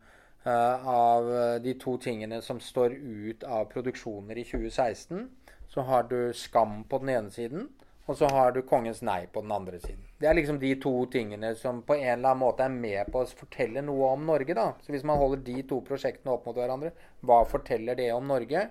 av 0.49 1.27
de 1.61 1.73
to 1.77 1.99
tingene 2.01 2.39
som 2.41 2.61
står 2.63 2.95
ut 2.95 3.43
av 3.45 3.67
produksjoner 3.69 4.39
i 4.39 4.45
2016, 4.47 5.27
så 5.69 5.83
har 5.85 6.07
du 6.09 6.33
Skam 6.33 6.85
på 6.89 7.03
den 7.03 7.11
ene 7.13 7.31
siden, 7.31 7.67
og 8.09 8.17
så 8.17 8.29
har 8.33 8.53
du 8.53 8.63
Kongens 8.63 9.03
nei 9.05 9.27
på 9.33 9.43
den 9.45 9.53
andre 9.53 9.79
siden. 9.79 10.05
Det 10.19 10.27
er 10.31 10.37
liksom 10.39 10.59
de 10.59 10.71
to 10.81 10.93
tingene 11.13 11.51
som 11.55 11.83
på 11.85 11.95
en 11.99 12.07
eller 12.15 12.31
annen 12.31 12.41
måte 12.41 12.65
er 12.65 12.73
med 12.73 13.11
på 13.13 13.21
å 13.21 13.29
fortelle 13.37 13.83
noe 13.85 14.13
om 14.15 14.23
Norge. 14.27 14.55
da. 14.57 14.71
Så 14.81 14.95
Hvis 14.95 15.05
man 15.05 15.19
holder 15.21 15.43
de 15.45 15.63
to 15.69 15.83
prosjektene 15.85 16.33
opp 16.33 16.47
mot 16.49 16.57
hverandre, 16.57 16.95
hva 17.21 17.43
forteller 17.45 17.99
det 17.99 18.09
om 18.15 18.25
Norge? 18.27 18.63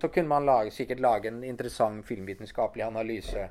Så 0.00 0.08
kunne 0.08 0.32
man 0.32 0.48
lage, 0.48 0.72
sikkert 0.72 1.00
lage 1.04 1.28
en 1.28 1.44
interessant 1.44 2.06
filmvitenskapelig 2.08 2.86
analyse. 2.86 3.50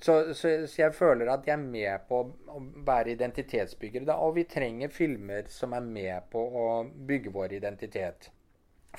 Så, 0.00 0.34
så, 0.34 0.52
så 0.66 0.82
jeg 0.82 0.94
føler 0.94 1.32
at 1.32 1.48
jeg 1.48 1.56
er 1.56 1.64
med 1.64 2.04
på 2.08 2.20
å 2.52 2.60
være 2.84 3.14
identitetsbyggere. 3.16 4.04
Da. 4.10 4.18
Og 4.20 4.36
vi 4.36 4.44
trenger 4.44 4.92
filmer 4.92 5.48
som 5.48 5.72
er 5.72 5.86
med 5.86 6.28
på 6.34 6.44
å 6.44 6.66
bygge 6.84 7.32
vår 7.32 7.56
identitet. 7.56 8.28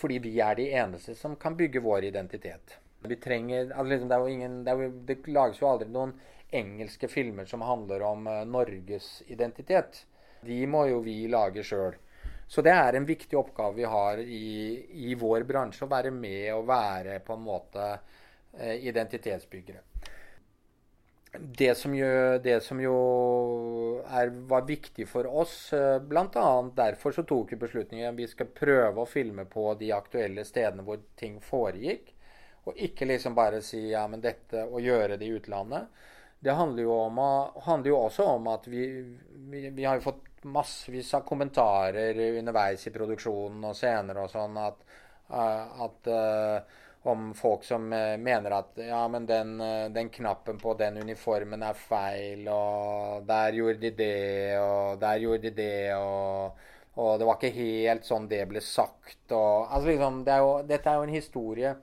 Fordi 0.02 0.18
vi 0.24 0.34
er 0.42 0.58
de 0.58 0.66
eneste 0.82 1.14
som 1.16 1.38
kan 1.38 1.54
bygge 1.58 1.86
vår 1.86 2.10
identitet. 2.10 2.80
Vi 3.04 3.16
trenger, 3.16 3.72
altså 3.72 3.90
liksom, 3.92 4.10
det, 4.10 4.32
ingen, 4.32 4.64
det, 4.64 4.72
jo, 4.72 4.90
det 5.06 5.18
lages 5.28 5.62
jo 5.62 5.70
aldri 5.70 5.90
noen 5.94 6.16
engelske 6.56 7.08
filmer 7.08 7.46
som 7.46 7.62
handler 7.62 8.02
om 8.02 8.28
uh, 8.28 8.42
Norges 8.48 9.24
identitet. 9.28 10.06
De 10.46 10.66
må 10.68 10.86
jo 10.90 11.02
vi 11.06 11.26
lage 11.32 11.64
sjøl. 11.66 11.98
Så 12.48 12.62
det 12.62 12.74
er 12.78 12.94
en 12.96 13.08
viktig 13.08 13.38
oppgave 13.38 13.74
vi 13.80 13.88
har 13.90 14.22
i, 14.22 14.50
i 15.10 15.16
vår 15.18 15.48
bransje, 15.50 15.86
å 15.86 15.92
være 15.92 16.12
med 16.14 16.52
og 16.54 16.68
være 16.70 17.20
på 17.26 17.38
en 17.38 17.46
måte 17.46 17.88
uh, 17.96 18.76
identitetsbyggere. 18.76 19.84
Det 21.36 21.74
som 21.76 21.92
jo, 21.92 22.08
det 22.40 22.62
som 22.64 22.80
jo 22.80 22.96
er, 24.08 24.30
var 24.48 24.68
viktig 24.70 25.08
for 25.10 25.28
oss, 25.28 25.74
uh, 25.76 25.98
bl.a. 26.00 26.50
derfor 26.78 27.16
så 27.18 27.26
tok 27.28 27.52
vi 27.52 27.60
beslutningen 27.66 28.16
vi 28.16 28.30
skal 28.32 28.54
prøve 28.56 29.04
å 29.04 29.10
filme 29.10 29.44
på 29.50 29.74
de 29.82 29.92
aktuelle 29.92 30.46
stedene 30.48 30.86
hvor 30.86 31.02
ting 31.20 31.42
foregikk. 31.44 32.15
Og 32.66 32.78
ikke 32.82 33.06
liksom 33.06 33.36
bare 33.38 33.62
si 33.62 33.84
ja, 33.92 34.08
men 34.10 34.24
dette, 34.24 34.66
og 34.66 34.82
gjøre 34.82 35.20
det 35.22 35.28
i 35.28 35.36
utlandet. 35.38 35.90
Det 36.46 36.52
handler 36.52 36.84
jo, 36.84 36.94
om, 36.94 37.20
handler 37.64 37.90
jo 37.90 38.00
også 38.00 38.24
om 38.36 38.48
at 38.52 38.68
vi, 38.68 38.88
vi, 39.50 39.70
vi, 39.70 39.86
har 39.86 39.98
jo 39.98 40.08
fått 40.10 40.44
massevis 40.46 41.14
av 41.18 41.24
kommentarer 41.26 42.20
underveis 42.38 42.88
i 42.88 42.94
produksjonen 42.94 43.64
og 43.70 43.78
senere 43.78 44.26
og 44.26 44.34
sånn 44.34 44.60
at, 44.62 44.84
uh, 45.32 45.86
at 45.86 46.10
uh, 46.12 46.84
om 47.10 47.32
folk 47.38 47.66
som 47.66 47.88
uh, 47.94 48.14
mener 48.22 48.58
at 48.60 48.78
ja, 48.82 49.02
men 49.10 49.26
den, 49.30 49.56
den, 49.94 50.12
knappen 50.14 50.62
på 50.62 50.76
den 50.78 51.00
uniformen 51.02 51.66
er 51.66 51.78
feil, 51.78 52.46
og 52.50 53.26
der 53.30 53.58
gjorde 53.58 53.82
de 53.88 53.94
det, 53.98 54.60
og 54.62 55.02
der 55.02 55.26
gjorde 55.26 55.48
de 55.48 55.56
det, 55.64 55.82
og, 55.98 56.62
og 57.02 57.12
det 57.22 57.30
var 57.30 57.42
ikke 57.42 57.58
helt 57.58 58.06
sånn 58.06 58.30
det 58.30 58.46
ble 58.50 58.62
sagt. 58.62 59.24
Og, 59.32 59.66
altså 59.66 59.90
liksom, 59.90 60.22
det 60.26 60.38
er 60.38 60.46
jo, 60.46 60.56
dette 60.76 60.94
er 60.94 61.02
jo 61.02 61.10
en 61.10 61.18
historie 61.18 61.76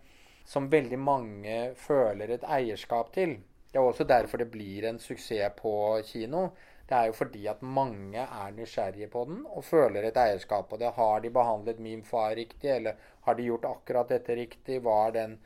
som 0.44 0.68
veldig 0.70 0.98
mange 0.98 1.56
føler 1.78 2.34
et 2.34 2.44
eierskap 2.44 3.12
til. 3.14 3.38
Det 3.72 3.80
er 3.80 3.88
også 3.88 4.04
derfor 4.04 4.42
det 4.42 4.50
blir 4.52 4.84
en 4.88 5.00
suksess 5.00 5.54
på 5.56 5.74
kino. 6.04 6.50
Det 6.88 6.98
er 6.98 7.08
jo 7.08 7.16
fordi 7.16 7.46
at 7.48 7.62
mange 7.62 8.20
er 8.20 8.54
nysgjerrige 8.56 9.08
på 9.08 9.24
den 9.24 9.44
og 9.48 9.64
føler 9.64 10.04
et 10.04 10.18
eierskap 10.20 10.68
på 10.68 10.76
det. 10.76 10.90
Har 10.96 11.20
de 11.20 11.30
behandlet 11.32 11.78
min 11.80 12.02
far 12.04 12.34
riktig, 12.36 12.68
eller 12.70 12.98
har 13.24 13.34
de 13.34 13.46
gjort 13.48 13.64
akkurat 13.64 14.10
dette 14.12 14.36
riktig? 14.36 14.82
Var 14.84 15.14
den, 15.14 15.38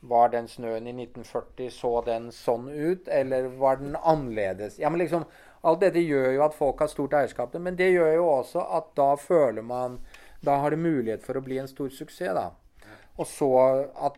var 0.00 0.30
den 0.32 0.48
snøen 0.48 0.86
i 0.86 0.94
1940, 0.94 1.70
så 1.70 1.92
den 2.06 2.30
sånn 2.32 2.70
ut, 2.70 3.08
eller 3.08 3.50
var 3.60 3.82
den 3.82 3.98
annerledes? 4.00 4.78
Ja, 4.78 4.90
men 4.90 5.04
liksom, 5.04 5.28
Alt 5.64 5.80
dette 5.80 6.00
gjør 6.04 6.26
jo 6.34 6.42
at 6.44 6.56
folk 6.56 6.82
har 6.84 6.90
stort 6.92 7.14
eierskap, 7.16 7.54
men 7.56 7.76
det 7.76 7.86
gjør 7.94 8.10
jo 8.18 8.24
også 8.28 8.64
at 8.78 8.90
da 8.96 9.14
føler 9.16 9.64
man 9.64 9.96
Da 10.44 10.58
har 10.60 10.74
det 10.74 10.76
mulighet 10.76 11.22
for 11.24 11.38
å 11.40 11.40
bli 11.40 11.56
en 11.56 11.68
stor 11.70 11.88
suksess, 11.88 12.34
da. 12.36 12.50
Så, 13.14 13.48
at, 13.94 14.16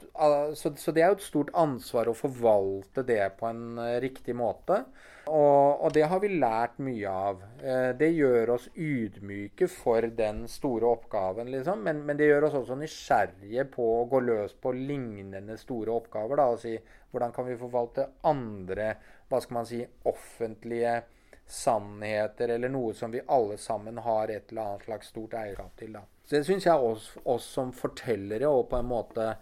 så, 0.57 0.71
så 0.81 0.93
det 0.97 1.03
er 1.05 1.11
jo 1.13 1.19
et 1.19 1.27
stort 1.27 1.51
ansvar 1.53 2.09
å 2.09 2.17
forvalte 2.17 3.05
det 3.05 3.27
på 3.37 3.51
en 3.51 3.77
eh, 3.83 3.99
riktig 4.01 4.33
måte. 4.39 4.79
Og, 5.27 5.83
og, 5.83 5.91
det 5.93 6.05
har 6.07 6.21
vi 6.23 6.31
lært 6.39 6.79
mye 6.81 7.11
av. 7.11 7.43
Eh, 7.59 7.91
det 7.99 8.13
gjør 8.15 8.55
oss 8.55 8.69
ydmyke 8.73 9.69
for 9.69 10.07
den 10.17 10.45
store 10.49 10.89
oppgaven, 10.95 11.51
liksom. 11.53 11.83
Men, 11.85 12.05
men, 12.07 12.17
det 12.17 12.31
gjør 12.31 12.49
oss 12.49 12.57
også 12.63 12.79
nysgjerrige 12.79 13.67
på 13.75 13.89
å 13.99 14.07
gå 14.09 14.23
løs 14.23 14.55
på 14.63 14.73
lignende 14.77 15.59
store 15.61 15.93
oppgaver. 15.99 16.41
Da, 16.41 16.49
og 16.55 16.63
si 16.63 16.77
hvordan 17.11 17.35
kan 17.37 17.49
vi 17.51 17.59
forvalte 17.59 18.09
andre 18.29 18.95
hva 19.27 19.43
skal 19.43 19.59
man 19.59 19.67
si, 19.69 19.83
offentlige 20.07 21.01
sannheter, 21.47 22.49
eller 22.57 22.69
noe 22.69 22.95
som 22.95 23.11
vi 23.11 23.21
alle 23.27 23.59
sammen 23.59 23.99
har 24.03 24.29
et 24.29 24.51
eller 24.51 24.63
annet 24.63 24.85
slags 24.85 25.07
stort 25.13 25.35
eierskap 25.39 25.77
til. 25.79 25.93
Da. 25.95 26.01
Så 26.25 26.37
det 26.37 26.45
syns 26.49 26.67
jeg 26.67 26.79
oss, 26.89 27.19
oss 27.25 27.45
som 27.59 27.73
fortellere 27.73 28.49
og 28.51 28.69
på 28.71 28.77
en 28.81 28.91
måte 28.91 29.37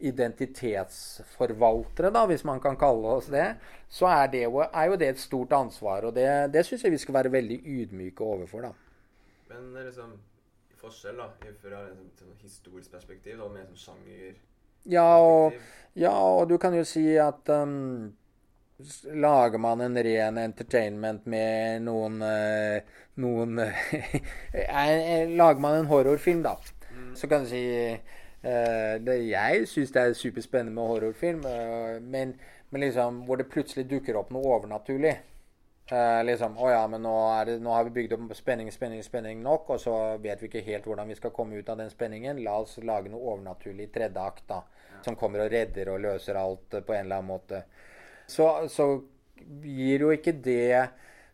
identitetsforvaltere, 0.00 2.10
da, 2.14 2.26
hvis 2.30 2.44
man 2.48 2.60
kan 2.64 2.76
kalle 2.80 3.06
oss 3.18 3.28
det, 3.32 3.48
så 3.88 4.04
er, 4.08 4.26
det 4.32 4.42
er 4.46 4.86
jo 4.88 4.96
det 4.96 5.08
et 5.10 5.20
stort 5.20 5.52
ansvar. 5.52 6.04
Og 6.08 6.12
det, 6.16 6.52
det 6.54 6.66
syns 6.66 6.84
jeg 6.86 6.94
vi 6.94 7.02
skal 7.02 7.16
være 7.18 7.34
veldig 7.34 7.58
ydmyke 7.66 8.22
overfor, 8.24 8.60
da. 8.70 8.72
Men 9.50 9.62
liksom 9.84 10.10
forskjell 10.80 11.16
da, 11.20 11.26
fra 11.60 11.78
et 11.90 12.22
sånn 12.22 12.36
historisk 12.40 12.88
perspektiv 12.94 13.36
og 13.44 13.52
mer 13.52 13.64
sånn 13.68 13.82
sjanger 13.82 14.32
ja 14.88 15.04
og, 15.20 15.56
ja, 15.98 16.12
og 16.12 16.48
du 16.48 16.56
kan 16.58 16.74
jo 16.76 16.84
si 16.88 17.04
at 17.20 17.50
um, 17.52 18.12
Lager 19.12 19.58
man 19.58 19.80
en 19.84 19.98
ren 20.02 20.38
entertainment 20.38 21.26
med 21.26 21.82
noen, 21.86 22.20
uh, 22.22 23.02
noen 23.20 23.60
Lager 25.40 25.60
man 25.60 25.80
en 25.80 25.90
horrorfilm, 25.90 26.42
da, 26.46 26.56
mm. 26.90 27.12
så 27.18 27.30
kan 27.30 27.44
du 27.44 27.52
si 27.52 27.64
Uh, 28.40 28.96
det, 29.04 29.18
jeg 29.28 29.66
syns 29.68 29.90
det 29.92 30.00
er 30.00 30.14
superspennende 30.16 30.72
med 30.72 30.86
horrorfilm, 30.88 31.42
men, 32.00 32.30
men, 32.70 32.80
liksom 32.80 33.18
hvor 33.26 33.36
det 33.36 33.50
plutselig 33.52 33.84
dukker 33.90 34.16
opp 34.16 34.30
noe 34.32 34.54
overnaturlig. 34.54 35.18
Liksom, 36.24 36.54
Å 36.54 36.70
ja, 36.70 36.80
men 36.86 37.02
nå, 37.02 37.12
det, 37.44 37.56
nå, 37.60 37.72
har 37.74 37.84
vi 37.88 37.92
bygd 37.96 38.14
opp 38.14 38.32
spenning, 38.38 38.70
spenning, 38.70 39.02
spenning 39.02 39.40
nok, 39.42 39.72
og 39.74 39.80
så 39.82 39.94
vet 40.22 40.40
vi 40.40 40.46
ikke 40.46 40.62
helt 40.68 40.86
hvordan 40.86 41.10
vi 41.10 41.16
skal 41.18 41.34
komme 41.34 41.58
ut 41.58 41.68
av 41.68 41.80
den 41.82 41.90
spenningen. 41.90 42.40
La 42.46 42.60
oss 42.62 42.76
lage 42.78 43.10
noe 43.10 43.34
overnaturlig 43.34 43.88
i 43.88 43.92
tredje 43.92 44.22
akt, 44.22 44.44
da. 44.48 44.60
Som 45.02 45.18
kommer 45.18 45.42
og 45.42 45.50
redder 45.50 45.90
og 45.90 46.00
løser 46.04 46.38
alt 46.38 46.78
på 46.78 46.94
en 46.94 47.08
eller 47.08 47.18
annen 47.18 47.32
måte. 47.32 47.64
Så, 48.30 48.46
så 48.70 48.86
gir 49.64 50.04
jo 50.06 50.10
ikke 50.14 50.32
det 50.32 50.88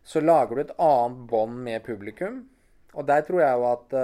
Så 0.07 0.21
lager 0.23 0.55
du 0.55 0.61
et 0.63 0.77
annet 0.79 1.25
bånd 1.29 1.59
med 1.65 1.83
publikum. 1.85 2.45
Og 2.97 3.05
der 3.05 3.21
tror 3.27 3.43
jeg 3.43 3.57
jo 3.59 3.65
at 3.69 3.95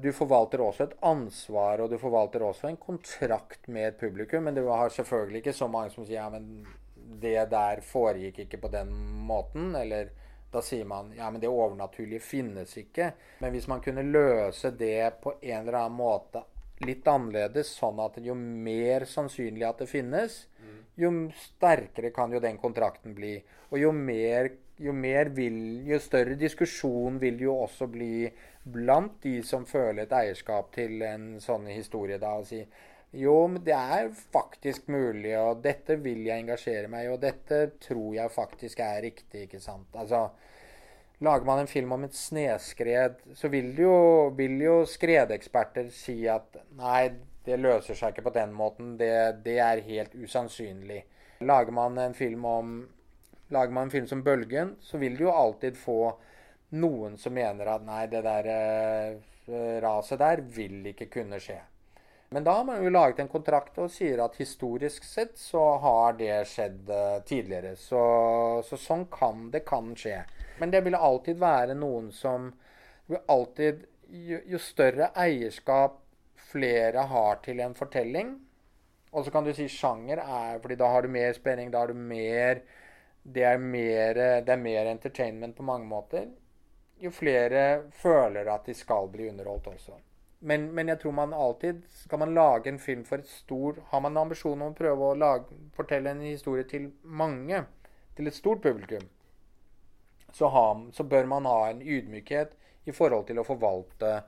du 0.00 0.12
forvalter 0.14 0.62
også 0.62 0.86
et 0.86 0.94
ansvar, 1.04 1.82
og 1.82 1.90
du 1.90 1.98
forvalter 2.00 2.44
også 2.46 2.70
en 2.70 2.78
kontrakt 2.80 3.66
med 3.68 3.88
et 3.88 3.98
publikum. 4.00 4.46
Men 4.46 4.54
du 4.54 4.68
har 4.68 4.88
selvfølgelig 4.88 5.42
ikke 5.42 5.56
så 5.58 5.68
mange 5.68 5.90
som 5.92 6.06
sier 6.06 6.22
ja, 6.22 6.28
men 6.32 6.64
det 7.20 7.50
der 7.50 7.82
foregikk 7.84 8.44
ikke 8.46 8.62
på 8.62 8.70
den 8.72 8.94
måten. 9.26 9.74
Eller 9.76 10.14
da 10.52 10.62
sier 10.64 10.86
man 10.88 11.12
ja, 11.16 11.28
men 11.30 11.42
det 11.42 11.50
overnaturlige 11.50 12.22
finnes 12.24 12.76
ikke. 12.80 13.10
Men 13.42 13.52
hvis 13.52 13.68
man 13.68 13.82
kunne 13.84 14.06
løse 14.06 14.70
det 14.70 15.18
på 15.22 15.34
en 15.40 15.66
eller 15.66 15.80
annen 15.82 15.98
måte 15.98 16.46
litt 16.84 17.06
annerledes, 17.08 17.70
sånn 17.78 18.00
at 18.04 18.18
jo 18.24 18.34
mer 18.36 19.06
sannsynlig 19.08 19.64
at 19.68 19.80
det 19.80 19.88
finnes, 19.90 20.42
mm. 20.60 20.80
jo 21.00 21.12
sterkere 21.40 22.12
kan 22.14 22.34
jo 22.34 22.42
den 22.42 22.58
kontrakten 22.60 23.14
bli. 23.16 23.38
Og 23.70 23.80
jo 23.80 23.92
mer, 23.96 24.50
jo 24.82 24.92
mer 24.92 25.32
vil 25.32 25.56
Jo 25.88 25.98
større 26.02 26.36
diskusjon 26.36 27.16
vil 27.22 27.40
jo 27.40 27.54
også 27.62 27.88
bli 27.88 28.26
blant 28.66 29.22
de 29.22 29.38
som 29.46 29.64
føler 29.66 30.04
et 30.04 30.12
eierskap 30.12 30.68
til 30.74 31.00
en 31.06 31.36
sånn 31.40 31.68
historie, 31.70 32.18
da, 32.18 32.34
og 32.40 32.48
si 32.50 32.60
jo, 33.16 33.46
men 33.48 33.62
det 33.64 33.72
er 33.72 34.10
faktisk 34.34 34.90
mulig, 34.92 35.32
og 35.38 35.62
dette 35.64 35.96
vil 36.02 36.26
jeg 36.26 36.42
engasjere 36.42 36.90
meg 36.90 37.06
i, 37.06 37.12
og 37.14 37.22
dette 37.22 37.60
tror 37.80 38.10
jeg 38.16 38.34
faktisk 38.34 38.82
er 38.84 38.98
riktig, 39.06 39.46
ikke 39.46 39.60
sant. 39.62 39.88
Altså, 39.96 40.26
Lager 41.18 41.46
man 41.48 41.62
en 41.62 41.70
film 41.70 41.92
om 41.96 42.04
et 42.04 42.14
snøskred, 42.14 43.22
så 43.34 43.48
vil 43.48 43.70
jo, 43.80 43.94
vil 44.36 44.58
jo 44.60 44.74
skredeksperter 44.88 45.88
si 45.94 46.18
at 46.28 46.58
nei, 46.76 47.08
det 47.46 47.56
løser 47.62 47.96
seg 47.96 48.12
ikke 48.12 48.26
på 48.26 48.34
den 48.34 48.52
måten, 48.52 48.96
det, 49.00 49.40
det 49.46 49.56
er 49.64 49.84
helt 49.86 50.16
usannsynlig. 50.18 51.04
Lager 51.40 51.72
man 51.72 51.96
om 52.44 52.76
Lager 53.48 53.72
man 53.72 53.86
en 53.86 53.90
film 53.90 54.06
som 54.06 54.22
'Bølgen', 54.22 54.74
så 54.80 54.98
vil 54.98 55.16
du 55.16 55.24
jo 55.24 55.30
alltid 55.30 55.76
få 55.78 56.16
noen 56.70 57.16
som 57.16 57.32
mener 57.32 57.68
at 57.70 57.84
nei, 57.86 58.06
det 58.10 58.24
der 58.26 58.48
eh, 58.50 59.80
raset 59.82 60.18
der 60.18 60.42
vil 60.42 60.86
ikke 60.90 61.06
kunne 61.06 61.38
skje. 61.40 61.60
Men 62.34 62.44
da 62.44 62.56
har 62.58 62.64
man 62.64 62.82
jo 62.82 62.90
laget 62.90 63.20
en 63.22 63.30
kontrakt 63.30 63.78
og 63.78 63.90
sier 63.94 64.18
at 64.24 64.38
historisk 64.40 65.04
sett 65.06 65.36
så 65.38 65.62
har 65.78 66.16
det 66.18 66.40
skjedd 66.50 66.90
uh, 66.90 67.20
tidligere. 67.22 67.76
Så, 67.78 68.00
så, 68.66 68.78
sånn 68.82 69.06
kan 69.14 69.46
det 69.54 69.62
kan 69.68 69.92
skje. 69.94 70.24
Men 70.58 70.72
det 70.72 70.82
vil 70.86 70.94
alltid 70.94 71.38
være 71.40 71.76
noen 71.78 72.10
som 72.12 72.50
alltid, 73.28 73.84
jo, 74.10 74.40
jo 74.46 74.58
større 74.62 75.10
eierskap 75.18 76.00
flere 76.50 77.06
har 77.10 77.42
til 77.44 77.60
en 77.60 77.74
fortelling, 77.74 78.32
og 79.12 79.24
så 79.24 79.32
kan 79.32 79.46
du 79.46 79.52
si 79.56 79.68
sjanger 79.70 80.20
er 80.22 80.58
fordi 80.62 80.76
da 80.78 80.88
har 80.92 81.06
du 81.06 81.12
mer 81.12 81.32
spenning, 81.36 81.70
da 81.72 81.84
har 81.84 81.92
du 81.92 82.00
mer 82.00 82.64
det 83.26 83.42
er 83.42 83.58
mer, 83.58 84.18
det 84.46 84.52
er 84.54 84.60
mer 84.60 84.86
entertainment 84.86 85.56
på 85.56 85.64
mange 85.66 85.88
måter 85.90 86.28
jo 87.00 87.10
flere 87.10 87.82
føler 87.92 88.48
at 88.52 88.66
de 88.66 88.74
skal 88.74 89.08
bli 89.12 89.28
underholdt 89.28 89.66
også. 89.66 89.96
Men, 90.40 90.68
men, 90.74 90.88
jeg 90.88 91.00
tror 91.00 91.10
man 91.16 91.32
alltid 91.32 91.80
Skal 91.88 92.18
man 92.18 92.34
lage 92.34 92.68
en 92.68 92.78
film 92.78 93.04
for 93.04 93.16
et 93.16 93.28
stor 93.28 93.78
Har 93.88 94.00
man 94.00 94.16
ambisjon 94.20 94.60
om 94.62 94.74
å 94.74 94.76
prøve 94.76 95.06
å 95.08 95.14
lage, 95.16 95.56
fortelle 95.72 96.12
en 96.12 96.20
historie 96.20 96.66
til 96.68 96.90
mange, 97.02 97.62
til 98.16 98.28
et 98.28 98.36
stort 98.36 98.60
publikum, 98.62 99.08
så, 100.36 100.48
ha, 100.52 100.90
så, 100.92 101.04
bør 101.04 101.24
man 101.24 101.46
ha 101.48 101.70
en 101.70 101.80
ydmykhet 101.82 102.56
i 102.84 102.92
forhold 102.92 103.24
til 103.30 103.40
å 103.40 103.44
forvalte 103.46 104.18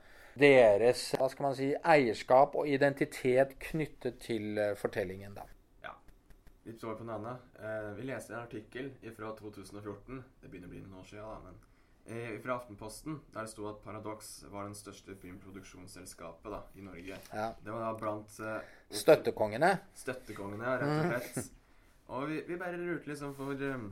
deres 0.41 1.03
hva 1.19 1.29
skal 1.29 1.49
man 1.51 1.57
si, 1.59 1.69
eierskap 1.77 2.57
og 2.57 2.71
identitet 2.71 3.59
knyttet 3.69 4.17
til 4.25 4.57
uh, 4.57 4.73
fortellingen. 4.79 5.37
da. 5.37 5.45
Ja. 5.85 5.93
Litt 6.65 6.85
over 6.87 6.97
på 6.97 7.05
en 7.05 7.13
annen. 7.19 7.45
Uh, 7.61 7.93
vi 7.99 8.09
leste 8.09 8.33
en 8.33 8.41
artikkel 8.41 8.89
fra 9.19 9.35
2014. 9.37 10.25
Det 10.41 10.49
begynner 10.49 10.71
å 10.71 10.73
bli 10.73 10.83
noen 10.87 11.03
år 11.03 11.13
siden. 11.13 11.29
Da, 11.29 11.39
men 11.45 11.61
eh, 12.09 12.35
fra 12.41 12.57
Aftenposten, 12.57 13.21
der 13.35 13.45
det 13.45 13.53
sto 13.53 13.69
at 13.69 13.85
Paradox 13.85 14.35
var 14.49 14.65
den 14.65 14.81
største 14.81 15.21
filmproduksjonsselskapet 15.21 16.53
da, 16.57 16.65
i 16.75 16.89
Norge. 16.89 17.23
Ja. 17.35 17.53
Det 17.61 17.75
var 17.75 17.85
da 17.85 17.95
blant 18.01 18.41
uh, 18.41 18.59
Støttekongene? 19.05 19.75
Støttekongene, 20.07 20.77
rett 20.81 20.95
og 20.95 21.11
slett. 21.13 21.57
og 22.17 22.31
vi, 22.33 22.45
vi, 22.49 22.57
bare 22.57 22.81
lurte 22.81 23.13
liksom 23.13 23.37
for 23.37 23.69
um, 23.77 23.91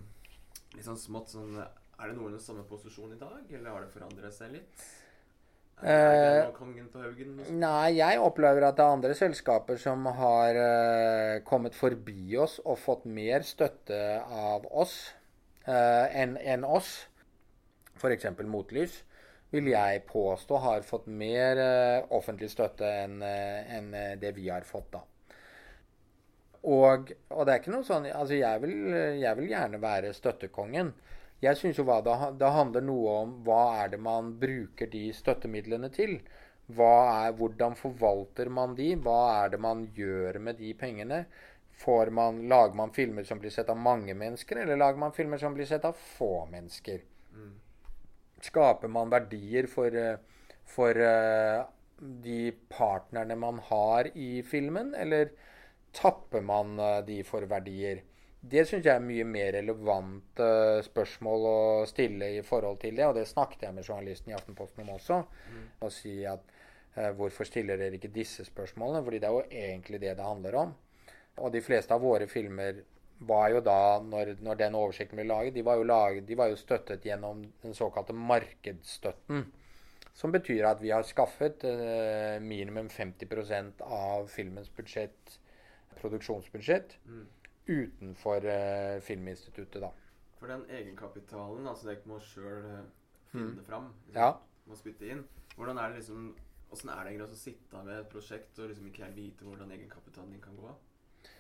litt 0.73 0.89
sånn 0.89 1.05
smått 1.11 1.37
sånn 1.37 1.59
Er 1.97 2.11
det 2.13 2.19
noen 2.19 2.37
i 2.37 2.43
samme 2.43 2.67
posisjon 2.69 3.15
i 3.15 3.19
dag, 3.21 3.43
eller 3.51 3.73
har 3.73 3.85
det 3.85 3.93
forandret 3.95 4.35
seg 4.37 4.53
litt? 4.53 4.87
Er 5.85 6.47
det 6.49 6.89
på 6.93 7.01
haugen? 7.03 7.41
Nei, 7.61 7.97
jeg 7.99 8.21
opplever 8.21 8.65
at 8.65 8.79
det 8.79 8.85
er 8.85 8.95
andre 8.97 9.17
selskaper 9.17 9.81
som 9.81 10.07
har 10.19 10.57
uh, 10.57 11.43
kommet 11.45 11.77
forbi 11.77 12.37
oss 12.41 12.59
og 12.65 12.79
fått 12.81 13.05
mer 13.05 13.45
støtte 13.45 13.99
av 14.25 14.65
oss 14.73 14.95
uh, 15.69 16.07
enn 16.13 16.39
en 16.41 16.65
oss 16.65 16.95
f.eks. 17.97 18.29
Motlys, 18.49 19.03
vil 19.53 19.69
jeg 19.73 20.05
påstå 20.09 20.61
har 20.65 20.85
fått 20.85 21.09
mer 21.09 21.61
uh, 21.61 22.09
offentlig 22.17 22.49
støtte 22.53 22.89
enn 23.05 23.21
en 23.25 23.93
det 24.21 24.33
vi 24.37 24.49
har 24.49 24.65
fått, 24.69 24.91
da. 24.97 25.05
Og, 26.67 27.13
og, 27.31 27.43
det 27.47 27.53
er 27.53 27.61
ikke 27.61 27.71
noe 27.71 27.87
sånn 27.87 28.09
Altså, 28.11 28.35
jeg 28.41 28.59
vil, 28.65 28.73
jeg 29.21 29.39
vil 29.39 29.53
gjerne 29.53 29.79
være 29.79 30.11
støttekongen. 30.17 30.89
Jeg 31.45 31.59
syns 31.61 31.77
jo 31.77 31.85
hva 31.85 31.99
det, 32.05 32.15
det, 32.41 32.49
handler 32.49 32.85
noe 32.85 33.17
om 33.23 33.33
hva 33.45 33.63
er 33.83 33.93
det 33.93 34.01
man 34.01 34.33
bruker 34.41 34.89
de 34.93 35.11
støttemidlene 35.17 35.91
til. 35.93 36.17
Er, 36.67 37.35
hvordan 37.39 37.77
forvalter 37.79 38.49
man 38.51 38.75
de? 38.79 38.95
Hva 38.99 39.19
er 39.45 39.53
det 39.53 39.61
man 39.63 39.85
gjør 39.95 40.41
med 40.43 40.59
de 40.63 40.73
pengene? 40.79 41.27
Man, 42.17 42.41
lager 42.49 42.75
man 42.75 42.95
filmer 42.97 43.27
som 43.29 43.39
blir 43.39 43.53
sett 43.53 43.69
av 43.69 43.77
mange 43.77 44.15
mennesker, 44.17 44.63
eller 44.63 44.81
lager 44.81 44.99
man 44.99 45.13
filmer 45.13 45.39
som 45.39 45.55
blir 45.55 45.69
sett 45.69 45.85
av 45.85 45.99
få 46.17 46.47
mennesker? 46.51 47.05
Mm. 47.37 47.53
Skaper 48.49 48.89
man 48.89 49.13
verdier 49.13 49.69
for, 49.69 49.93
for 50.65 50.97
uh, 50.97 51.69
de 52.01 52.41
partnerne 52.73 53.37
man 53.37 53.61
har 53.69 54.09
i 54.17 54.41
filmen, 54.43 54.95
eller 54.97 55.35
tapper 55.93 56.41
man 56.41 56.81
uh, 56.81 57.05
de 57.05 57.21
for 57.29 57.45
verdier? 57.51 58.01
Det 58.47 58.63
syns 58.69 58.85
jeg 58.87 58.95
er 58.95 59.03
mye 59.03 59.25
mer 59.27 59.53
relevant 59.57 60.41
uh, 60.43 60.79
spørsmål 60.85 61.47
å 61.51 61.61
stille 61.91 62.29
i 62.37 62.43
forhold 62.47 62.79
til 62.83 62.99
det. 62.99 63.07
Og 63.09 63.17
det 63.19 63.27
snakket 63.31 63.67
jeg 63.67 63.77
med 63.77 63.87
journalisten 63.87 64.33
i 64.33 64.37
Aftenposten 64.37 64.85
om 64.85 64.93
også. 64.97 65.23
Mm. 65.53 65.63
Og 65.87 65.95
si 65.95 66.17
at 66.29 66.53
uh, 66.99 67.11
hvorfor 67.19 67.49
stiller 67.49 67.81
dere 67.81 67.99
ikke 67.99 68.13
disse 68.15 68.47
spørsmålene? 68.47 69.03
Fordi 69.07 69.23
det 69.23 69.31
er 69.31 69.39
jo 69.39 69.63
egentlig 69.63 70.03
det 70.03 70.17
det 70.19 70.27
handler 70.27 70.61
om. 70.63 70.75
Og 71.43 71.53
de 71.53 71.63
fleste 71.65 71.95
av 71.95 72.05
våre 72.05 72.29
filmer 72.31 72.83
var 73.27 73.49
jo 73.55 73.63
da, 73.65 73.79
når, 74.05 74.35
når 74.45 74.59
den 74.61 74.77
oversikten 74.77 75.17
ble 75.17 75.25
laget 75.27 75.55
de 75.57 75.65
var, 75.65 75.81
laget, 75.89 76.27
de 76.29 76.37
var, 76.37 76.51
jo 76.53 76.59
støttet 76.61 77.05
gjennom 77.09 77.41
den 77.63 77.75
såkalte 77.77 78.13
markedsstøtten. 78.17 79.47
Som 80.17 80.33
betyr 80.33 80.69
at 80.69 80.81
vi 80.85 80.93
har 80.93 81.05
skaffet 81.05 81.65
uh, 81.67 82.37
minimum 82.45 82.93
50% 82.93 83.83
av 83.83 84.31
filmens 84.33 84.71
budsjett, 84.77 85.41
produksjonsbudsjett. 85.99 87.01
Mm 87.09 87.27
utenfor 87.69 88.47
uh, 88.47 88.97
Filminstituttet, 89.03 89.81
da. 89.83 89.91
For 90.37 90.53
den 90.53 90.65
egenkapitalen, 90.71 91.67
altså 91.67 91.91
det 91.91 91.99
må 92.07 92.19
sjøl 92.23 92.65
uh, 92.65 92.83
finne 93.33 93.61
mm. 93.61 93.65
fram, 93.67 93.93
liksom, 94.09 94.21
ja. 94.21 94.33
må 94.67 94.79
spytte 94.79 95.09
inn. 95.13 95.23
Hvordan 95.57 95.79
er 95.79 95.89
det 95.95 96.03
liksom 96.03 96.35
Åssen 96.75 96.91
er 96.91 97.05
det 97.05 97.13
egentlig 97.13 97.29
å 97.31 97.39
sitte 97.39 97.81
med 97.87 97.95
et 97.95 98.09
prosjekt 98.11 98.59
og 98.59 98.67
liksom 98.73 98.89
ikke 98.89 99.05
helt 99.05 99.15
vite 99.15 99.45
hvordan 99.47 99.71
egenkapitalen 99.71 100.33
din 100.35 100.41
kan 100.43 100.57
gå? 100.59 100.73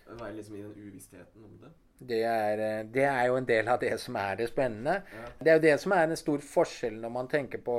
Være 0.07 0.37
liksom 0.37 0.55
i 0.55 0.62
den 0.62 0.77
uvissheten 0.87 1.45
om 1.45 1.57
det? 1.64 1.72
Det 1.99 2.20
er, 2.22 2.61
eh, 2.61 2.85
det 2.95 3.05
er, 3.05 3.24
jo 3.27 3.37
en 3.37 3.49
del 3.49 3.68
av 3.68 3.81
det 3.81 3.91
som 4.01 4.16
er 4.20 4.37
det 4.37 4.49
spennende. 4.49 5.01
Ja. 5.12 5.24
Det 5.41 5.51
er 5.51 5.59
jo 5.59 5.64
det 5.64 5.74
som 5.81 5.93
er 5.97 6.05
en 6.05 6.16
stor 6.16 6.45
forskjell 6.45 7.01
når 7.01 7.12
man 7.18 7.29
tenker 7.29 7.59
på 7.59 7.77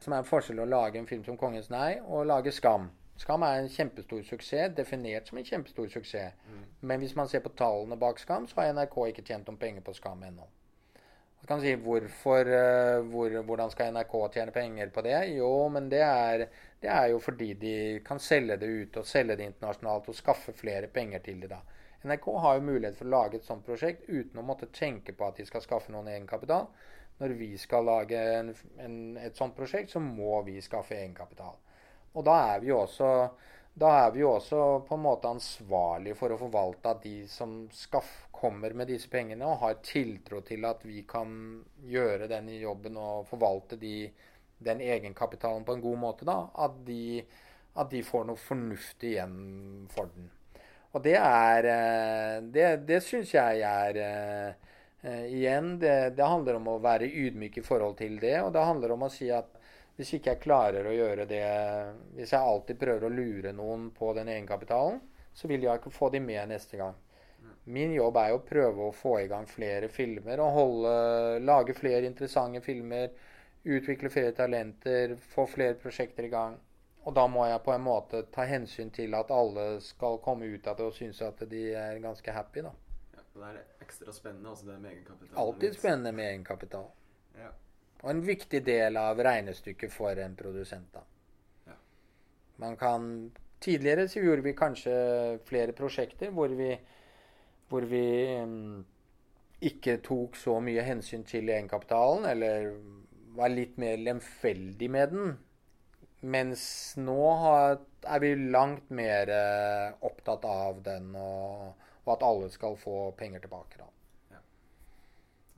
Som 0.00 0.14
er 0.14 0.22
en 0.22 0.24
forskjell 0.24 0.62
å 0.62 0.64
lage 0.64 0.96
en 0.96 1.06
film 1.06 1.24
som 1.24 1.36
'Kongens 1.36 1.68
nei' 1.68 2.00
og 2.00 2.26
lage 2.26 2.50
'Skam'. 2.50 2.88
Skam 3.20 3.42
er 3.44 3.58
en 3.60 3.68
kjempestor 3.68 4.22
suksess, 4.24 4.72
definert 4.76 5.28
som 5.28 5.38
en 5.38 5.44
kjempestor 5.44 5.90
suksess. 5.92 6.38
Mm. 6.48 6.62
Men 6.88 7.02
hvis 7.02 7.12
man 7.18 7.28
ser 7.28 7.42
på 7.44 7.52
tallene 7.52 7.98
bak 8.00 8.18
Skam, 8.22 8.46
så 8.48 8.62
har 8.62 8.72
NRK 8.72 8.96
ikke 9.10 9.24
tjent 9.26 9.50
noen 9.50 9.60
penger 9.60 9.84
på 9.84 9.92
Skam 9.98 10.22
ennå. 10.24 10.46
Man 11.40 11.48
kan 11.48 11.60
si 11.60 11.74
hvorfor, 11.84 12.48
uh, 12.48 13.02
hvor, 13.12 13.36
hvordan 13.48 13.70
skal 13.72 13.92
NRK 13.94 14.16
tjene 14.34 14.54
penger 14.56 14.90
på 14.92 15.04
det? 15.04 15.18
Jo, 15.34 15.52
men 15.72 15.88
det 15.92 16.00
er, 16.04 16.46
det 16.80 16.90
er, 16.92 17.06
jo 17.12 17.20
fordi 17.20 17.52
de 17.60 17.74
kan 18.04 18.20
selge 18.20 18.58
det 18.60 18.68
ute 18.68 19.02
og 19.04 19.08
selge 19.08 19.36
det 19.40 19.48
internasjonalt 19.48 20.10
og 20.12 20.16
skaffe 20.16 20.56
flere 20.56 20.88
penger 20.92 21.24
til 21.24 21.40
det 21.44 21.52
da. 21.52 21.62
NRK 22.04 22.28
har 22.40 22.56
jo 22.56 22.68
mulighet 22.68 22.96
for 22.96 23.08
å 23.08 23.14
lage 23.14 23.40
et 23.40 23.48
sånt 23.48 23.64
prosjekt 23.64 24.08
uten 24.08 24.40
å 24.40 24.44
måtte 24.48 24.68
tenke 24.72 25.12
på 25.16 25.26
at 25.28 25.40
de 25.40 25.48
skal 25.48 25.64
skaffe 25.64 25.92
noen 25.92 26.08
egenkapital. 26.12 26.68
Når 27.20 27.34
vi 27.36 27.50
skal 27.60 27.84
lage 27.84 28.20
en, 28.38 28.54
en, 28.80 29.00
et 29.20 29.36
sånt 29.36 29.56
prosjekt, 29.56 29.92
så 29.92 30.00
må 30.00 30.40
vi 30.46 30.60
skaffe 30.64 30.96
egenkapital. 30.96 31.58
Og 32.14 32.26
da 32.26 32.36
er 32.54 32.64
vi 32.64 32.72
jo 32.72 32.82
også 32.84 33.10
da 33.80 33.90
er 34.04 34.10
vi 34.12 34.20
jo 34.20 34.32
også 34.34 34.62
på 34.88 34.96
en 34.96 35.04
måte 35.04 35.30
ansvarlige 35.30 36.16
for 36.18 36.34
å 36.34 36.40
forvalte 36.40 36.90
at 36.90 37.04
de 37.04 37.22
som 37.30 37.62
kommer 38.40 38.74
med 38.76 38.90
disse 38.90 39.08
pengene 39.08 39.46
og 39.46 39.60
har 39.62 39.78
tiltro 39.84 40.40
til 40.44 40.66
at 40.68 40.82
vi 40.84 41.04
kan 41.08 41.30
gjøre 41.88 42.28
den 42.28 42.50
jobben 42.56 42.98
og 43.00 43.28
forvalte 43.30 43.78
de, 43.80 44.10
den 44.58 44.82
egenkapitalen 44.84 45.64
på 45.64 45.76
en 45.76 45.84
god 45.84 45.98
måte, 46.02 46.28
da, 46.28 46.42
at 46.64 46.76
de, 46.86 47.22
at 47.76 47.92
de 47.92 48.02
får 48.04 48.26
noe 48.28 48.40
fornuftig 48.40 49.14
igjen 49.14 49.38
for 49.92 50.10
den. 50.14 50.28
Og 50.90 51.04
det 51.04 51.14
er 51.20 51.68
eh, 51.70 52.36
Det, 52.50 52.64
det 52.82 52.98
syns 53.06 53.30
jeg 53.30 53.60
er 53.62 53.98
uh, 54.02 54.70
Igjen, 55.30 55.76
det, 55.80 56.16
det 56.18 56.26
handler 56.26 56.58
om 56.58 56.66
å 56.72 56.80
være 56.82 57.06
ydmyk 57.06 57.60
i 57.60 57.64
forhold 57.64 57.94
til 58.00 58.18
det, 58.20 58.34
og 58.42 58.50
det 58.52 58.64
handler 58.66 58.96
om 58.96 59.06
å 59.06 59.12
si 59.12 59.30
at 59.32 59.59
hvis 60.00 60.14
ikke 60.16 60.32
jeg 60.32 60.42
klarer 60.42 60.86
å 60.88 60.96
gjøre 60.96 61.26
det 61.28 61.44
Hvis 62.16 62.32
jeg 62.32 62.40
alltid 62.40 62.78
prøver 62.80 63.06
å 63.06 63.12
lure 63.12 63.52
noen 63.52 63.90
på 63.92 64.14
den 64.16 64.30
egenkapitalen, 64.32 65.00
så 65.36 65.48
vil 65.50 65.66
jeg 65.66 65.80
ikke 65.80 65.92
få 65.92 66.08
de 66.10 66.22
med 66.24 66.48
neste 66.50 66.80
gang. 66.80 66.96
Min 67.70 67.92
jobb 67.92 68.16
er 68.16 68.32
jo 68.32 68.38
å 68.40 68.46
prøve 68.46 68.86
å 68.86 68.94
få 68.96 69.18
i 69.20 69.28
gang 69.30 69.46
flere 69.48 69.90
filmer 69.92 70.40
og 70.42 70.56
holde, 70.56 70.94
lage 71.44 71.76
flere 71.76 72.08
interessante 72.08 72.62
filmer. 72.64 73.12
Utvikle 73.60 74.08
flere 74.08 74.32
talenter, 74.32 75.14
få 75.34 75.44
flere 75.46 75.76
prosjekter 75.78 76.26
i 76.26 76.32
gang. 76.32 76.56
Og 77.04 77.14
da 77.16 77.26
må 77.28 77.44
jeg 77.48 77.62
på 77.64 77.72
en 77.74 77.84
måte 77.84 78.22
ta 78.32 78.44
hensyn 78.48 78.90
til 78.92 79.14
at 79.16 79.30
alle 79.32 79.66
skal 79.84 80.18
komme 80.24 80.48
ut 80.48 80.68
av 80.68 80.78
det 80.78 80.88
og 80.88 80.96
synes 80.96 81.20
at 81.24 81.44
de 81.48 81.66
er 81.76 82.00
ganske 82.00 82.32
happy. 82.32 82.64
da. 82.64 82.72
Ja, 83.14 83.24
det 83.34 83.50
er 83.50 83.60
ekstra 83.84 84.12
spennende, 84.16 84.50
altså 84.52 84.66
det 84.68 84.78
med 84.80 84.94
egenkapital. 84.94 85.36
Alltid 85.44 85.76
spennende 85.76 86.12
med 86.16 86.32
egenkapital. 86.32 86.88
Ja. 87.36 87.52
Og 88.02 88.10
en 88.14 88.22
viktig 88.24 88.62
del 88.64 88.96
av 88.96 89.20
regnestykket 89.20 89.92
for 89.92 90.18
en 90.18 90.36
produsent. 90.36 90.88
da. 90.94 91.04
Ja. 91.66 91.78
Man 92.56 92.76
kan 92.80 93.06
Tidligere 93.60 94.06
så 94.08 94.22
gjorde 94.24 94.40
vi 94.40 94.54
kanskje 94.56 94.92
flere 95.44 95.74
prosjekter 95.76 96.30
hvor 96.32 96.48
vi, 96.56 96.70
hvor 97.68 97.84
vi 97.84 98.06
um, 98.40 98.86
ikke 99.60 99.98
tok 100.00 100.38
så 100.40 100.54
mye 100.64 100.84
hensyn 100.86 101.26
til 101.28 101.52
egenkapitalen, 101.52 102.24
eller 102.30 102.70
var 103.36 103.52
litt 103.52 103.76
mer 103.76 104.00
lemfeldig 104.00 104.90
med 104.96 105.12
den. 105.12 105.36
Mens 106.32 106.64
nå 106.96 107.20
har, 107.42 107.78
er 108.08 108.24
vi 108.24 108.32
langt 108.56 108.88
mer 108.88 109.28
uh, 109.28 110.00
opptatt 110.08 110.48
av 110.48 110.80
den, 110.88 111.12
og, 111.12 111.86
og, 112.06 112.12
at 112.16 112.28
alle 112.32 112.48
skal 112.56 112.80
få 112.80 113.10
penger 113.20 113.44
tilbake. 113.44 113.76
da. 113.76 113.90
Ja. 114.32 114.46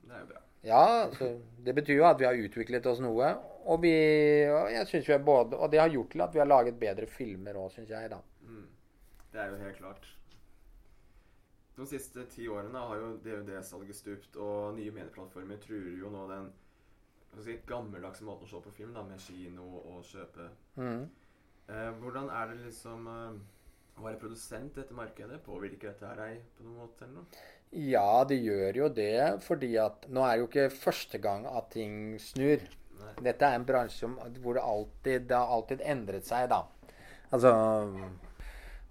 Det 0.03 0.17
er 0.17 0.25
jo 0.25 0.33
bra. 0.35 0.42
Ja, 0.63 1.03
altså, 1.05 1.33
det 1.65 1.75
betyr 1.75 1.97
jo 1.99 2.07
at 2.07 2.19
vi 2.21 2.27
har 2.27 2.39
utviklet 2.39 2.85
oss 2.87 3.01
noe. 3.03 3.33
Og, 3.63 3.81
vi, 3.83 3.93
og, 4.47 4.69
jeg 4.71 4.87
synes 4.87 5.09
vi 5.09 5.17
både, 5.23 5.57
og 5.57 5.71
det 5.71 5.79
har 5.79 5.91
gjort 5.91 6.11
til 6.11 6.23
at 6.23 6.33
vi 6.35 6.39
har 6.39 6.47
laget 6.47 6.79
bedre 6.79 7.07
filmer 7.07 7.59
òg, 7.59 7.71
syns 7.71 7.91
jeg. 7.91 8.11
da. 8.11 8.19
Mm. 8.47 8.67
Det 9.31 9.41
er 9.41 9.51
jo 9.51 9.61
helt 9.63 9.79
klart. 9.79 10.09
De 11.75 11.87
siste 11.89 12.25
ti 12.29 12.45
årene 12.47 12.79
har 12.79 12.99
jo 13.01 13.15
DVD-salget 13.23 13.97
stupt, 13.97 14.35
og 14.37 14.75
nye 14.77 14.93
medieplattformer 14.93 15.57
truer 15.63 15.95
jo 15.97 16.11
nå 16.13 16.27
den 16.29 16.51
si, 17.41 17.57
gammeldagse 17.67 18.27
måten 18.27 18.45
å 18.45 18.51
se 18.51 18.61
på 18.63 18.75
film, 18.75 18.93
da, 18.95 19.03
med 19.07 19.19
kino 19.23 19.65
og 19.81 20.03
kjøpe. 20.05 20.47
Mm. 20.77 21.07
Eh, 21.73 21.89
hvordan 21.99 22.29
er 22.29 22.51
det 22.51 22.59
liksom 22.67 23.09
eh, 23.09 23.41
å 23.97 24.05
være 24.05 24.21
produsent 24.21 24.77
i 24.77 24.81
dette 24.83 24.95
markedet? 24.95 25.41
Påvirker 25.43 25.91
dette 25.91 26.13
deg 26.19 26.43
på 26.55 26.67
noen 26.67 26.83
måte? 26.83 27.07
eller 27.07 27.23
noe? 27.23 27.43
Ja, 27.71 28.23
det 28.29 28.37
gjør 28.43 28.77
jo 28.83 28.89
det. 28.89 29.41
fordi 29.41 29.75
at 29.81 30.05
nå 30.09 30.25
er 30.25 30.35
det 30.35 30.43
jo 30.43 30.49
ikke 30.51 30.69
første 30.69 31.17
gang 31.17 31.47
at 31.49 31.71
ting 31.73 32.19
snur. 32.21 32.61
Nei. 32.99 33.13
Dette 33.29 33.45
er 33.45 33.57
en 33.57 33.65
bransje 33.65 34.07
hvor 34.07 34.53
det 34.53 34.63
alltid, 34.63 35.25
det 35.29 35.37
har 35.37 35.55
alltid 35.57 35.81
endret 35.81 36.27
seg, 36.27 36.49
da. 36.51 36.63
Altså 37.33 37.55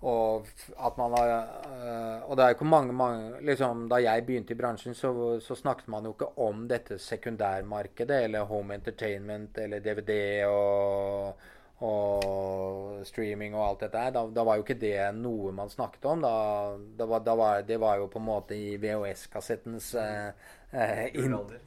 og 0.03 0.49
at 0.83 0.97
man 0.99 1.13
har 1.15 1.29
øh, 1.31 2.31
Og 2.31 2.37
det 2.37 2.43
er 2.43 2.49
jo 2.49 2.57
ikke 2.57 2.65
mange, 2.65 2.93
mange 2.93 3.41
liksom, 3.47 3.89
Da 3.89 4.01
jeg 4.03 4.27
begynte 4.27 4.53
i 4.53 4.59
bransjen, 4.59 4.95
så, 4.95 5.39
så, 5.41 5.55
snakket 5.55 5.89
man 5.89 6.05
jo 6.05 6.15
ikke 6.17 6.39
om 6.39 6.67
dette 6.69 6.99
sekundærmarkedet, 6.99 8.25
eller 8.25 8.45
home 8.45 8.75
entertainment, 8.75 9.59
eller 9.59 9.79
DVD 9.79 10.45
og 10.47 11.39
og 11.83 13.03
streaming 13.07 13.57
og 13.57 13.65
alt 13.67 13.85
dette 13.85 14.01
her. 14.01 14.15
Da, 14.15 14.25
da, 14.31 14.45
var 14.47 14.59
jo 14.59 14.65
ikke 14.67 14.79
det 14.81 14.97
noe 15.19 15.53
man 15.55 15.71
snakket 15.73 16.07
om. 16.09 16.25
Da, 16.25 16.35
da 16.99 17.09
var, 17.11 17.25
var, 17.39 17.63
det 17.67 17.79
var 17.83 18.01
jo 18.01 18.09
på 18.13 18.21
en 18.23 18.27
måte 18.29 18.59
i 18.59 18.77
VHS-kassettens 18.83 19.93
eh, 20.01 20.51
Gullalder. 21.15 21.63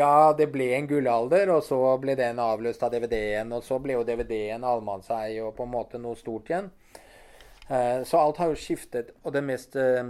Ja, 0.00 0.32
det 0.36 0.50
ble 0.52 0.72
en 0.76 0.88
gullalder, 0.90 1.54
og 1.54 1.62
så 1.64 1.80
ble 2.02 2.16
den 2.18 2.42
avløst 2.42 2.82
av 2.84 2.92
DVD-en. 2.92 3.54
Og 3.56 3.64
så 3.64 3.78
ble 3.82 3.96
jo 3.96 4.06
DVD-en 4.08 4.66
allmannseie 4.68 5.40
og 5.44 5.54
på 5.56 5.68
en 5.68 5.72
måte 5.76 6.02
noe 6.02 6.18
stort 6.18 6.50
igjen. 6.52 6.72
Eh, 7.68 8.02
så 8.04 8.20
alt 8.20 8.42
har 8.42 8.52
jo 8.52 8.58
skiftet. 8.58 9.14
Og 9.22 9.32
det 9.32 9.44
mest 9.46 9.78
eh, 9.80 10.04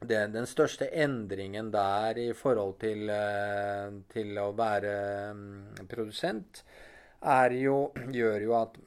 det, 0.00 0.20
den 0.32 0.46
største 0.48 0.88
endringen 0.96 1.70
der 1.72 2.18
i 2.18 2.30
forhold 2.32 2.78
til, 2.80 3.10
eh, 3.12 3.90
til 4.12 4.38
å 4.40 4.50
være 4.56 4.94
um, 5.34 5.42
produsent, 5.90 6.62
jo, 7.60 7.92
gjør 8.12 8.40
jo 8.46 8.54
at 8.56 8.78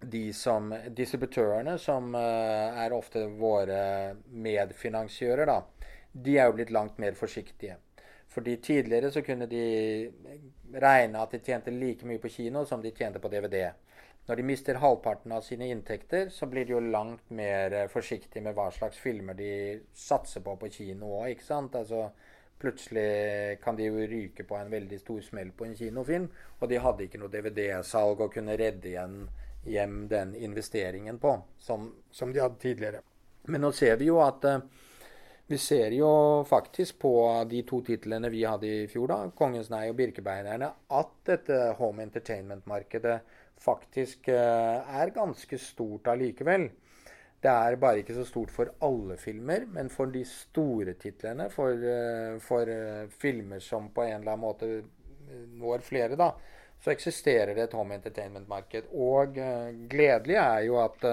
de 0.00 0.32
som 0.32 0.70
distributørene, 0.94 1.74
som 1.78 2.14
uh, 2.14 2.78
er 2.84 2.94
ofte 2.94 3.26
våre 3.38 4.14
medfinansiører, 4.30 5.46
da, 5.50 5.58
de 6.12 6.38
er 6.38 6.48
jo 6.48 6.56
blitt 6.58 6.72
langt 6.74 6.98
mer 7.02 7.18
forsiktige. 7.18 7.76
Fordi 8.28 8.56
tidligere 8.62 9.10
så 9.10 9.22
kunne 9.24 9.48
de 9.50 10.10
regne 10.74 11.20
at 11.20 11.32
de 11.32 11.40
tjente 11.42 11.72
like 11.74 12.06
mye 12.06 12.20
på 12.22 12.30
kino 12.30 12.64
som 12.68 12.82
de 12.82 12.92
tjente 12.94 13.18
på 13.18 13.30
DVD. 13.32 13.72
Når 14.28 14.36
de 14.36 14.44
mister 14.44 14.76
halvparten 14.76 15.32
av 15.32 15.40
sine 15.40 15.70
inntekter, 15.72 16.28
så 16.28 16.46
blir 16.46 16.66
de 16.68 16.74
jo 16.74 16.82
langt 16.84 17.30
mer 17.32 17.88
forsiktige 17.88 18.44
med 18.44 18.54
hva 18.54 18.68
slags 18.70 19.00
filmer 19.00 19.34
de 19.34 19.80
satser 19.96 20.44
på 20.44 20.58
på 20.60 20.68
kino 20.68 21.14
òg. 21.22 21.40
Altså, 21.48 22.10
Plutselig 22.58 23.60
kan 23.62 23.76
de 23.78 23.86
jo 23.86 24.06
ryke 24.10 24.42
på 24.44 24.56
en 24.58 24.70
veldig 24.70 24.98
stor 24.98 25.20
smell 25.22 25.52
på 25.54 25.68
en 25.68 25.76
kinofilm, 25.78 26.26
og 26.58 26.70
de 26.70 26.80
hadde 26.82 27.04
ikke 27.06 27.20
noe 27.22 27.30
DVD-salg 27.30 28.24
å 28.24 28.32
kunne 28.34 28.56
redde 28.58 28.90
igjen 28.90 29.20
hjem 29.68 30.08
den 30.08 30.34
investeringen 30.34 31.18
på, 31.18 31.36
som, 31.58 31.92
som, 32.10 32.32
de 32.32 32.42
hadde 32.42 32.60
tidligere. 32.62 33.02
Men 33.48 33.62
nå 33.64 33.72
ser 33.72 33.96
vi 34.00 34.08
jo 34.08 34.18
at 34.24 34.44
uh, 34.48 34.58
vi 35.48 35.58
ser 35.58 35.94
jo 35.96 36.10
faktisk 36.48 36.98
på 37.00 37.12
de 37.48 37.62
to 37.68 37.80
titlene 37.86 38.30
vi 38.32 38.44
hadde 38.44 38.68
i 38.68 38.88
fjor, 38.90 39.06
da, 39.12 39.20
'Kongens 39.30 39.70
nei' 39.72 39.88
og 39.92 39.96
'Birkebeinerne', 39.96 40.72
at 40.98 41.14
dette 41.26 41.60
home 41.78 42.04
entertainment-markedet 42.04 43.20
faktisk 43.58 44.28
uh, 44.28 44.84
er 45.00 45.14
ganske 45.14 45.58
stort 45.58 46.10
allikevel. 46.12 46.68
Det 47.38 47.50
er 47.50 47.76
bare 47.78 48.00
ikke 48.02 48.16
så 48.16 48.24
stort 48.26 48.50
for 48.50 48.72
alle 48.82 49.16
filmer, 49.20 49.66
men 49.70 49.90
for 49.92 50.10
de 50.10 50.24
store 50.26 50.96
titlene, 50.98 51.46
for, 51.54 51.70
uh, 51.74 52.38
for 52.42 52.72
filmer 53.20 53.62
som 53.62 53.92
på 53.94 54.06
en 54.06 54.20
eller 54.20 54.32
annen 54.34 54.46
måte 54.46 54.70
når 55.60 55.84
flere, 55.84 56.16
da, 56.16 56.32
så 56.80 56.90
eksisterer 56.90 57.54
det 57.54 57.68
et 57.68 57.76
home 57.76 57.94
entertainment-marked. 57.98 58.90
Og 58.94 59.36
gledelig 59.90 60.38
er 60.40 60.62
jo 60.64 60.78
at, 60.80 61.04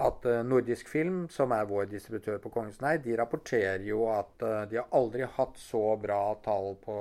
at 0.00 0.28
Nordisk 0.46 0.88
Film, 0.88 1.24
som 1.30 1.52
er 1.52 1.68
vår 1.68 1.90
distributør 1.90 2.38
på 2.40 2.52
Kongens 2.54 2.80
Nei, 2.80 2.96
de 3.04 3.16
rapporterer 3.18 3.84
jo 3.84 4.06
at 4.08 4.46
de 4.70 4.80
har 4.80 4.88
aldri 4.96 5.28
hatt 5.36 5.60
så 5.60 5.82
bra 6.00 6.22
tall 6.46 6.72
på, 6.84 6.98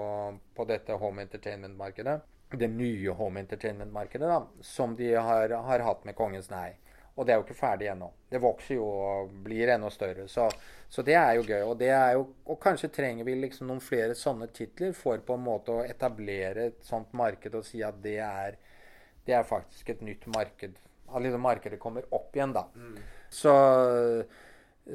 på 0.58 0.68
dette 0.68 0.98
home 1.00 1.24
entertainment-markedet, 1.24 2.20
det 2.60 2.70
nye 2.70 3.14
home 3.18 3.40
entertainment-markedet, 3.40 4.28
da, 4.30 4.42
som 4.62 4.96
de 4.96 5.14
har, 5.14 5.50
har 5.50 5.86
hatt 5.88 6.04
med 6.06 6.18
Kongens 6.18 6.52
Nei. 6.54 6.74
Og 7.14 7.26
det 7.26 7.34
er 7.34 7.38
jo 7.38 7.46
ikke 7.46 7.58
ferdig 7.58 7.90
ennå. 7.92 8.08
Det 8.30 8.42
vokser 8.42 8.80
jo 8.80 8.86
og 8.90 9.34
blir 9.46 9.70
enda 9.70 9.90
større. 9.94 10.26
Så, 10.32 10.48
så 10.90 11.04
det 11.06 11.14
er 11.20 11.36
jo 11.38 11.44
gøy. 11.46 11.60
Og, 11.68 11.84
jo, 11.86 12.24
og, 12.48 12.58
kanskje 12.62 12.90
trenger 12.94 13.28
vi 13.28 13.36
liksom 13.38 13.70
noen 13.70 13.84
flere 13.84 14.16
sånne 14.18 14.48
titler 14.56 14.96
for 14.98 15.22
på 15.22 15.38
en 15.38 15.46
måte 15.46 15.76
å 15.76 15.84
etablere 15.86 16.72
et 16.72 16.80
sånt 16.88 17.14
marked 17.18 17.54
og 17.60 17.68
si 17.68 17.84
at 17.86 18.00
det 18.02 18.18
er, 18.26 18.58
det 19.28 19.38
er 19.38 19.46
faktisk 19.46 19.94
et 19.94 20.02
nytt 20.06 20.26
marked. 20.34 20.80
At 21.14 21.22
liksom 21.22 21.46
markedet 21.46 21.78
kommer 21.82 22.08
opp 22.18 22.34
igjen, 22.34 22.56
da. 22.56 22.66
Mm. 22.74 22.98
Så 23.30 23.54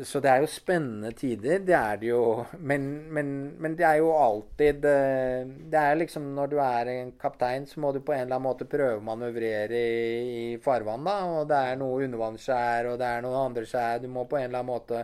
så 0.05 0.21
det 0.21 0.29
er 0.29 0.43
jo 0.43 0.49
spennende 0.53 1.15
tider. 1.17 1.63
Det 1.65 1.75
er 1.75 1.97
det 1.97 2.11
jo. 2.11 2.45
Men, 2.61 2.83
men, 3.13 3.31
men, 3.57 3.77
det 3.77 3.87
er 3.89 3.97
jo 4.03 4.11
alltid 4.13 4.85
eh, 4.85 5.49
Det 5.73 5.81
er 5.81 5.97
liksom 5.97 6.27
når 6.37 6.51
du 6.53 6.59
er 6.61 6.91
en 6.93 7.13
kaptein, 7.21 7.65
så 7.67 7.81
må 7.81 7.93
du 7.93 8.03
på 8.05 8.13
en 8.13 8.27
eller 8.27 8.37
annen 8.37 8.49
måte 8.51 8.69
prøve 8.69 8.99
å 9.01 9.07
manøvrere 9.07 9.81
i, 9.81 10.19
i 10.53 10.61
farvann. 10.61 11.09
da, 11.09 11.17
Og 11.39 11.49
det 11.49 11.63
er 11.71 11.81
noe 11.81 12.05
undervannsskjær, 12.05 12.93
og 12.93 13.01
det 13.01 13.09
er 13.09 13.25
noe 13.25 13.41
andre 13.47 13.65
skjær. 13.71 14.05
Du 14.05 14.13
må 14.13 14.27
på 14.29 14.37
en 14.37 14.51
eller 14.51 14.61
annen 14.61 14.75
måte 14.75 15.03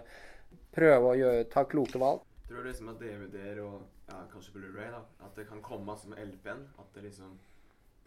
prøve 0.74 1.14
å 1.14 1.16
gjøre, 1.16 1.49
ta 1.49 1.64
kloke 1.70 2.03
valg. 2.03 2.28
Tror 2.45 2.61
du 2.61 2.68
liksom 2.68 2.93
at 2.93 3.01
DVD-er 3.01 3.64
og 3.64 3.80
ja, 4.11 4.20
kanskje 4.35 4.59
Blu-ray 4.59 4.93
da, 4.93 5.01
at 5.24 5.32
det 5.39 5.49
kan 5.49 5.64
komme 5.64 5.97
som 5.97 6.12
LP-en? 6.12 6.61
At 6.76 6.93
det 6.93 7.09
liksom 7.09 7.39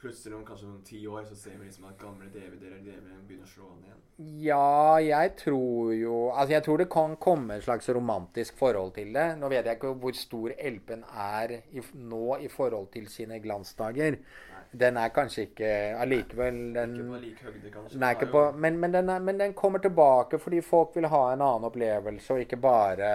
plutselig 0.01 0.35
om 0.37 0.45
kanskje 0.45 0.67
noen 0.69 0.83
ti 0.85 0.99
år 1.09 1.25
så 1.25 1.35
ser 1.35 1.57
vi 1.57 1.67
liksom 1.67 1.87
at 1.89 1.97
gamle 2.01 2.29
DVD-er 2.33 2.81
begynner 3.27 3.47
å 3.47 3.51
slå 3.51 3.69
an 3.71 3.85
igjen? 3.85 4.03
Ja, 4.41 4.97
jeg 5.01 5.35
tror 5.37 5.93
jo 5.93 6.15
Altså, 6.31 6.53
jeg 6.55 6.63
tror 6.65 6.81
det 6.81 6.89
kan 6.89 7.15
komme 7.21 7.57
et 7.57 7.65
slags 7.65 7.89
romantisk 7.93 8.57
forhold 8.57 8.95
til 8.95 9.13
det. 9.13 9.27
Nå 9.37 9.49
vet 9.51 9.65
jeg 9.65 9.77
ikke 9.77 9.93
hvor 10.01 10.17
stor 10.17 10.53
LP-en 10.57 11.03
er 11.07 11.57
i, 11.57 11.83
nå 11.93 12.37
i 12.41 12.49
forhold 12.49 12.91
til 12.93 13.09
sine 13.13 13.37
glansdager. 13.43 14.17
Nei. 14.17 14.57
Den 14.77 14.97
er 14.99 15.13
kanskje 15.15 15.45
ikke 15.47 15.69
allikevel 16.01 16.57
den, 16.75 16.95
Ikke 16.97 17.11
på 17.13 17.19
lik 17.21 17.43
høyde, 17.45 17.69
kanskje. 17.71 17.99
Nei, 18.01 18.11
ikke 18.17 18.29
på, 18.33 18.41
men, 18.57 18.79
men, 18.81 18.93
den 18.97 19.09
er, 19.13 19.23
men, 19.23 19.39
den 19.39 19.53
kommer 19.57 19.79
tilbake 19.79 20.41
fordi 20.43 20.59
folk 20.65 20.97
vil 20.97 21.07
ha 21.13 21.21
en 21.31 21.41
annen 21.45 21.69
opplevelse, 21.69 22.33
og 22.33 22.43
ikke 22.43 22.59
bare 22.61 23.11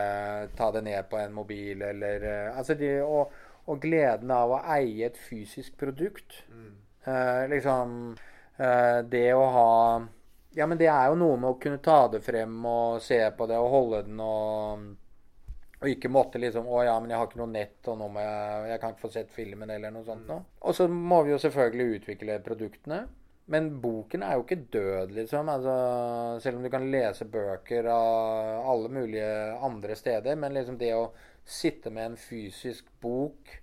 ta 0.56 0.70
det 0.72 0.84
ned 0.86 1.10
på 1.10 1.20
en 1.20 1.34
mobil 1.36 1.82
eller 1.90 2.28
Altså, 2.52 2.74
de, 2.78 2.94
og, 3.04 3.34
og 3.66 3.82
gleden 3.82 4.30
av 4.34 4.56
å 4.56 4.62
eie 4.74 5.06
et 5.06 5.18
fysisk 5.18 5.76
produkt. 5.78 6.42
Mm. 6.50 6.72
Eh, 7.04 7.44
liksom 7.50 7.94
eh, 8.56 8.98
Det 9.10 9.28
å 9.34 9.46
ha 9.56 9.70
Ja, 10.54 10.66
men 10.66 10.78
det 10.78 10.86
er 10.92 11.08
jo 11.10 11.16
noe 11.18 11.38
med 11.40 11.50
å 11.50 11.60
kunne 11.62 11.82
ta 11.82 12.06
det 12.12 12.20
frem 12.22 12.60
og 12.68 13.00
se 13.02 13.18
på 13.34 13.48
det 13.50 13.58
og 13.58 13.72
holde 13.72 14.02
den 14.06 14.20
og 14.22 14.90
og 15.82 15.90
ikke 15.90 16.12
måtte 16.14 16.38
liksom 16.38 16.68
Å 16.70 16.84
ja, 16.86 16.92
men 17.02 17.10
jeg 17.10 17.18
har 17.18 17.26
ikke 17.26 17.40
noe 17.40 17.50
nett, 17.50 17.80
og 17.90 17.98
nå 17.98 18.06
må 18.14 18.22
jeg 18.22 18.68
Jeg 18.70 18.82
kan 18.82 18.94
ikke 18.94 19.06
få 19.06 19.10
sett 19.16 19.34
filmen, 19.34 19.72
eller 19.74 19.90
noe 19.90 20.06
sånt 20.06 20.28
noe. 20.30 20.44
Og 20.62 20.76
så 20.78 20.86
må 20.86 21.24
vi 21.26 21.34
jo 21.34 21.40
selvfølgelig 21.42 21.98
utvikle 21.98 22.38
produktene. 22.46 23.00
Men 23.52 23.66
boken 23.82 24.22
er 24.22 24.36
jo 24.38 24.44
ikke 24.44 24.60
død, 24.72 25.16
liksom. 25.16 25.48
Altså, 25.50 25.72
selv 26.44 26.60
om 26.60 26.62
du 26.62 26.70
kan 26.70 26.86
lese 26.92 27.26
bøker 27.26 27.88
av 27.90 28.68
alle 28.70 28.92
mulige 28.94 29.32
andre 29.66 29.96
steder. 29.98 30.38
Men 30.38 30.54
liksom 30.54 30.78
det 30.78 30.92
å 30.94 31.08
sitte 31.44 31.90
med 31.90 32.12
en 32.12 32.16
fysisk 32.16 32.86
bok 33.02 33.58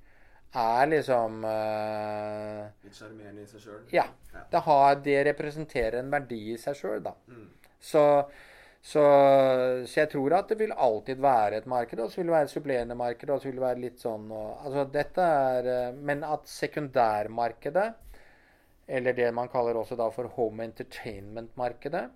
er 0.57 0.87
liksom 0.89 1.43
uh, 1.45 2.65
Litt 2.83 2.97
sjarmerende 2.97 3.43
i 3.43 3.49
seg 3.49 3.61
sjøl? 3.63 3.81
Ja. 3.93 4.05
Det, 4.49 4.61
har, 4.65 4.95
det, 5.05 5.17
representerer 5.29 5.99
en 5.99 6.11
verdi 6.13 6.39
i 6.53 6.57
seg 6.57 6.77
sjøl, 6.77 7.01
da. 7.05 7.13
Mm. 7.29 7.47
Så, 7.79 8.03
så, 8.81 9.03
så, 9.85 9.95
jeg 9.99 10.09
tror 10.11 10.39
at 10.39 10.51
det 10.51 10.59
vil 10.59 10.73
alltid 10.73 11.21
være 11.21 11.61
et 11.61 11.69
marked, 11.69 12.01
og 12.01 12.11
så 12.11 12.21
vil 12.21 12.31
det 12.31 12.37
være 12.37 12.49
et 12.49 12.55
supplerende 12.55 12.97
marked. 12.97 13.29
og 13.29 13.41
så 13.41 13.49
vil 13.49 13.59
det 13.59 13.67
være 13.67 13.83
litt 13.85 14.03
sånn, 14.03 14.29
og, 14.31 14.51
altså 14.65 14.85
dette 14.93 15.31
er, 15.47 15.73
eh, 15.75 15.99
Men 16.09 16.25
at 16.27 16.49
sekundærmarkedet, 16.49 17.89
eller 18.89 19.13
det 19.13 19.33
man 19.37 19.51
kaller 19.53 19.77
også 19.77 19.95
da 19.99 20.09
for 20.09 20.31
home 20.33 20.65
entertainment-markedet, 20.65 22.07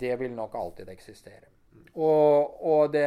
det 0.00 0.14
vil 0.18 0.32
nok 0.32 0.56
alltid 0.56 0.88
eksistere. 0.88 1.53
Og, 1.94 2.62
og 2.66 2.90
det, 2.90 3.06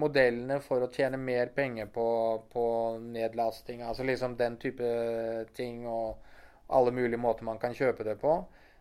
modellene 0.00 0.60
for 0.64 0.84
å 0.84 0.88
tjene 0.92 1.18
mer 1.20 1.50
penger 1.56 1.90
på, 1.92 2.06
på, 2.52 2.64
nedlasting, 3.04 3.82
altså 3.84 4.06
liksom 4.08 4.36
den 4.38 4.56
type 4.60 4.92
ting 5.56 5.82
og 5.84 6.22
alle 6.72 6.94
mulige 6.96 7.20
måter 7.20 7.44
man 7.44 7.60
kan 7.60 7.76
kjøpe 7.76 8.06
det 8.06 8.16
på, 8.20 8.38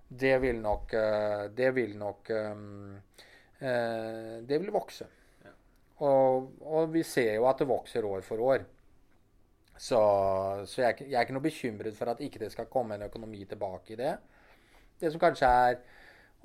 det 0.07 0.37
vil 0.37 0.61
nok 0.61 0.93
eh, 0.93 1.43
Det 1.57 1.71
vil 1.73 1.95
nok 1.97 2.29
um, 2.29 2.91
uh, 3.57 4.35
Det 4.45 4.59
vil 4.61 4.69
vokse. 4.69 5.07
Ja. 5.41 5.53
Og, 6.05 6.51
og, 6.61 6.91
vi 6.93 7.01
ser 7.03 7.33
jo 7.39 7.47
at 7.49 7.59
det 7.59 7.67
vokser 7.67 8.05
år 8.05 8.21
for 8.21 8.43
år. 8.45 8.67
Så, 9.75 9.99
så 10.69 10.81
jeg, 10.83 11.07
jeg, 11.07 11.15
er 11.17 11.25
ikke 11.25 11.35
noe 11.35 11.43
bekymret 11.43 11.97
for 11.97 12.13
at 12.13 12.21
ikke 12.23 12.43
det 12.45 12.51
skal 12.53 12.69
komme 12.71 12.95
en 12.95 13.07
økonomi 13.09 13.41
tilbake 13.49 13.95
i 13.95 13.99
det. 13.99 14.13
Det 15.01 15.11
som 15.11 15.19
kanskje 15.19 15.49
er 15.49 15.81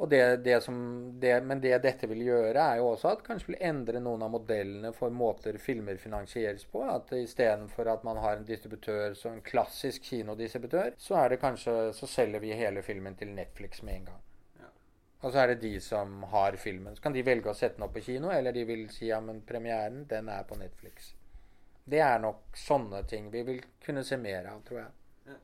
det, 0.09 0.37
det 0.37 0.61
som, 0.65 0.77
det, 1.21 1.35
men 1.45 1.61
det 1.61 1.75
dette 1.85 2.09
vil 2.09 2.23
gjøre, 2.25 2.63
er 2.63 2.79
jo 2.81 2.87
også 2.95 3.11
at 3.11 3.25
kanskje 3.27 3.51
vil 3.51 3.59
endre 3.69 4.01
noen 4.01 4.23
av 4.25 4.31
modellene 4.33 4.95
for 4.97 5.13
måter 5.13 5.59
filmer 5.61 6.01
finansieres 6.01 6.65
på. 6.73 6.81
At 6.89 7.13
istedenfor 7.13 7.91
at 7.93 8.07
man 8.07 8.17
har 8.23 8.39
en 8.39 8.47
distributør 8.49 9.13
som 9.19 9.37
en 9.37 9.45
klassisk 9.45 10.09
kinodistributør, 10.09 10.95
så 10.97 11.19
er 11.21 11.35
det 11.35 11.41
kanskje, 11.45 11.77
så 11.93 12.09
selger 12.09 12.41
vi 12.41 12.57
hele 12.57 12.81
filmen 12.87 13.19
til 13.21 13.35
Netflix 13.37 13.85
med 13.85 13.99
en 13.99 14.09
gang. 14.09 14.25
Ja. 14.63 14.73
Og 15.21 15.35
så 15.35 15.45
er 15.45 15.53
det 15.53 15.61
de 15.67 15.77
som 15.85 16.23
har 16.33 16.57
filmen. 16.57 16.97
Så 16.97 17.05
kan 17.05 17.19
de 17.19 17.29
velge 17.29 17.53
å 17.53 17.59
sette 17.61 17.77
den 17.77 17.91
opp 17.91 17.99
på 17.99 18.07
kino, 18.09 18.33
eller 18.33 18.57
de 18.57 18.65
vil 18.73 18.89
si 18.95 19.11
ja, 19.13 19.21
men 19.21 19.45
premieren, 19.45 20.07
den 20.09 20.33
er 20.33 20.49
på 20.49 20.57
Netflix. 20.65 21.13
Det 21.85 22.01
er 22.01 22.25
nok 22.25 22.57
sånne 22.57 23.05
ting 23.11 23.29
vi 23.29 23.45
vil 23.45 23.65
kunne 23.85 24.07
se 24.07 24.17
mer 24.17 24.49
av, 24.49 24.65
tror 24.65 24.87
jeg. 24.87 24.93
Ja. 25.35 25.43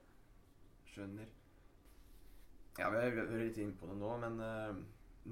Skjønner. 0.94 1.35
Ja, 2.76 2.90
Vi 2.92 3.00
hører 3.00 3.38
litt 3.40 3.56
inn 3.60 3.72
på 3.78 3.88
det 3.88 3.96
nå, 3.96 4.10
men 4.20 4.36
uh, 4.42 4.76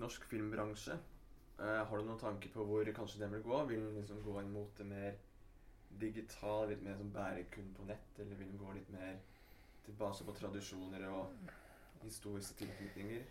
norsk 0.00 0.24
filmbransje 0.30 0.96
uh, 1.60 1.82
Har 1.84 1.92
du 1.92 2.06
noen 2.06 2.20
tanker 2.20 2.52
på 2.54 2.64
hvor 2.64 2.88
kanskje 2.96 3.20
den 3.20 3.34
vil 3.36 3.44
gå? 3.44 3.58
Vil 3.68 3.82
den 3.84 3.98
liksom 4.00 4.22
gå 4.24 4.38
inn 4.40 4.52
mot 4.54 4.72
det 4.78 4.86
mer 4.88 5.18
digital, 6.00 6.70
litt 6.70 6.82
mer 6.82 6.96
som 6.98 7.10
bærer 7.12 7.44
kun 7.52 7.68
på 7.76 7.84
nett? 7.90 8.08
Eller 8.16 8.38
vil 8.40 8.48
den 8.48 8.62
gå 8.62 8.72
litt 8.72 8.88
mer 8.94 9.18
tilbake 9.84 10.24
på 10.24 10.36
tradisjoner 10.38 11.04
og 11.12 11.50
historiske 12.06 12.56
tilknytninger? 12.62 13.26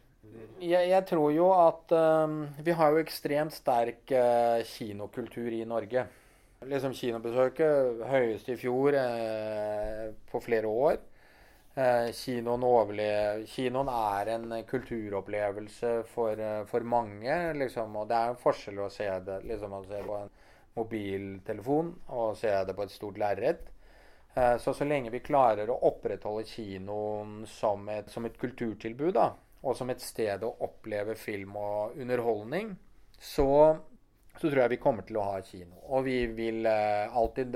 Jeg, 0.61 0.87
jeg, 0.87 1.03
tror 1.09 1.33
jo 1.35 1.49
at 1.51 1.91
um, 2.23 2.45
Vi 2.63 2.75
har 2.79 2.93
jo 2.93 3.01
ekstremt 3.01 3.55
sterk 3.57 4.13
uh, 4.13 4.61
kinokultur 4.69 5.49
i 5.51 5.65
Norge. 5.67 6.05
Liksom 6.63 6.93
Kinobesøket 6.95 8.05
høyeste 8.07 8.53
i 8.53 8.61
fjor 8.61 8.95
på 10.29 10.39
flere 10.45 10.69
år. 10.69 11.01
Eh, 11.75 12.11
kinoen, 12.13 12.61
kinoen, 13.49 13.87
er 13.89 14.29
en 14.29 14.51
kulturopplevelse 14.69 16.03
for, 16.05 16.37
eh, 16.37 16.65
for 16.69 16.81
mange, 16.85 17.53
liksom, 17.57 17.95
og 17.97 18.07
det 18.09 18.17
er 18.17 18.29
en 18.29 18.37
forskjell 18.37 18.77
å 18.77 18.91
se 18.93 19.07
det 19.25 19.39
liksom, 19.49 19.73
å 19.73 19.87
se 19.87 20.03
på 20.05 20.19
en 20.19 20.29
mobiltelefon 20.75 21.89
og 22.09 22.37
se 22.37 22.53
det 22.65 22.75
på 22.77 22.83
et 22.83 22.93
stort 22.93 23.17
lerret. 23.17 23.73
Eh, 24.35 24.57
så 24.57 24.73
så 24.73 24.85
lenge 24.85 25.09
vi 25.09 25.25
klarer 25.25 25.69
å 25.69 25.79
opprettholde 25.89 26.45
kinoen 26.45 27.43
som 27.47 27.89
et, 27.89 28.07
som 28.09 28.25
et 28.25 28.37
kulturtilbud, 28.37 29.13
da, 29.15 29.33
og 29.63 29.75
som 29.75 29.89
et 29.89 30.01
sted 30.01 30.43
å 30.43 30.55
oppleve 30.61 31.15
film 31.15 31.57
og 31.57 31.97
underholdning, 31.97 32.75
så, 33.17 33.79
så 34.37 34.45
tror 34.47 34.61
jeg 34.61 34.77
vi 34.77 34.83
kommer 34.85 35.01
til 35.01 35.17
å 35.17 35.25
ha 35.25 35.41
kino. 35.41 35.81
Og 35.89 36.05
vi 36.05 36.27
vil 36.27 36.67
alltid 36.67 37.55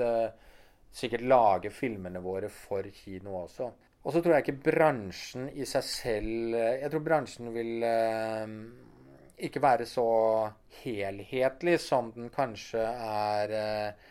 sikkert 0.90 1.22
lage 1.22 1.70
filmene 1.70 2.18
våre 2.18 2.48
for 2.48 2.82
kino 2.90 3.44
også. 3.44 3.70
Og 4.06 4.14
så 4.14 4.22
tror 4.22 4.36
jeg 4.36 4.46
ikke 4.46 4.70
bransjen 4.70 5.48
i 5.58 5.66
seg 5.68 5.84
selv 5.86 6.54
eh, 6.56 6.78
Jeg 6.82 6.92
tror 6.92 7.04
bransjen 7.04 7.50
vil 7.54 7.82
eh, 7.86 8.52
ikke 9.48 9.62
være 9.62 9.86
så 9.86 10.06
helhetlig 10.80 11.76
som 11.82 12.12
den 12.14 12.30
kanskje 12.34 12.82
er 12.82 13.54
eh, 13.58 14.06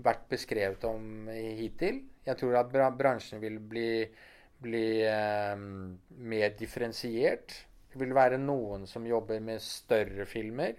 vært 0.00 0.28
beskrevet 0.30 0.84
om 0.88 1.28
hittil. 1.32 2.02
Jeg 2.24 2.38
tror 2.40 2.60
at 2.60 2.70
bransjen 2.96 3.40
vil 3.42 3.58
bli, 3.60 4.04
bli 4.62 4.86
mer 6.30 6.54
differensiert. 6.56 7.52
Det 7.90 8.00
vil 8.00 8.14
være 8.16 8.38
noen 8.40 8.86
som 8.88 9.04
jobber 9.04 9.42
med 9.44 9.60
større 9.60 10.24
filmer. 10.30 10.78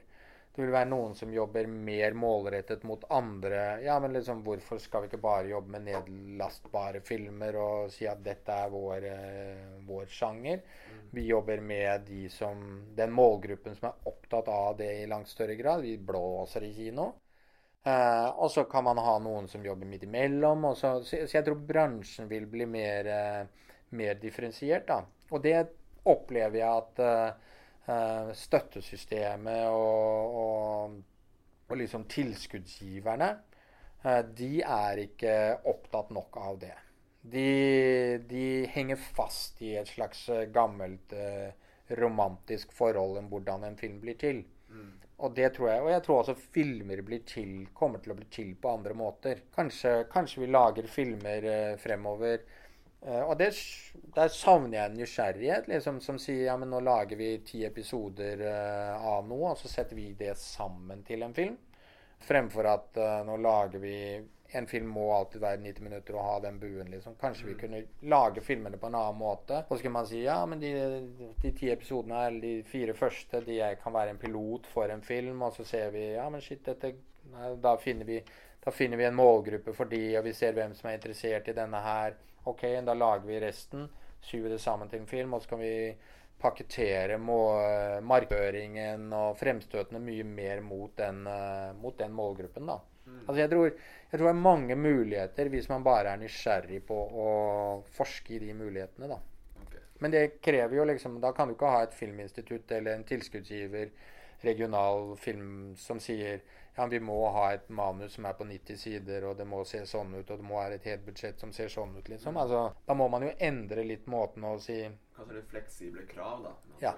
Det 0.52 0.60
vil 0.60 0.74
være 0.74 0.89
noen 0.91 1.14
som 1.16 1.32
jobber 1.32 1.68
mer 1.72 2.16
målrettet 2.18 2.82
mot 2.84 3.04
andre 3.16 3.62
Ja, 3.86 3.95
men 4.04 4.12
liksom, 4.18 4.41
hvorfor 4.43 4.82
skal 4.84 5.06
vi 5.06 5.08
ikke 5.08 5.22
bare 5.24 5.47
jobbe 5.47 5.72
med 5.78 5.86
nedlastbare 5.88 6.99
filmer 7.08 7.56
og 7.56 7.93
si 7.93 8.04
at 8.10 8.20
dette 8.26 8.58
er 8.66 8.74
vår, 8.74 9.08
uh, 9.08 9.78
vår 9.88 10.12
sjanger? 10.12 10.60
Mm. 10.91 11.06
Vi 11.16 11.26
jobber 11.30 11.64
med 11.64 12.04
de 12.10 12.26
som, 12.30 12.66
den 12.97 13.16
målgruppen 13.16 13.78
som 13.78 13.89
er 13.93 14.12
opptatt 14.12 14.52
av 14.52 14.76
det 14.82 14.91
i 14.99 15.08
langt 15.08 15.32
større 15.32 15.56
grad. 15.56 15.86
Vi 15.88 15.95
blåser 15.97 16.68
i 16.68 16.74
kino. 16.76 17.14
Uh, 17.82 18.28
og 18.38 18.52
så 18.52 18.68
kan 18.70 18.84
man 18.86 18.99
ha 19.02 19.16
noen 19.24 19.47
som 19.49 19.64
jobber 19.66 19.88
midt 19.88 20.04
imellom. 20.06 20.68
Så, 20.76 20.97
så, 21.08 21.24
jeg 21.32 21.47
tror 21.47 21.64
bransjen 21.68 22.28
vil 22.30 22.43
bli 22.52 22.68
mer, 22.70 23.08
uh, 23.08 23.72
mer 23.95 24.20
differensiert. 24.20 24.89
da. 24.91 24.99
Og 25.32 25.47
det 25.47 25.56
opplever 26.12 26.60
jeg 26.60 26.84
at 26.84 27.02
uh, 27.08 27.51
støttesystemet 28.38 29.66
og, 29.74 30.36
og, 30.42 31.00
og, 31.68 31.76
liksom 31.80 32.06
tilskuddsgiverne, 32.12 33.32
uh, 34.06 34.22
de 34.38 34.54
er 34.62 35.04
ikke 35.08 35.36
opptatt 35.72 36.14
nok 36.14 36.38
av 36.42 36.62
det. 36.62 36.78
De, 37.22 37.48
de 38.30 38.46
henger 38.74 38.98
fast 38.98 39.62
i 39.62 39.76
et 39.78 39.90
slags 39.92 40.24
eh, 40.34 40.48
gammelt 40.50 41.14
romantisk 42.00 42.72
forhold 42.74 43.20
om 43.20 43.28
hvordan 43.30 43.68
en 43.68 43.78
film 43.78 44.00
blir 44.02 44.18
til. 44.18 44.40
Mm. 44.72 44.96
Og 45.22 45.36
det 45.38 45.52
tror 45.54 45.70
jeg, 45.70 45.84
og 45.84 45.92
jeg 45.92 46.04
tror 46.08 46.22
også 46.24 46.36
filmer 46.56 47.04
blir 47.06 47.22
til, 47.30 47.52
kommer 47.78 48.02
til 48.02 48.16
å 48.16 48.18
bli 48.18 48.26
til 48.34 48.56
på 48.58 48.72
andre 48.74 48.96
måter. 48.98 49.44
Kanskje, 49.54 50.08
kanskje 50.10 50.42
vi 50.42 50.50
lager 50.50 50.90
filmer 50.90 51.46
fremover 51.84 52.42
og 53.02 53.38
det, 53.39 53.49
der 54.14 54.30
savner 54.30 54.78
jeg 54.78 54.89
en 54.91 54.99
nysgjerrighet 54.99 55.70
liksom, 55.72 55.97
som 56.06 56.20
sier 56.22 56.52
ja, 56.52 56.58
men 56.62 56.70
nå 56.70 56.84
lager 56.86 57.18
vi 57.18 57.32
ti 57.45 57.64
episoder 57.66 58.43
uh, 58.45 59.08
av 59.16 59.26
noe, 59.26 59.56
og 59.56 59.58
så 59.58 59.72
setter 59.72 59.97
vi 59.97 60.12
det 60.18 60.36
sammen 60.38 61.02
til 61.08 61.26
en 61.26 61.34
film. 61.34 61.58
Fremfor 62.22 62.70
at 62.70 63.02
uh, 63.02 63.24
nå 63.26 63.39
lager 63.41 63.82
vi 63.82 63.95
En 64.54 64.66
film 64.68 64.89
må 64.91 65.06
alltid 65.16 65.39
være 65.39 65.62
90 65.64 65.84
minutter 65.86 66.16
og 66.18 66.26
ha 66.28 66.32
den 66.43 66.58
buen. 66.60 66.89
liksom. 66.91 67.14
Kanskje 67.16 67.45
mm. 67.45 67.49
vi 67.49 67.54
kunne 67.60 67.78
lage 68.12 68.41
filmene 68.43 68.78
på 68.78 68.89
en 68.89 68.97
annen 68.99 69.16
måte. 69.16 69.62
Og 69.70 69.78
så 69.78 69.86
kan 69.86 69.93
man 69.95 70.10
si 70.10 70.26
ja, 70.26 70.41
men 70.45 70.60
de, 70.60 70.72
de 71.39 71.52
ti 71.56 71.70
episodene 71.72 72.26
eller 72.28 72.41
de 72.43 72.66
fire 72.68 72.93
første 72.93 73.39
de 73.45 73.62
kan 73.80 73.95
være 73.95 74.12
en 74.12 74.20
pilot 74.20 74.68
for 74.68 74.91
en 74.91 75.02
film, 75.02 75.39
og 75.47 75.56
så 75.56 75.64
ser 75.64 75.95
vi 75.95 76.04
ja, 76.18 76.28
men 76.30 76.43
shit, 76.43 76.66
dette 76.68 76.91
Da 77.64 77.78
finner 77.80 78.06
vi, 78.06 78.20
da 78.60 78.76
finner 78.76 78.99
vi 78.99 79.08
en 79.08 79.16
målgruppe 79.16 79.72
for 79.74 79.88
de, 79.88 80.04
og 80.20 80.28
vi 80.28 80.36
ser 80.36 80.52
hvem 80.52 80.76
som 80.76 80.91
er 80.91 80.99
interessert 80.99 81.47
i 81.47 81.56
denne 81.56 81.80
her. 81.88 82.20
Ok, 82.50 82.64
da 82.86 82.94
lager 82.98 83.28
vi 83.28 83.39
resten, 83.39 83.89
syr 84.22 84.50
det 84.50 84.62
sammen 84.62 84.89
til 84.89 85.02
en 85.02 85.10
film, 85.10 85.34
og 85.34 85.44
så 85.44 85.54
kan 85.54 85.62
vi 85.62 85.74
pakkettere 86.42 87.20
markøringen 87.22 89.12
og 89.14 89.36
fremstøtene 89.38 90.02
mye 90.02 90.26
mer 90.26 90.64
mot 90.66 90.96
den, 90.98 91.26
uh, 91.28 91.74
mot 91.78 91.98
den 91.98 92.16
målgruppen. 92.18 92.66
da. 92.66 92.80
Mm. 93.06 93.20
Altså 93.28 93.39
jeg 93.42 93.50
tror, 93.50 93.66
jeg 93.66 94.20
tror, 94.20 94.26
det 94.26 94.34
er 94.34 94.46
mange 94.46 94.76
muligheter 94.76 95.50
hvis 95.50 95.70
man 95.70 95.84
bare 95.84 96.14
er 96.14 96.22
nysgjerrig 96.22 96.82
på 96.88 96.98
å 96.98 97.28
forske 97.98 98.36
i 98.36 98.42
de 98.46 98.56
mulighetene. 98.58 99.12
da. 99.12 99.20
Okay. 99.66 99.84
Men 100.00 100.16
det 100.16 100.24
krever 100.42 100.78
jo 100.78 100.88
liksom 100.89 101.22
Da 101.22 101.32
kan 101.32 101.48
du 101.48 101.56
ikke 101.56 101.76
ha 101.76 101.84
et 101.86 101.94
filminstitutt 101.98 102.72
eller 102.72 102.96
en 102.96 103.06
tilskuddsgiver, 103.06 103.94
regional 104.42 105.16
film, 105.22 105.76
som 105.78 106.00
sier 106.02 106.42
ja, 106.76 106.88
vi 106.88 106.99
må 107.03 107.17
ha 107.36 107.49
et 107.53 107.69
manus 107.69 108.15
som 108.15 108.26
er 108.26 108.38
på 108.39 108.47
90 108.47 108.80
sider, 108.80 109.26
og 109.28 109.38
det 109.38 109.45
må 109.47 109.63
se 109.67 109.84
sånn 109.89 110.13
ut, 110.15 110.30
og 110.30 110.39
det 110.39 110.47
må 110.47 110.59
være 110.59 110.80
et 110.80 110.88
helt 110.88 111.05
budsjett 111.05 111.39
som 111.43 111.51
ser 111.55 111.72
sånn 111.72 111.97
ut, 111.97 112.07
liksom. 112.09 112.39
Altså, 112.39 112.63
da 112.88 112.95
må 112.95 113.09
man 113.11 113.28
jo 113.28 113.34
endre 113.39 113.84
litt 113.88 114.07
måten 114.11 114.47
å 114.47 114.55
si 114.63 114.80
Kanskje 115.17 115.38
litt 115.38 115.51
fleksible 115.51 116.07
krav, 116.09 116.45
da. 116.47 116.55
Ja. 116.82 116.95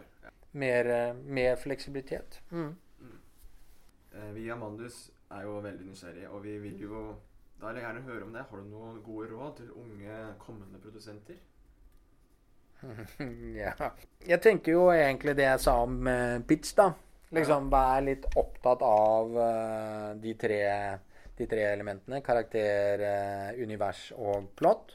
Mer, 0.51 0.89
eh, 0.93 1.13
mer 1.13 1.55
fleksibilitet. 1.57 2.41
Mm. 2.51 2.76
Mm. 3.01 3.19
Eh, 4.13 4.32
vi 4.38 4.45
i 4.45 4.51
Amandus 4.53 5.07
er 5.34 5.47
jo 5.47 5.57
veldig 5.65 5.89
nysgjerrige, 5.89 6.30
og 6.30 6.43
vi 6.45 6.57
vil 6.61 6.84
jo 6.86 7.05
da 7.63 7.69
vil 7.69 7.80
jeg 7.80 7.86
gjerne 7.86 8.01
høre 8.03 8.26
om 8.26 8.34
det. 8.36 8.41
Har 8.49 8.59
du 8.59 8.63
noen 8.67 8.95
gode 9.05 9.30
råd 9.32 9.51
til 9.55 9.69
unge, 9.80 10.15
kommende 10.39 10.80
produsenter? 10.84 11.38
ja. 13.63 13.71
Jeg 14.28 14.41
tenker 14.43 14.76
jo 14.76 14.89
egentlig 14.91 15.38
det 15.39 15.45
jeg 15.47 15.61
sa 15.63 15.78
om 15.86 16.01
uh, 16.03 16.41
pitch, 16.43 16.74
da. 16.76 16.89
Liksom 17.34 17.70
vær 17.74 18.04
litt 18.06 18.26
opptatt 18.38 18.84
av 18.86 19.32
uh, 19.34 20.10
de, 20.22 20.36
tre, 20.38 20.60
de, 21.34 21.48
tre, 21.50 21.64
elementene. 21.72 22.22
Karakter, 22.26 23.02
uh, 23.02 23.62
univers 23.64 24.12
og 24.18 24.52
plott. 24.58 24.94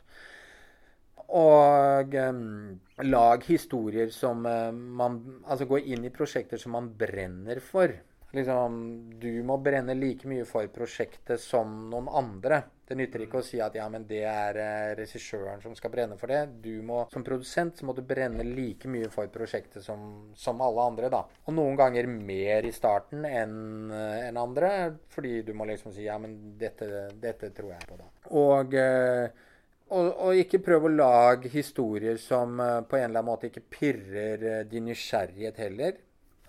Og 1.38 2.14
um, 2.14 2.78
lag 3.04 3.42
historier 3.44 4.08
som 4.14 4.46
uh, 4.48 4.70
man 4.72 5.18
Altså 5.44 5.66
gå 5.68 5.82
inn 5.92 6.06
i 6.08 6.14
prosjekter 6.14 6.60
som 6.62 6.72
man 6.78 6.92
brenner 6.96 7.60
for. 7.60 7.92
Liksom, 8.36 8.78
du 9.20 9.30
må 9.44 9.58
brenne 9.64 9.96
like 9.96 10.28
mye 10.28 10.46
for 10.48 10.68
prosjektet 10.72 11.40
som 11.42 11.88
noen 11.90 12.08
andre. 12.22 12.62
Det 12.88 12.96
nytter 12.96 13.20
ikke 13.20 13.42
å 13.42 13.44
si 13.44 13.58
at 13.60 13.74
ja, 13.76 13.84
men 13.92 14.06
det 14.08 14.22
er 14.24 14.58
eh, 14.62 14.90
regissøren 14.96 15.60
som 15.60 15.74
skal 15.76 15.92
brenne 15.92 16.16
for 16.16 16.32
det. 16.32 16.40
Du 16.64 16.80
må, 16.86 17.02
Som 17.12 17.24
produsent 17.26 17.76
så 17.76 17.84
må 17.84 17.92
du 17.92 18.00
brenne 18.06 18.46
like 18.46 18.88
mye 18.88 19.10
for 19.12 19.28
prosjektet 19.32 19.84
som, 19.84 20.30
som 20.38 20.62
alle 20.64 20.86
andre. 20.88 21.10
da. 21.12 21.20
Og 21.44 21.56
noen 21.58 21.76
ganger 21.76 22.08
mer 22.08 22.64
i 22.64 22.72
starten 22.72 23.26
enn 23.28 23.92
eh, 23.92 24.22
en 24.30 24.40
andre, 24.40 24.70
fordi 25.12 25.42
du 25.44 25.52
må 25.52 25.68
liksom 25.68 25.92
si 25.92 26.06
ja, 26.06 26.16
men 26.22 26.38
dette, 26.56 27.10
dette 27.20 27.52
tror 27.56 27.74
jeg 27.74 27.90
på, 27.90 28.00
da. 28.00 28.08
Og, 28.40 28.78
eh, 28.80 29.44
og, 29.92 30.08
og, 30.08 30.40
ikke 30.40 30.62
prøv 30.64 30.88
å 30.88 30.94
lage 30.94 31.52
historier 31.52 32.16
som 32.22 32.56
på 32.56 32.96
en 32.96 33.04
eller 33.04 33.20
annen 33.20 33.28
måte 33.28 33.50
ikke 33.52 33.66
pirrer 33.68 34.64
din 34.68 34.88
nysgjerrighet 34.88 35.60
heller. 35.60 36.00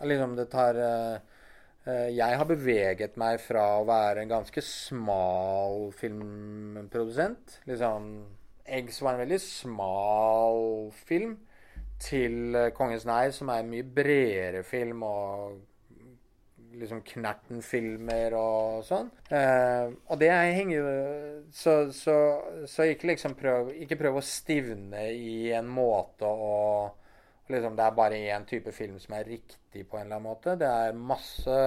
Liksom 0.08 0.40
det 0.40 0.48
tar 0.56 0.80
jeg 1.88 2.38
har 2.38 2.46
beveget 2.46 3.16
meg 3.18 3.40
fra 3.42 3.64
å 3.80 3.86
være 3.88 4.22
en 4.22 4.30
ganske 4.30 4.62
smal 4.62 5.88
filmprodusent 5.98 7.62
liksom, 7.70 8.12
Eggs 8.70 9.02
var 9.02 9.16
en 9.16 9.24
veldig 9.24 9.40
smal 9.42 10.92
film. 11.06 11.38
Til 12.00 12.56
eh, 12.56 12.70
'Kongens 12.72 13.06
nei', 13.06 13.32
som 13.36 13.50
er 13.50 13.64
en 13.64 13.72
mye 13.74 13.84
bredere 13.84 14.64
film, 14.64 15.04
og 15.04 15.58
liksom 16.80 17.02
Knerten-filmer 17.04 18.36
og 18.38 18.86
sånn. 18.88 19.10
Eh, 19.34 19.90
og 20.08 20.22
det 20.22 20.30
henger 20.32 20.88
Så, 21.52 21.92
så, 21.92 22.16
så 22.70 22.88
ikke 22.88 23.10
liksom 23.12 23.36
prøv, 23.36 23.74
ikke 23.84 23.98
prøv 24.00 24.20
å 24.20 24.26
stivne 24.26 25.10
i 25.12 25.52
en 25.58 25.68
måte 25.68 26.30
å 26.30 26.56
liksom, 27.50 27.76
det 27.76 27.86
er 27.86 27.96
bare 27.98 28.20
én 28.30 28.46
type 28.48 28.72
film 28.72 29.00
som 29.02 29.16
er 29.18 29.28
riktig 29.28 29.86
på 29.90 29.98
en 29.98 30.06
eller 30.06 30.20
annen 30.20 30.28
måte. 30.30 30.56
Det 30.60 30.68
er 30.68 30.94
masse 30.98 31.58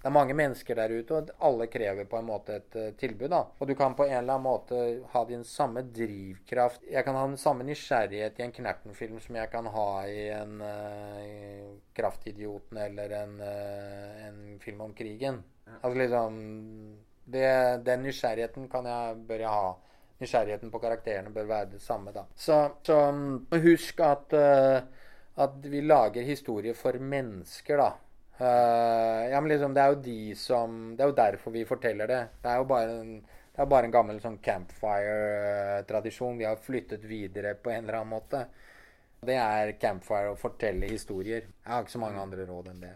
Det 0.00 0.08
er 0.08 0.14
mange 0.14 0.32
mennesker 0.32 0.78
der 0.78 0.92
ute, 0.96 1.16
og 1.18 1.30
alle 1.44 1.66
krever 1.68 2.06
på 2.08 2.16
en 2.16 2.24
måte 2.24 2.54
et 2.56 2.76
uh, 2.76 2.86
tilbud. 2.96 3.28
da. 3.28 3.42
Og 3.58 3.68
du 3.68 3.74
kan 3.76 3.94
på 3.94 4.06
en 4.06 4.16
eller 4.16 4.38
annen 4.38 4.46
måte 4.46 4.78
ha 5.12 5.24
din 5.28 5.44
samme 5.44 5.82
drivkraft 5.82 6.86
Jeg 6.90 7.04
kan 7.04 7.14
ha 7.14 7.26
den 7.26 7.36
samme 7.36 7.66
nysgjerrighet 7.68 8.40
i 8.40 8.46
en 8.46 8.54
Knerten-film 8.56 9.20
som 9.20 9.36
jeg 9.36 9.50
kan 9.52 9.66
ha 9.66 9.90
i 10.08 10.28
en 10.32 10.62
uh, 10.64 11.76
Kraftidioten 11.92 12.80
eller 12.80 13.12
en, 13.18 13.36
uh, 13.40 14.26
en, 14.28 14.58
film 14.60 14.80
om 14.80 14.94
krigen. 14.94 15.42
Altså 15.82 15.98
liksom 15.98 16.40
det, 17.24 17.84
Den 17.84 18.02
nysgjerrigheten 18.02 18.68
kan 18.72 18.86
jeg, 18.88 19.20
bør 19.28 19.44
jeg 19.44 19.48
ha 19.48 19.76
nysgjerrigheten 20.20 20.72
på 20.72 20.80
karakterene 20.80 21.32
bør 21.32 21.44
være 21.44 21.70
det 21.74 21.82
samme. 21.82 22.12
da. 22.12 22.24
Så, 22.34 22.70
så 22.82 22.96
husk 23.52 24.00
at 24.00 24.32
uh, 24.32 24.80
at 25.40 25.66
vi 25.72 25.82
lager 25.84 26.26
historier 26.26 26.76
for 26.76 26.98
mennesker, 27.00 27.80
da. 27.80 27.90
Uh, 28.40 29.28
ja, 29.28 29.40
men 29.40 29.50
liksom, 29.52 29.74
det 29.76 29.82
er 29.82 29.90
jo 29.92 29.98
de 30.00 30.34
som 30.38 30.76
Det 30.96 31.04
er 31.04 31.10
jo 31.10 31.16
derfor 31.18 31.52
vi 31.52 31.66
forteller 31.68 32.08
det. 32.08 32.20
Det 32.40 32.48
er 32.48 32.62
jo 32.62 32.68
bare 32.70 32.94
en, 33.02 33.10
det 33.20 33.60
er 33.60 33.68
bare 33.68 33.88
en 33.88 33.92
gammel 33.92 34.20
sånn 34.22 34.38
campfire-tradisjon 34.40 36.38
vi 36.40 36.48
har 36.48 36.60
flyttet 36.64 37.04
videre 37.04 37.52
på 37.60 37.72
en 37.74 37.84
eller 37.84 37.98
annen 38.00 38.14
måte. 38.14 38.46
Det 39.20 39.36
er 39.36 39.74
campfire 39.80 40.32
å 40.32 40.38
fortelle 40.40 40.88
historier. 40.88 41.44
Jeg 41.44 41.68
har 41.68 41.84
ikke 41.84 41.96
så 41.98 42.00
mange 42.00 42.22
andre 42.22 42.46
råd 42.48 42.70
enn 42.72 42.84
det. 42.86 42.94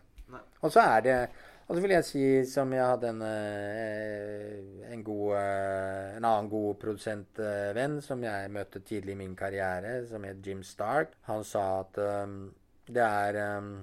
Og 0.65 0.73
så 0.73 0.81
er 0.81 1.05
det 1.05 1.19
og 1.67 1.77
så 1.77 1.81
vil 1.81 1.95
jeg 1.95 2.05
si, 2.05 2.25
som 2.51 2.73
jeg 2.77 2.85
hadde 2.85 3.11
en, 3.15 3.23
eh, 3.25 4.93
en, 4.93 5.03
god, 5.05 5.37
eh, 5.39 6.17
en 6.19 6.29
annen 6.29 6.51
god 6.53 6.77
produsentvenn 6.83 8.01
som 8.05 8.23
jeg 8.27 8.53
møtte 8.53 8.85
tidlig 8.85 9.17
i 9.17 9.21
min 9.23 9.35
karriere, 9.39 10.03
som 10.11 10.25
het 10.29 10.45
Jim 10.45 10.63
Stark. 10.63 11.17
Han 11.31 11.45
sa 11.45 11.65
at 11.81 12.01
um, 12.05 12.39
det 12.87 13.03
er 13.03 13.41
um, 13.59 13.75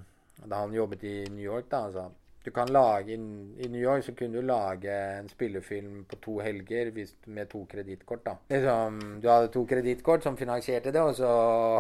Da 0.42 0.64
han 0.64 0.74
jobbet 0.74 1.04
i 1.06 1.16
New 1.30 1.44
York, 1.44 1.68
da, 1.70 1.84
han 1.86 1.94
sa 1.94 2.10
du 2.44 2.52
kan 2.52 2.72
lage, 2.74 3.14
I 3.14 3.68
New 3.70 3.82
York 3.82 4.04
så 4.04 4.16
kunne 4.18 4.38
du 4.38 4.42
lage 4.42 4.94
en 5.20 5.28
spillefilm 5.30 6.06
på 6.10 6.18
to 6.24 6.40
helger 6.42 6.90
hvis, 6.92 7.14
med 7.26 7.50
to 7.50 7.66
kredittkort. 7.70 8.26
Liksom, 8.50 8.98
du 9.22 9.28
hadde 9.30 9.52
to 9.54 9.62
kredittkort 9.70 10.24
som 10.24 10.38
finansierte 10.38 10.92
det, 10.92 11.02
og 11.02 11.14
så 11.20 11.30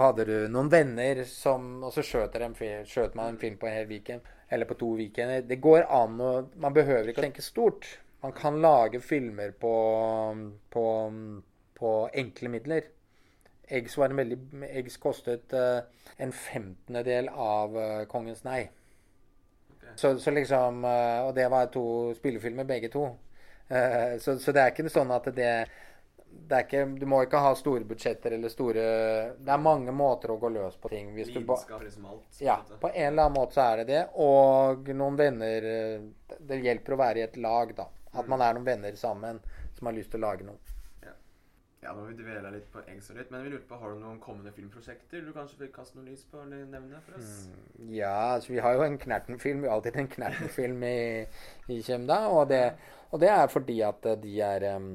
hadde 0.03 0.27
du 0.29 0.35
noen 0.53 0.69
venner 0.69 1.23
som 1.25 1.83
Og 1.83 1.93
så 1.93 2.05
skjøt, 2.05 3.15
man 3.15 3.33
en 3.33 3.41
film 3.41 3.57
på 3.57 3.67
en 3.67 3.73
hel 3.73 3.89
weekend 3.89 4.21
eller 4.51 4.67
på 4.67 4.75
to 4.79 4.93
weekender. 4.99 5.41
Det 5.47 5.61
går 5.63 5.85
an 5.87 6.19
å 6.19 6.31
Man 6.59 6.75
behøver 6.75 7.09
ikke 7.09 7.23
å 7.23 7.27
tenke 7.29 7.43
stort. 7.45 7.87
Man 8.21 8.33
kan 8.37 8.59
lage 8.61 8.99
filmer 9.01 9.53
på, 9.57 9.75
på, 10.69 10.83
på 11.79 11.93
enkle 12.23 12.51
midler. 12.53 12.89
Eggs, 13.71 13.95
var 13.97 14.11
en 14.11 14.19
veldig, 14.19 14.37
Eggs 14.67 14.99
kostet 15.01 15.55
uh, 15.55 15.79
en 16.19 16.33
femtendedel 16.35 17.31
av 17.31 17.77
uh, 17.77 18.03
Kongens 18.11 18.43
nei. 18.43 18.65
Okay. 19.71 19.95
Så, 19.95 20.17
så 20.19 20.35
liksom 20.35 20.83
uh, 20.83 21.23
Og 21.29 21.31
det 21.39 21.47
var 21.49 21.71
to 21.71 21.85
spillefilmer, 22.19 22.67
begge 22.67 22.91
to. 22.93 23.07
Så, 24.19 24.33
så 24.43 24.51
det 24.51 24.59
er 24.59 24.73
ikke 24.73 24.91
sånn 24.91 25.13
at 25.15 25.29
det 25.31 25.51
ikke, 26.59 26.85
Du 26.99 27.05
må 27.07 27.21
ikke 27.23 27.39
ha 27.39 27.53
store 27.55 27.85
budsjetter 27.87 28.35
eller 28.35 28.51
store 28.51 28.81
Det 29.39 29.53
er 29.53 29.61
mange 29.61 29.93
måter 29.95 30.33
å 30.33 30.39
gå 30.41 30.49
løs 30.51 30.75
på 30.81 30.89
ting. 30.91 31.13
Hvis 31.15 31.31
Lidenskap 31.31 31.83
liksom 31.83 32.05
alt. 32.11 32.41
ja, 32.41 32.57
på 32.79 32.91
en 32.91 33.13
eller 33.13 33.29
annen 33.29 33.37
måte 33.37 33.55
så 33.55 33.69
er 33.71 33.81
det 33.81 33.87
det. 33.93 34.03
Og 34.19 34.91
noen 34.95 35.19
venner 35.19 35.69
eh, 35.71 36.09
Det 36.39 36.59
hjelper 36.63 36.97
å 36.97 37.01
være 37.05 37.19
i 37.19 37.25
et 37.29 37.37
lag, 37.37 37.75
da. 37.75 37.87
At 38.13 38.27
man 38.27 38.41
er 38.41 38.53
noen 38.57 38.67
venner 38.67 38.95
sammen 38.99 39.39
som 39.77 39.87
har 39.87 39.95
lyst 39.95 40.11
til 40.11 40.19
å 40.19 40.27
lage 40.27 40.43
noe. 40.43 40.59
Ja, 41.81 41.95
nå 41.97 42.03
har 42.03 42.11
vi 42.11 42.17
dvela 42.19 42.49
litt 42.53 42.67
på 42.69 42.81
eggs 42.85 43.07
og 43.09 43.15
litt, 43.17 43.31
men 43.33 43.41
vi 43.41 43.55
lurte 43.55 43.65
på, 43.65 43.77
har 43.81 43.95
du 43.95 44.03
noen 44.03 44.19
kommende 44.21 44.51
filmprosjekter 44.53 45.23
du 45.25 45.31
kanskje 45.33 45.63
vil 45.63 45.71
kaste 45.73 45.97
noe 45.97 46.11
lys 46.11 46.21
på 46.29 46.37
eller 46.43 46.67
nevne 46.69 46.99
for 47.01 47.17
oss? 47.17 47.31
Mm. 47.49 47.87
Ja, 47.95 48.11
altså 48.35 48.53
vi 48.53 48.59
har 48.61 48.75
jo 48.77 48.83
en 48.85 48.99
Knerten-film. 49.01 49.63
Vi 49.63 49.69
har 49.71 49.79
alltid 49.79 49.97
en 49.97 50.11
Knerten-film 50.11 50.83
i, 50.85 50.99
i 51.73 51.79
Kjemda. 51.81 52.19
Og 52.35 52.51
det, 52.53 52.61
og 53.09 53.23
det 53.23 53.31
er 53.33 53.49
fordi 53.49 53.79
at 53.87 54.05
de 54.21 54.35
er 54.45 54.67
em, 54.75 54.91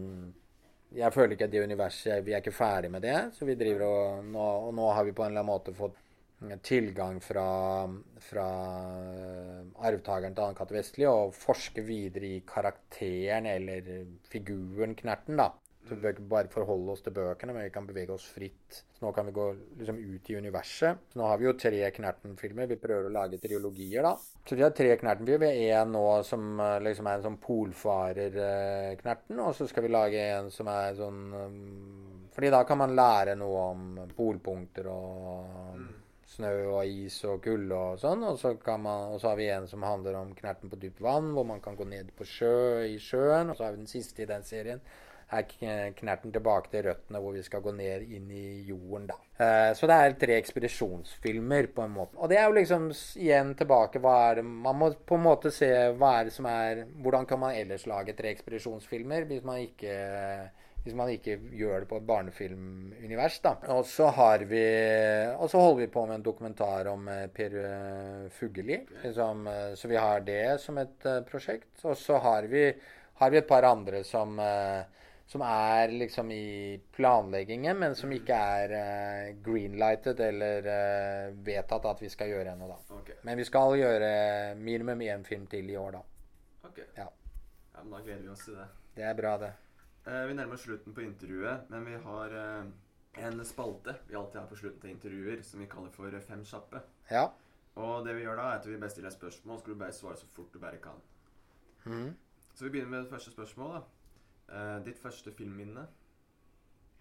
Jeg 0.97 1.13
føler 1.13 1.37
ikke 1.37 1.45
at 1.45 1.53
det 1.53 1.63
universet 1.67 2.25
Vi 2.25 2.33
er 2.33 2.41
ikke 2.41 2.57
ferdig 2.57 2.91
med 2.91 3.05
det. 3.05 3.19
Så 3.37 3.45
vi 3.49 3.57
driver 3.59 3.87
og 3.87 4.25
nå, 4.33 4.49
og 4.69 4.75
nå 4.77 4.91
har 4.97 5.05
vi 5.05 5.15
på 5.17 5.25
en 5.25 5.35
eller 5.35 5.45
annen 5.45 5.53
måte 5.53 5.77
fått 5.77 5.99
tilgang 6.63 7.21
fra, 7.25 7.47
fra 8.21 8.47
eh, 9.01 9.61
arvtakeren 9.89 10.35
til 10.37 10.45
Anne-Cath. 10.45 10.75
Vestli 10.77 11.07
og 11.09 11.35
forske 11.37 11.85
videre 11.85 12.29
i 12.29 12.43
karakteren 12.49 13.49
eller 13.49 13.89
figuren 14.29 14.95
Knerten, 14.99 15.41
da. 15.41 15.51
Så 15.87 15.95
vi 15.95 16.03
bør 16.03 16.15
ikke 16.17 16.31
bare 16.31 16.51
forholde 16.51 16.95
oss 16.97 17.03
til 17.05 17.15
bøkene, 17.15 17.55
men 17.55 17.69
vi 17.69 17.73
kan 17.75 17.87
bevege 17.87 18.11
oss 18.15 18.25
fritt. 18.35 18.81
Så 18.97 19.05
nå 19.05 19.13
kan 19.15 19.29
vi 19.29 19.35
gå 19.37 19.45
liksom 19.79 19.99
ut 20.03 20.31
i 20.33 20.39
universet. 20.41 21.05
Så 21.13 21.21
nå 21.21 21.29
har 21.31 21.39
vi 21.39 21.47
jo 21.47 21.53
tre 21.63 21.91
Knerten-filmer. 21.95 22.67
Vi 22.73 22.79
prøver 22.83 23.07
å 23.07 23.15
lage 23.15 23.39
triologier, 23.43 24.03
da. 24.03 24.17
Så 24.49 24.59
vi 24.59 24.65
har 24.67 24.75
tre 24.75 24.97
Knerten-filmer. 24.99 25.55
Vi 25.55 25.69
har 25.71 25.85
en 25.85 25.95
nå 25.95 26.07
som 26.27 26.59
eh, 26.59 26.81
liksom 26.89 27.07
er 27.07 27.21
en 27.21 27.27
sånn 27.29 27.39
polfarer-Knerten, 27.45 29.39
og 29.45 29.55
så 29.55 29.69
skal 29.71 29.87
vi 29.87 29.93
lage 29.95 30.27
en 30.33 30.51
som 30.55 30.73
er 30.73 30.99
sånn 30.99 31.23
um, 31.37 31.63
Fordi 32.35 32.51
da 32.53 32.65
kan 32.67 32.83
man 32.83 32.97
lære 32.99 33.39
noe 33.39 33.63
om 33.71 33.87
polpunkter 34.17 34.91
og 34.91 35.87
snø 36.37 36.53
og 36.75 36.91
is 36.91 37.17
og 37.31 37.41
kulde 37.47 37.79
og 37.79 38.01
sånn. 38.03 38.27
Og 38.27 38.39
så, 38.43 38.57
kan 38.59 38.83
man, 38.83 39.13
og 39.15 39.23
så 39.23 39.31
har 39.31 39.39
vi 39.39 39.51
en 39.55 39.71
som 39.71 39.87
handler 39.87 40.19
om 40.19 40.35
Knerten 40.35 40.73
på 40.73 40.83
dypt 40.83 41.01
vann, 41.05 41.31
hvor 41.37 41.47
man 41.47 41.63
kan 41.63 41.79
gå 41.79 41.87
ned 41.89 42.11
på 42.19 42.27
sjø 42.27 42.57
i 42.91 42.99
sjøen. 42.99 43.53
Og 43.53 43.57
så 43.57 43.69
har 43.69 43.77
vi 43.77 43.85
den 43.85 43.93
siste 43.93 44.25
i 44.25 44.31
den 44.31 44.45
serien 44.47 44.83
er 45.35 45.93
Knerten 45.97 46.33
tilbake 46.33 46.71
til 46.71 46.85
røttene, 46.87 47.21
hvor 47.23 47.35
vi 47.35 47.43
skal 47.43 47.63
gå 47.65 47.73
ned 47.75 48.05
inn 48.15 48.29
i 48.31 48.63
jorden, 48.69 49.09
da. 49.11 49.17
Eh, 49.43 49.71
så 49.77 49.89
det 49.91 49.97
er 49.97 50.19
tre 50.21 50.37
ekspedisjonsfilmer, 50.41 51.71
på 51.75 51.83
en 51.83 51.97
måte. 51.97 52.17
Og 52.21 52.31
det 52.31 52.39
er 52.39 52.47
jo 52.47 52.55
liksom 52.57 52.91
igjen 53.19 53.55
tilbake 53.59 54.01
hva 54.03 54.15
er 54.31 54.39
det 54.41 54.45
Man 54.47 54.79
må 54.79 54.93
på 54.95 55.19
en 55.19 55.27
måte 55.27 55.51
se 55.55 55.69
hva 55.99 56.13
er 56.21 56.29
det 56.29 56.37
som 56.37 56.47
er 56.49 56.85
Hvordan 57.03 57.27
kan 57.27 57.41
man 57.43 57.57
ellers 57.59 57.87
lage 57.91 58.15
tre 58.17 58.31
ekspedisjonsfilmer 58.33 59.27
hvis 59.29 59.45
man 59.45 59.65
ikke 59.65 59.97
hvis 60.87 60.95
man 60.95 61.09
ikke 61.11 61.35
gjør 61.59 61.81
det 61.83 61.89
på 61.91 61.97
et 61.99 62.05
barnefilmunivers, 62.07 63.41
da. 63.43 63.57
Og 63.75 63.83
så 63.91 64.07
har 64.15 64.45
vi 64.47 64.63
Og 65.35 65.51
så 65.51 65.59
holder 65.59 65.81
vi 65.81 65.89
på 65.91 66.05
med 66.07 66.21
en 66.21 66.27
dokumentar 66.29 66.87
om 66.93 67.09
eh, 67.11 67.27
Per 67.27 67.57
eh, 67.65 68.29
Fugelli. 68.31 68.79
Liksom, 69.03 69.49
så 69.75 69.89
vi 69.91 69.99
har 69.99 70.21
det 70.21 70.61
som 70.63 70.79
et 70.79 71.09
prosjekt. 71.27 71.73
Og 71.83 71.99
så 71.99 72.23
har 72.23 72.47
vi, 72.47 72.69
har 73.19 73.31
vi 73.35 73.43
et 73.43 73.49
par 73.49 73.67
andre 73.67 74.05
som 74.07 74.39
som 75.27 75.43
er 75.43 75.91
liksom 75.91 76.31
i 76.31 76.79
planleggingen, 76.95 77.79
men 77.79 77.95
som 77.99 78.13
ikke 78.15 78.37
er 78.37 78.75
uh, 78.77 79.43
greenlightet 79.43 80.21
eller 80.23 80.69
uh, 80.71 81.37
vedtatt 81.47 81.89
at 81.91 82.03
vi 82.03 82.11
skal 82.13 82.31
gjøre 82.31 82.55
ennå, 82.55 82.69
da. 82.71 82.79
Okay. 83.01 83.19
Men 83.27 83.41
vi 83.41 83.47
skal 83.49 83.75
gjøre 83.81 84.11
minimum 84.61 85.03
én 85.03 85.27
film 85.27 85.47
til 85.51 85.71
i 85.71 85.77
år, 85.77 85.99
da. 85.99 86.03
ok. 86.71 86.83
Ja. 86.97 87.09
ja, 87.75 87.83
men 87.83 87.95
Da 87.97 88.03
gleder 88.05 88.23
vi 88.23 88.35
oss 88.35 88.45
til 88.47 88.59
det. 88.61 88.69
Det 88.97 89.05
er 89.05 89.17
bra, 89.19 89.37
det. 89.43 89.53
Eh, 90.07 90.27
vi 90.29 90.35
nærmer 90.39 90.55
oss 90.55 90.63
slutten 90.69 90.95
på 90.95 91.03
intervjuet, 91.03 91.67
men 91.71 91.87
vi 91.87 91.97
har 92.05 92.37
eh, 92.39 92.69
en 93.27 93.45
spalte 93.45 93.97
vi 94.07 94.15
alltid 94.15 94.41
har 94.41 94.47
på 94.47 94.57
slutten 94.57 94.81
til 94.81 94.95
intervjuer, 94.95 95.43
som 95.43 95.61
vi 95.61 95.67
kaller 95.67 95.91
for 95.91 96.21
Fem 96.29 96.45
kjappe. 96.47 96.81
Ja. 97.11 97.27
Og 97.75 98.07
det 98.07 98.15
vi 98.17 98.23
gjør 98.23 98.39
da, 98.39 98.45
er 98.53 98.61
at 98.61 98.69
vi 98.69 98.79
bare 98.79 98.95
stiller 98.95 99.11
spørsmål, 99.11 99.59
så 99.59 99.65
skal 99.65 99.75
du 99.75 99.79
bare 99.79 99.93
svare 99.93 100.17
så 100.17 100.27
fort 100.33 100.55
du 100.55 100.59
bare 100.63 100.79
kan. 100.81 101.03
Mm. 101.85 102.15
Så 102.55 102.65
vi 102.65 102.71
begynner 102.71 102.91
med 102.91 103.03
det 103.03 103.11
første 103.11 103.31
spørsmålet. 103.31 103.75
da. 103.75 103.96
Eh, 104.53 104.79
ditt 104.87 104.99
første 105.03 105.33
filmminne? 105.35 105.87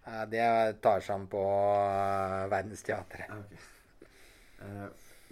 Uh, 0.06 0.22
det 0.30 0.38
er 0.38 0.76
Tarzan 0.82 1.26
på 1.30 1.40
uh, 1.42 2.44
Verdensteatret. 2.50 3.26
Okay. 3.26 3.58
ok. 3.58 3.72
Eh, 4.62 4.84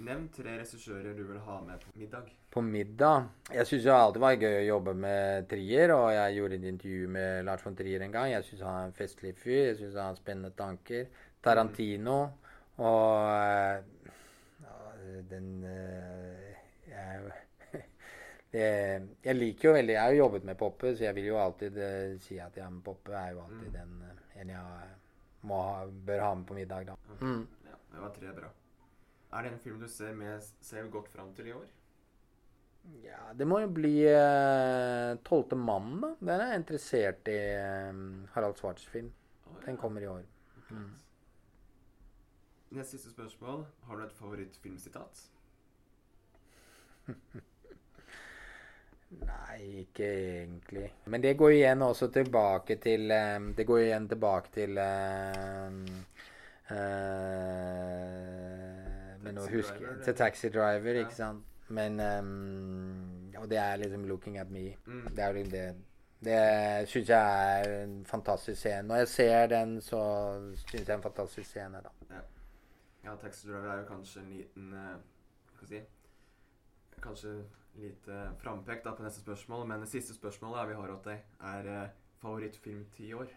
nevn 0.04 0.26
tre 0.34 0.56
regissører 0.60 1.14
du 1.16 1.22
vil 1.24 1.38
ha 1.46 1.60
med 1.64 1.80
på 1.80 1.92
middag. 1.96 2.26
På 2.52 2.60
middag 2.60 3.28
Jeg 3.54 3.66
syns 3.66 3.86
det 3.86 3.94
alltid 3.94 4.20
var 4.20 4.34
gøy 4.36 4.56
å 4.58 4.66
jobbe 4.66 4.94
med 4.98 5.48
Trier, 5.48 5.94
og 5.94 6.10
jeg 6.12 6.34
gjorde 6.36 6.58
et 6.58 6.66
intervju 6.70 7.08
med 7.16 7.44
Lars 7.48 7.64
von 7.64 7.76
Trier 7.78 8.04
en 8.04 8.12
gang. 8.12 8.32
Jeg 8.34 8.44
syns 8.48 8.64
han 8.66 8.80
er 8.80 8.90
en 8.90 8.98
festlig 8.98 9.34
fyr. 9.38 9.70
Jeg 9.70 9.78
syns 9.80 9.96
han 9.96 10.10
har 10.10 10.18
spennende 10.18 10.52
tanker. 10.58 11.06
Tarantino 11.44 12.18
og 12.82 13.30
eh, 13.30 13.82
den 15.30 15.48
eh, 15.68 16.54
jeg, 16.90 17.32
jeg 18.58 19.34
liker 19.36 19.68
jo 19.68 19.72
veldig 19.74 19.92
Jeg 19.94 20.02
har 20.02 20.12
jo 20.14 20.18
jobbet 20.24 20.44
med 20.44 20.58
Poppe, 20.58 20.92
så 20.96 21.04
jeg 21.04 21.14
vil 21.16 21.24
jo 21.32 21.38
alltid 21.42 21.78
eh, 21.82 22.16
si 22.22 22.38
at 22.38 22.56
ja, 22.56 22.68
Poppe 22.84 23.12
er 23.18 23.32
jo 23.34 23.40
alltid 23.44 23.68
Mm. 23.68 23.72
den 23.78 24.02
eh, 24.08 24.40
en 24.40 24.48
jeg 24.54 24.90
må 25.44 25.58
ha, 25.62 25.86
bør 25.86 26.20
ha 26.24 26.34
med 26.34 26.46
på 26.48 26.54
middag, 26.56 26.86
da. 26.86 26.94
Ok. 27.14 27.20
Mm. 27.22 27.46
Ja, 27.68 27.76
det 27.92 28.00
var 28.00 28.12
tre 28.14 28.32
bra. 28.36 28.48
Er 29.34 29.42
det 29.42 29.52
en 29.52 29.58
film 29.58 29.80
du 29.80 29.88
ser, 29.88 30.14
med, 30.14 30.42
ser 30.60 30.86
godt 30.90 31.08
fram 31.12 31.32
til 31.34 31.46
i 31.50 31.52
år? 31.52 31.66
Ja, 33.02 33.32
det 33.34 33.46
må 33.48 33.58
jo 33.60 33.68
bli 33.72 33.94
eh, 34.06 35.16
'Tolvte 35.24 35.56
mann', 35.56 36.00
da. 36.02 36.10
Den 36.20 36.40
er 36.40 36.50
jeg 36.52 36.60
interessert 36.62 37.28
i. 37.28 37.38
eh, 37.58 37.92
Harald 38.34 38.56
Svarts 38.60 38.86
film. 38.86 39.10
Å, 39.46 39.56
Den 39.66 39.76
kommer 39.76 40.00
i 40.02 40.06
år. 40.06 40.22
Mm. 40.70 40.92
Neste 42.70 42.96
siste 42.98 43.10
spørsmål. 43.10 43.66
Har 43.86 43.96
du 43.96 44.02
et 44.04 44.12
favorittfilmsitat? 44.12 45.24
Nei, 49.20 49.84
ikke 49.84 50.06
egentlig. 50.42 50.92
Men 51.06 51.22
det 51.22 51.36
går 51.38 51.50
igjen 51.50 51.82
også 51.82 52.08
tilbake 52.12 52.76
til 52.82 53.10
eh, 53.10 53.40
Det 53.56 53.66
går 53.66 53.78
igjen 53.78 54.08
tilbake 54.08 54.50
til 54.54 54.78
eh, 54.78 55.70
eh, 57.94 59.22
Men 59.22 59.34
nå 59.38 59.46
husker 59.52 60.00
Til 60.04 60.14
Taxi 60.14 60.48
Driver, 60.48 60.94
Ja. 60.94 61.00
ikke 61.00 61.14
sant? 61.14 61.44
Men 61.68 62.00
um, 62.00 63.34
Og 63.38 63.48
det 63.50 63.58
er 63.58 63.76
liksom 63.76 64.04
'Looking 64.04 64.38
at 64.38 64.46
Me'. 64.50 64.76
Mm. 64.86 65.08
Det 65.16 65.18
er 65.24 65.28
jo 65.28 65.44
det 65.44 65.74
Det 66.24 66.88
syns 66.88 67.08
jeg 67.08 67.60
er 67.60 67.84
en 67.84 68.06
fantastisk 68.06 68.60
scene. 68.60 68.82
Når 68.88 68.96
jeg 68.96 69.08
ser 69.08 69.46
den, 69.46 69.80
så 69.80 70.00
syns 70.54 70.88
jeg 70.88 70.94
er 70.94 70.96
en 70.96 71.02
fantastisk 71.02 71.50
scene, 71.50 71.76
da. 71.84 71.88
Ja, 73.04 73.16
Taxi 73.16 73.48
Driver 73.48 73.72
er 73.72 73.78
jo 73.78 73.84
kanskje 73.84 74.20
en 74.20 74.30
liten 74.30 74.72
uh, 74.72 74.78
Hva 74.78 75.66
skal 75.66 75.76
jeg 75.76 75.82
si 75.82 77.00
Kanskje 77.02 77.28
lite 77.80 78.30
frampekt 78.42 78.84
da 78.86 78.92
på 78.96 79.02
neste 79.04 79.20
spørsmål, 79.24 79.66
men 79.68 79.80
det 79.84 79.90
siste 79.90 80.14
spørsmålet 80.16 80.68
vi 80.70 80.78
har 80.78 80.92
hatt 80.94 81.08
deg, 81.08 81.24
er 81.54 81.70
eh, 81.72 81.88
favorittfilm 82.22 82.84
ti 82.96 83.12
år. 83.16 83.32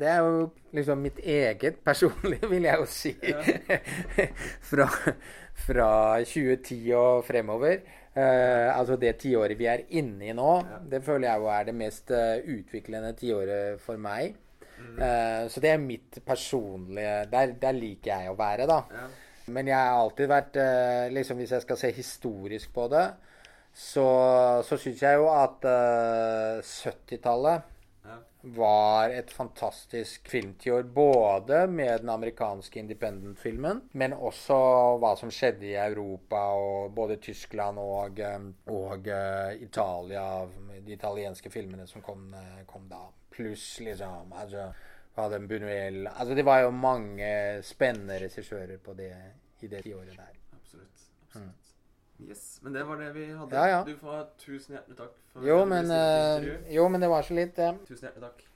Det 0.00 0.06
er 0.06 0.20
jo 0.22 0.50
liksom 0.76 1.00
mitt 1.02 1.18
eget 1.18 1.80
personlige, 1.84 2.46
vil 2.52 2.62
jeg 2.68 2.78
jo 2.78 2.84
si. 2.86 3.10
Ja. 3.26 3.40
fra, 4.70 4.86
fra 5.66 5.88
2010 6.22 6.92
og 6.94 7.24
fremover. 7.26 7.80
Eh, 8.14 8.68
altså 8.78 8.96
det 8.98 9.16
tiåret 9.22 9.58
vi 9.58 9.66
er 9.70 9.84
inne 9.98 10.30
i 10.30 10.34
nå, 10.34 10.52
Ja. 10.66 10.78
det 10.92 11.02
føler 11.06 11.28
jeg 11.28 11.42
jo 11.42 11.50
er 11.54 11.66
det 11.68 11.74
mest 11.78 12.10
eh, 12.14 12.38
utviklende 12.54 13.12
tiåret 13.18 13.82
for 13.82 13.98
meg. 14.02 14.38
Mm. 14.80 14.94
Eh, 14.98 15.42
så 15.52 15.60
det 15.62 15.70
er 15.74 15.82
mitt 15.82 16.20
personlige 16.26 17.26
der, 17.30 17.52
der 17.60 17.76
liker 17.76 18.14
jeg 18.14 18.30
å 18.32 18.38
være, 18.38 18.66
da. 18.70 18.78
Ja. 18.94 19.08
Men 19.52 19.70
jeg 19.70 19.78
har 19.78 19.98
alltid 19.98 20.30
vært 20.30 20.56
eh, 20.60 21.08
liksom 21.14 21.40
Hvis 21.40 21.56
jeg 21.56 21.66
skal 21.66 21.80
se 21.80 21.92
historisk 21.96 22.72
på 22.74 22.86
det, 22.92 23.06
så, 23.70 24.06
så 24.66 24.78
syns 24.80 25.02
jeg 25.04 25.20
jo 25.20 25.28
at 25.32 25.68
eh, 25.68 26.62
70-tallet 26.64 27.76
Ja. 28.00 28.14
var 28.56 29.12
et 29.12 29.30
fantastisk 29.30 30.28
filmtiår. 30.32 30.82
Både 30.82 31.66
med 31.68 32.00
den 32.00 32.08
amerikanske 32.08 32.80
independent-filmen, 32.80 33.82
men 33.92 34.16
også 34.16 34.56
hva 35.02 35.12
som 35.20 35.30
skjedde 35.30 35.68
i 35.68 35.76
Europa, 35.76 36.40
og 36.56 36.94
både 36.96 37.18
Tyskland 37.20 37.78
og, 37.78 38.18
eh, 38.24 38.46
og 38.72 39.10
uh, 39.12 39.52
Italia. 39.60 40.24
De 40.80 40.96
italienske 40.96 41.52
filmene 41.52 41.86
som 41.86 42.02
kom, 42.02 42.30
kom 42.66 42.88
da. 42.88 43.04
Pluss 43.30 43.76
liksom 43.84 44.32
altså, 44.32 44.70
Buñuel 45.38 46.08
Altså 46.08 46.34
det 46.34 46.44
var 46.44 46.60
jo 46.60 46.70
mange 46.70 47.62
spennende 47.62 48.18
regissører 48.18 48.78
på 48.78 48.94
det, 48.94 49.14
i 49.62 49.68
det 49.68 49.82
tiåret 49.86 50.16
der. 50.16 50.36
Absolutt. 50.56 51.08
absolutt. 51.28 51.66
Yes, 52.28 52.58
Men 52.62 52.72
det 52.72 52.84
var 52.84 52.96
det 53.00 53.14
vi 53.14 53.26
hadde. 53.32 53.56
Ja, 53.56 53.66
ja. 53.68 53.84
Du 53.84 53.96
får 53.96 54.12
ha 54.12 54.24
tusen 54.38 54.76
hjertelig 54.76 54.96
takk 54.98 55.14
for 55.32 55.46
Jo, 55.46 55.64
men, 55.64 55.90
eh, 55.90 56.74
jo, 56.74 56.88
men 56.88 57.00
det 57.00 57.08
var 57.08 57.22
så 57.22 57.34
litt, 57.34 57.56
det. 57.56 57.70
Tusen 57.88 58.08
hjertelig 58.08 58.26
takk. 58.28 58.49